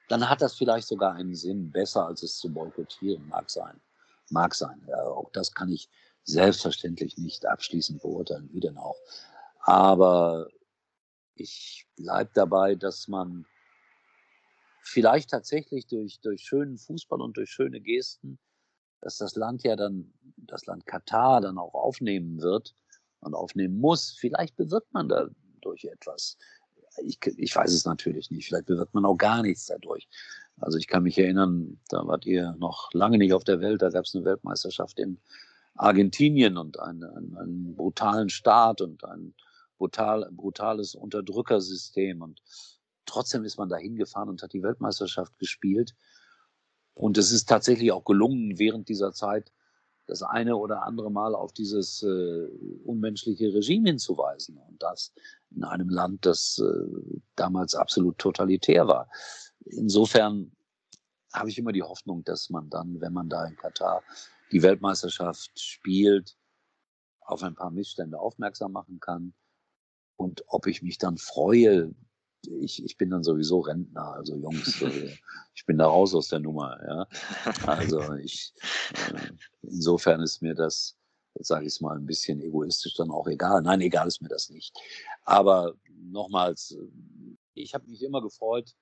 dann 0.07 0.29
hat 0.29 0.41
das 0.41 0.55
vielleicht 0.55 0.87
sogar 0.87 1.13
einen 1.13 1.35
Sinn, 1.35 1.71
besser 1.71 2.07
als 2.07 2.23
es 2.23 2.37
zu 2.37 2.51
boykottieren 2.51 3.27
mag 3.27 3.49
sein. 3.49 3.79
Mag 4.29 4.55
sein. 4.55 4.81
Auch 4.93 5.29
das 5.31 5.53
kann 5.53 5.69
ich 5.69 5.89
selbstverständlich 6.23 7.17
nicht 7.17 7.45
abschließend 7.45 8.01
beurteilen, 8.01 8.49
wie 8.51 8.59
denn 8.59 8.77
auch. 8.77 8.97
Aber 9.59 10.47
ich 11.35 11.87
bleibe 11.95 12.31
dabei, 12.33 12.75
dass 12.75 13.07
man 13.07 13.45
vielleicht 14.83 15.29
tatsächlich 15.29 15.87
durch, 15.87 16.19
durch 16.21 16.43
schönen 16.43 16.77
Fußball 16.77 17.21
und 17.21 17.37
durch 17.37 17.49
schöne 17.49 17.81
Gesten, 17.81 18.37
dass 19.01 19.17
das 19.17 19.35
Land 19.35 19.63
ja 19.63 19.75
dann, 19.75 20.13
das 20.37 20.65
Land 20.65 20.85
Katar 20.85 21.41
dann 21.41 21.57
auch 21.57 21.73
aufnehmen 21.73 22.41
wird 22.41 22.75
und 23.19 23.33
aufnehmen 23.33 23.79
muss. 23.79 24.11
Vielleicht 24.11 24.55
bewirkt 24.55 24.93
man 24.93 25.09
dadurch 25.09 25.85
etwas. 25.85 26.37
Ich, 27.01 27.19
ich 27.37 27.55
weiß 27.55 27.73
es 27.73 27.85
natürlich 27.85 28.29
nicht. 28.29 28.47
Vielleicht 28.47 28.67
bewirkt 28.67 28.93
man 28.93 29.05
auch 29.05 29.17
gar 29.17 29.41
nichts 29.41 29.65
dadurch. 29.65 30.07
Also 30.57 30.77
ich 30.77 30.87
kann 30.87 31.03
mich 31.03 31.17
erinnern, 31.17 31.79
da 31.89 32.05
wart 32.05 32.25
ihr 32.25 32.55
noch 32.59 32.93
lange 32.93 33.17
nicht 33.17 33.33
auf 33.33 33.43
der 33.43 33.59
Welt, 33.59 33.81
da 33.81 33.89
gab 33.89 34.05
es 34.05 34.13
eine 34.13 34.23
Weltmeisterschaft 34.25 34.99
in 34.99 35.19
Argentinien 35.75 36.57
und 36.57 36.79
einen, 36.79 37.03
einen, 37.03 37.37
einen 37.37 37.75
brutalen 37.75 38.29
Staat 38.29 38.81
und 38.81 39.03
ein 39.03 39.33
brutal, 39.77 40.29
brutales 40.31 40.95
Unterdrückersystem. 40.95 42.21
Und 42.21 42.41
trotzdem 43.13 43.43
ist 43.43 43.57
man 43.57 43.69
da 43.69 43.77
hingefahren 43.77 44.29
und 44.29 44.41
hat 44.41 44.53
die 44.53 44.63
Weltmeisterschaft 44.63 45.37
gespielt. 45.37 45.93
Und 46.95 47.17
es 47.17 47.31
ist 47.31 47.47
tatsächlich 47.47 47.91
auch 47.91 48.03
gelungen, 48.03 48.57
während 48.57 48.89
dieser 48.89 49.13
Zeit 49.13 49.51
das 50.07 50.23
eine 50.23 50.57
oder 50.57 50.83
andere 50.83 51.11
Mal 51.11 51.33
auf 51.35 51.53
dieses 51.53 52.03
äh, 52.03 52.47
unmenschliche 52.83 53.53
Regime 53.53 53.89
hinzuweisen. 53.89 54.57
Und 54.57 54.81
das 54.81 55.13
in 55.51 55.63
einem 55.63 55.89
Land, 55.89 56.25
das 56.25 56.59
äh, 56.59 57.13
damals 57.35 57.75
absolut 57.75 58.17
totalitär 58.17 58.87
war. 58.87 59.09
Insofern 59.65 60.51
habe 61.31 61.49
ich 61.49 61.57
immer 61.57 61.71
die 61.71 61.83
Hoffnung, 61.83 62.23
dass 62.23 62.49
man 62.49 62.69
dann, 62.69 62.99
wenn 62.99 63.13
man 63.13 63.29
da 63.29 63.45
in 63.45 63.55
Katar 63.55 64.03
die 64.51 64.61
Weltmeisterschaft 64.61 65.59
spielt, 65.59 66.35
auf 67.21 67.43
ein 67.43 67.55
paar 67.55 67.71
Missstände 67.71 68.19
aufmerksam 68.19 68.71
machen 68.71 68.99
kann. 68.99 69.33
Und 70.15 70.43
ob 70.47 70.67
ich 70.67 70.81
mich 70.81 70.97
dann 70.97 71.17
freue, 71.17 71.93
ich, 72.47 72.83
ich 72.83 72.97
bin 72.97 73.09
dann 73.09 73.23
sowieso 73.23 73.59
Rentner, 73.59 74.13
also 74.13 74.35
Jungs, 74.35 74.81
ich 75.55 75.65
bin 75.65 75.77
da 75.77 75.87
raus 75.87 76.13
aus 76.13 76.29
der 76.29 76.39
Nummer. 76.39 76.77
Ja. 76.85 77.07
Also 77.67 78.13
ich, 78.15 78.53
äh, 79.13 79.31
insofern 79.61 80.21
ist 80.21 80.41
mir 80.41 80.55
das, 80.55 80.97
sage 81.35 81.65
ich 81.65 81.73
es 81.73 81.81
mal 81.81 81.97
ein 81.97 82.05
bisschen 82.05 82.41
egoistisch, 82.41 82.95
dann 82.95 83.11
auch 83.11 83.27
egal. 83.27 83.61
Nein, 83.61 83.81
egal 83.81 84.07
ist 84.07 84.21
mir 84.21 84.29
das 84.29 84.49
nicht. 84.49 84.75
Aber 85.23 85.75
nochmals, 85.87 86.77
ich 87.53 87.73
habe 87.73 87.87
mich 87.87 88.01
immer 88.01 88.21
gefreut, 88.21 88.75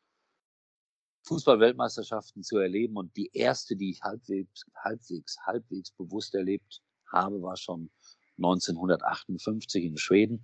Fußball-Weltmeisterschaften 1.23 2.43
zu 2.43 2.57
erleben 2.57 2.97
und 2.97 3.15
die 3.15 3.29
erste, 3.33 3.75
die 3.75 3.91
ich 3.91 4.01
halbwegs, 4.01 4.63
halbwegs, 4.75 5.37
halbwegs 5.45 5.91
bewusst 5.91 6.33
erlebt 6.33 6.81
habe, 7.11 7.41
war 7.41 7.57
schon 7.57 7.91
1958 8.37 9.83
in 9.83 9.97
Schweden, 9.97 10.43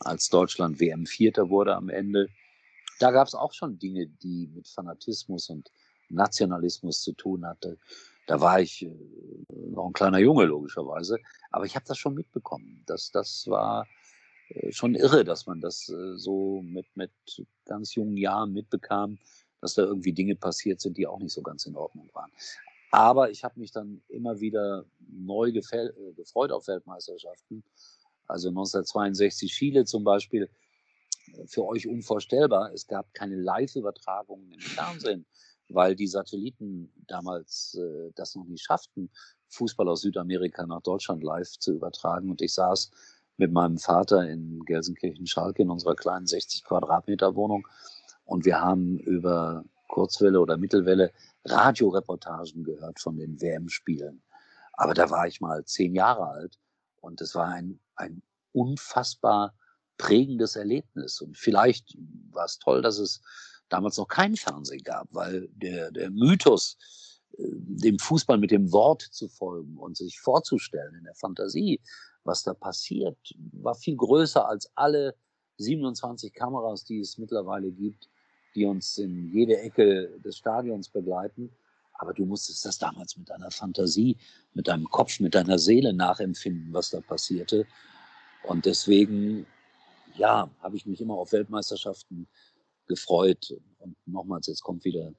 als 0.00 0.28
Deutschland 0.28 0.80
WM-Vierter 0.80 1.48
wurde 1.48 1.76
am 1.76 1.88
Ende 1.88 2.28
da 3.02 3.10
gab 3.10 3.26
es 3.26 3.34
auch 3.34 3.52
schon 3.52 3.78
Dinge, 3.78 4.06
die 4.06 4.48
mit 4.54 4.68
Fanatismus 4.68 5.50
und 5.50 5.70
Nationalismus 6.08 7.02
zu 7.02 7.12
tun 7.12 7.44
hatte. 7.46 7.78
Da 8.26 8.40
war 8.40 8.60
ich 8.60 8.82
äh, 8.82 8.94
noch 9.48 9.86
ein 9.86 9.92
kleiner 9.92 10.18
Junge, 10.18 10.44
logischerweise. 10.44 11.18
Aber 11.50 11.64
ich 11.64 11.74
habe 11.74 11.84
das 11.86 11.98
schon 11.98 12.14
mitbekommen. 12.14 12.82
Das, 12.86 13.10
das 13.10 13.46
war 13.48 13.86
äh, 14.50 14.70
schon 14.70 14.94
irre, 14.94 15.24
dass 15.24 15.46
man 15.46 15.60
das 15.60 15.88
äh, 15.88 16.16
so 16.16 16.62
mit, 16.62 16.86
mit 16.94 17.10
ganz 17.64 17.94
jungen 17.94 18.16
Jahren 18.16 18.52
mitbekam, 18.52 19.18
dass 19.60 19.74
da 19.74 19.82
irgendwie 19.82 20.12
Dinge 20.12 20.36
passiert 20.36 20.80
sind, 20.80 20.96
die 20.96 21.06
auch 21.06 21.18
nicht 21.18 21.32
so 21.32 21.42
ganz 21.42 21.66
in 21.66 21.74
Ordnung 21.74 22.08
waren. 22.12 22.30
Aber 22.92 23.30
ich 23.30 23.42
habe 23.42 23.58
mich 23.58 23.72
dann 23.72 24.02
immer 24.08 24.38
wieder 24.40 24.84
neu 25.08 25.50
gefreut 25.50 26.52
auf 26.52 26.68
Weltmeisterschaften. 26.68 27.64
Also 28.28 28.48
1962 28.48 29.50
Chile 29.50 29.84
zum 29.86 30.04
Beispiel 30.04 30.48
für 31.46 31.64
euch 31.64 31.86
unvorstellbar. 31.86 32.72
Es 32.72 32.86
gab 32.86 33.12
keine 33.14 33.36
Live-Übertragungen 33.36 34.52
im 34.52 34.60
Fernsehen, 34.60 35.26
weil 35.68 35.94
die 35.94 36.06
Satelliten 36.06 36.92
damals 37.06 37.78
äh, 37.80 38.10
das 38.14 38.34
noch 38.34 38.44
nicht 38.44 38.64
schafften, 38.64 39.10
Fußball 39.48 39.88
aus 39.88 40.02
Südamerika 40.02 40.66
nach 40.66 40.82
Deutschland 40.82 41.22
live 41.22 41.58
zu 41.58 41.72
übertragen. 41.72 42.30
Und 42.30 42.40
ich 42.42 42.54
saß 42.54 42.90
mit 43.36 43.52
meinem 43.52 43.78
Vater 43.78 44.28
in 44.28 44.64
Gelsenkirchen-Schalke 44.64 45.62
in 45.62 45.70
unserer 45.70 45.96
kleinen 45.96 46.26
60 46.26 46.64
Quadratmeter 46.64 47.34
Wohnung 47.34 47.66
und 48.24 48.44
wir 48.44 48.60
haben 48.60 48.98
über 48.98 49.64
Kurzwelle 49.88 50.40
oder 50.40 50.56
Mittelwelle 50.56 51.12
Radioreportagen 51.44 52.64
gehört 52.64 53.00
von 53.00 53.16
den 53.16 53.40
WM-Spielen. 53.40 54.22
Aber 54.72 54.94
da 54.94 55.10
war 55.10 55.26
ich 55.26 55.40
mal 55.40 55.64
zehn 55.64 55.94
Jahre 55.94 56.28
alt 56.28 56.58
und 57.00 57.20
es 57.20 57.34
war 57.34 57.48
ein, 57.48 57.80
ein 57.96 58.22
unfassbar 58.52 59.54
prägendes 60.02 60.56
Erlebnis. 60.56 61.20
Und 61.20 61.38
vielleicht 61.38 61.96
war 62.32 62.44
es 62.44 62.58
toll, 62.58 62.82
dass 62.82 62.98
es 62.98 63.22
damals 63.68 63.96
noch 63.96 64.08
kein 64.08 64.36
Fernsehen 64.36 64.82
gab, 64.82 65.06
weil 65.12 65.48
der, 65.54 65.92
der 65.92 66.10
Mythos, 66.10 66.76
äh, 67.38 67.44
dem 67.48 68.00
Fußball 68.00 68.36
mit 68.36 68.50
dem 68.50 68.72
Wort 68.72 69.02
zu 69.02 69.28
folgen 69.28 69.76
und 69.78 69.96
sich 69.96 70.18
vorzustellen 70.18 70.96
in 70.96 71.04
der 71.04 71.14
Fantasie, 71.14 71.80
was 72.24 72.42
da 72.42 72.52
passiert, 72.52 73.16
war 73.52 73.76
viel 73.76 73.96
größer 73.96 74.46
als 74.46 74.70
alle 74.74 75.14
27 75.58 76.32
Kameras, 76.32 76.84
die 76.84 76.98
es 76.98 77.16
mittlerweile 77.16 77.70
gibt, 77.70 78.08
die 78.56 78.64
uns 78.64 78.98
in 78.98 79.32
jede 79.32 79.56
Ecke 79.58 80.18
des 80.24 80.36
Stadions 80.36 80.88
begleiten. 80.88 81.50
Aber 81.94 82.12
du 82.12 82.24
musstest 82.24 82.64
das 82.64 82.78
damals 82.78 83.16
mit 83.16 83.30
deiner 83.30 83.52
Fantasie, 83.52 84.16
mit 84.54 84.66
deinem 84.66 84.88
Kopf, 84.90 85.20
mit 85.20 85.36
deiner 85.36 85.58
Seele 85.60 85.92
nachempfinden, 85.92 86.72
was 86.72 86.90
da 86.90 87.00
passierte. 87.00 87.66
Und 88.42 88.66
deswegen 88.66 89.46
ja, 90.16 90.50
habe 90.60 90.76
ich 90.76 90.86
mich 90.86 91.00
immer 91.00 91.14
auf 91.14 91.32
Weltmeisterschaften 91.32 92.28
gefreut. 92.86 93.54
Und 93.78 93.96
nochmals, 94.06 94.46
jetzt 94.46 94.62
kommt 94.62 94.84
wieder 94.84 95.12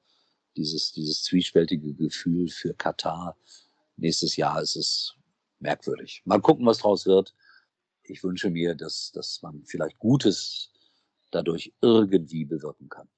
dieses, 0.56 0.92
dieses 0.92 1.22
zwiespältige 1.22 1.94
Gefühl 1.94 2.48
für 2.48 2.74
Katar. 2.74 3.36
Nächstes 3.96 4.36
Jahr 4.36 4.60
ist 4.60 4.76
es 4.76 5.14
merkwürdig. 5.60 6.22
Mal 6.24 6.40
gucken, 6.40 6.66
was 6.66 6.78
draus 6.78 7.06
wird. 7.06 7.34
Ich 8.02 8.22
wünsche 8.22 8.50
mir, 8.50 8.74
dass, 8.74 9.12
dass 9.12 9.40
man 9.42 9.64
vielleicht 9.64 9.98
Gutes 9.98 10.70
dadurch 11.30 11.72
irgendwie 11.80 12.44
bewirken 12.44 12.88
kann. 12.88 13.08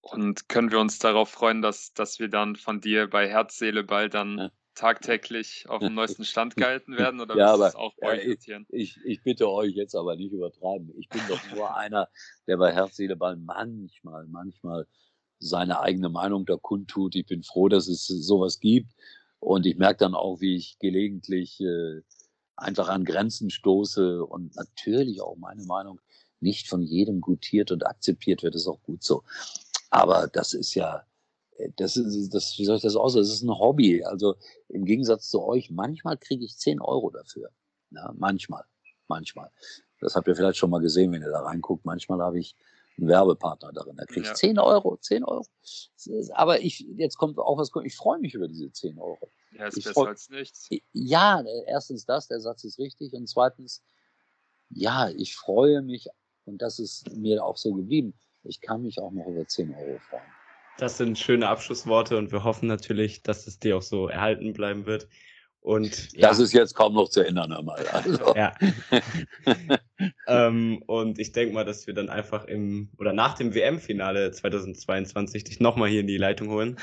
Und 0.00 0.48
können 0.48 0.70
wir 0.70 0.78
uns 0.78 0.98
darauf 0.98 1.30
freuen, 1.30 1.62
dass, 1.62 1.92
dass 1.92 2.18
wir 2.18 2.28
dann 2.28 2.56
von 2.56 2.80
dir 2.80 3.08
bei 3.08 3.28
Herz, 3.28 3.58
Seele, 3.58 3.82
Ball 3.84 4.08
dann 4.08 4.38
ja 4.38 4.50
tagtäglich 4.76 5.68
auf 5.68 5.80
dem 5.80 5.94
neuesten 5.94 6.24
Stand 6.24 6.56
gehalten 6.56 6.96
werden 6.96 7.20
oder 7.20 7.36
ja, 7.36 7.52
aber, 7.52 7.74
auch 7.76 7.94
bei 8.00 8.24
euch 8.24 8.46
ja, 8.46 8.60
ich, 8.68 8.98
ich, 9.04 9.22
bitte 9.22 9.50
euch 9.50 9.74
jetzt 9.74 9.96
aber 9.96 10.14
nicht 10.14 10.32
übertreiben. 10.32 10.92
Ich 10.98 11.08
bin 11.08 11.22
doch 11.28 11.40
nur 11.54 11.74
einer, 11.76 12.08
der 12.46 12.56
bei 12.58 12.72
Herz, 12.72 12.96
Seele, 12.96 13.16
Ball 13.16 13.36
manchmal, 13.36 14.26
manchmal 14.26 14.86
seine 15.38 15.80
eigene 15.80 16.08
Meinung 16.08 16.46
da 16.46 16.56
kundtut. 16.56 17.16
Ich 17.16 17.26
bin 17.26 17.42
froh, 17.42 17.68
dass 17.68 17.88
es 17.88 18.06
sowas 18.06 18.60
gibt. 18.60 18.92
Und 19.40 19.66
ich 19.66 19.76
merke 19.76 19.98
dann 19.98 20.14
auch, 20.14 20.40
wie 20.40 20.56
ich 20.56 20.78
gelegentlich 20.78 21.60
äh, 21.60 22.02
einfach 22.56 22.88
an 22.88 23.04
Grenzen 23.04 23.50
stoße 23.50 24.24
und 24.24 24.56
natürlich 24.56 25.20
auch 25.20 25.36
meine 25.36 25.64
Meinung 25.64 26.00
nicht 26.40 26.68
von 26.68 26.82
jedem 26.82 27.20
gutiert 27.20 27.70
und 27.70 27.86
akzeptiert 27.86 28.42
wird, 28.42 28.54
ist 28.54 28.66
auch 28.66 28.82
gut 28.82 29.02
so. 29.02 29.24
Aber 29.90 30.26
das 30.26 30.52
ist 30.52 30.74
ja, 30.74 31.04
das 31.76 31.96
ist, 31.96 32.34
das, 32.34 32.58
wie 32.58 32.64
soll 32.64 32.76
ich 32.76 32.82
das 32.82 32.96
aus? 32.96 33.14
Das 33.14 33.28
ist 33.28 33.42
ein 33.42 33.58
Hobby. 33.58 34.04
Also 34.04 34.36
im 34.68 34.84
Gegensatz 34.84 35.28
zu 35.28 35.42
euch, 35.42 35.70
manchmal 35.70 36.16
kriege 36.16 36.44
ich 36.44 36.56
10 36.58 36.80
Euro 36.80 37.10
dafür. 37.10 37.50
Ja, 37.90 38.12
manchmal, 38.16 38.64
manchmal. 39.08 39.50
Das 40.00 40.14
habt 40.14 40.28
ihr 40.28 40.36
vielleicht 40.36 40.58
schon 40.58 40.70
mal 40.70 40.80
gesehen, 40.80 41.12
wenn 41.12 41.22
ihr 41.22 41.30
da 41.30 41.40
reinguckt. 41.40 41.84
Manchmal 41.84 42.20
habe 42.20 42.38
ich 42.38 42.56
einen 42.98 43.08
Werbepartner 43.08 43.72
darin. 43.72 43.96
Da 43.96 44.04
kriege 44.04 44.22
ich 44.22 44.28
ja. 44.28 44.34
10 44.34 44.58
Euro, 44.58 44.96
10 44.96 45.24
Euro. 45.24 45.46
Aber 46.32 46.60
ich, 46.60 46.80
jetzt 46.96 47.16
kommt 47.16 47.38
auch 47.38 47.58
was, 47.58 47.70
ich 47.84 47.96
freue 47.96 48.18
mich 48.18 48.34
über 48.34 48.48
diese 48.48 48.70
10 48.70 48.98
Euro. 48.98 49.30
Ja, 49.52 49.66
ist 49.66 49.78
ich 49.78 49.84
besser 49.84 49.94
freu, 49.94 50.08
als 50.08 50.28
nichts. 50.28 50.68
Ja, 50.92 51.42
erstens 51.66 52.04
das, 52.04 52.28
der 52.28 52.40
Satz 52.40 52.64
ist 52.64 52.78
richtig. 52.78 53.12
Und 53.14 53.28
zweitens, 53.28 53.82
ja, 54.70 55.08
ich 55.10 55.36
freue 55.36 55.82
mich, 55.82 56.08
und 56.44 56.60
das 56.60 56.78
ist 56.78 57.10
mir 57.16 57.44
auch 57.44 57.56
so 57.56 57.72
geblieben, 57.72 58.14
ich 58.42 58.60
kann 58.60 58.82
mich 58.82 59.00
auch 59.00 59.10
noch 59.10 59.26
über 59.26 59.46
10 59.46 59.74
Euro 59.74 59.98
freuen. 59.98 60.22
Das 60.78 60.98
sind 60.98 61.18
schöne 61.18 61.48
Abschlussworte 61.48 62.16
und 62.18 62.32
wir 62.32 62.44
hoffen 62.44 62.68
natürlich, 62.68 63.22
dass 63.22 63.46
es 63.46 63.58
dir 63.58 63.76
auch 63.76 63.82
so 63.82 64.08
erhalten 64.08 64.52
bleiben 64.52 64.86
wird. 64.86 65.08
Und, 65.66 66.12
ja. 66.12 66.28
Das 66.28 66.38
ist 66.38 66.52
jetzt 66.52 66.74
kaum 66.74 66.94
noch 66.94 67.08
zu 67.08 67.26
ändern 67.26 67.50
einmal. 67.52 67.84
Also. 67.88 68.36
Ja. 68.36 68.54
ähm, 70.28 70.80
und 70.86 71.18
ich 71.18 71.32
denke 71.32 71.54
mal, 71.54 71.64
dass 71.64 71.88
wir 71.88 71.94
dann 71.94 72.08
einfach 72.08 72.44
im 72.44 72.90
oder 72.98 73.12
nach 73.12 73.34
dem 73.34 73.52
WM-Finale 73.52 74.30
2022 74.30 75.42
dich 75.42 75.58
nochmal 75.58 75.88
hier 75.88 76.02
in 76.02 76.06
die 76.06 76.18
Leitung 76.18 76.50
holen. 76.50 76.78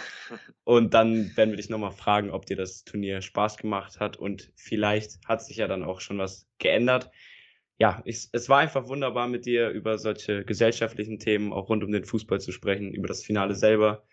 Und 0.66 0.94
dann 0.94 1.32
werden 1.38 1.52
wir 1.52 1.58
dich 1.58 1.70
nochmal 1.70 1.94
fragen, 1.94 2.30
ob 2.30 2.46
dir 2.46 2.58
das 2.58 2.84
Turnier 2.84 3.22
Spaß 3.22 3.56
gemacht 3.56 4.02
hat. 4.02 4.18
Und 4.18 4.52
vielleicht 4.56 5.26
hat 5.30 5.42
sich 5.42 5.58
ja 5.58 5.70
dann 5.70 5.86
auch 5.86 6.02
schon 6.02 6.18
was 6.18 6.46
geändert 6.58 7.10
ja, 7.80 8.02
ich, 8.06 8.30
es 8.32 8.50
war 8.50 8.60
einfach 8.60 8.88
wunderbar 8.88 9.28
mit 9.28 9.46
dir 9.46 9.70
über 9.70 9.98
solche 9.98 10.46
gesellschaftlichen 10.46 11.20
Themen 11.20 11.52
auch 11.52 11.70
rund 11.70 11.84
um 11.84 11.92
den 11.92 12.06
Fußball 12.06 12.40
zu 12.40 12.52
sprechen, 12.52 12.94
über 12.94 13.08
das 13.08 13.24
Finale 13.24 13.56
selber. 13.56 14.04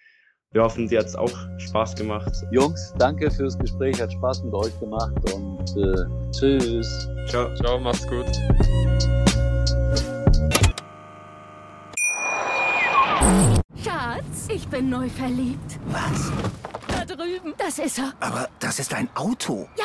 Wir 0.53 0.65
hoffen, 0.65 0.89
dir 0.89 0.99
hat 0.99 1.07
es 1.07 1.15
auch 1.15 1.31
Spaß 1.59 1.95
gemacht. 1.95 2.33
Jungs, 2.51 2.93
danke 2.99 3.31
fürs 3.31 3.57
Gespräch, 3.57 4.01
hat 4.01 4.13
Spaß 4.13 4.43
mit 4.43 4.55
euch 4.55 4.81
gemacht 4.81 5.15
und 5.33 5.77
äh, 5.77 6.31
tschüss. 6.33 7.09
Ciao. 7.29 7.55
Ciao, 7.55 7.79
mach's 7.79 8.05
gut. 8.09 8.27
Schatz, 13.85 14.49
ich 14.53 14.67
bin 14.67 14.91
neu 14.91 15.09
verliebt. 15.09 15.79
Was? 15.87 16.33
Da 16.89 17.05
drüben. 17.05 17.55
Das 17.57 17.79
ist 17.79 17.99
er. 17.99 18.13
Aber 18.19 18.49
das 18.59 18.81
ist 18.81 18.93
ein 18.93 19.09
Auto. 19.15 19.69
Ja, 19.79 19.85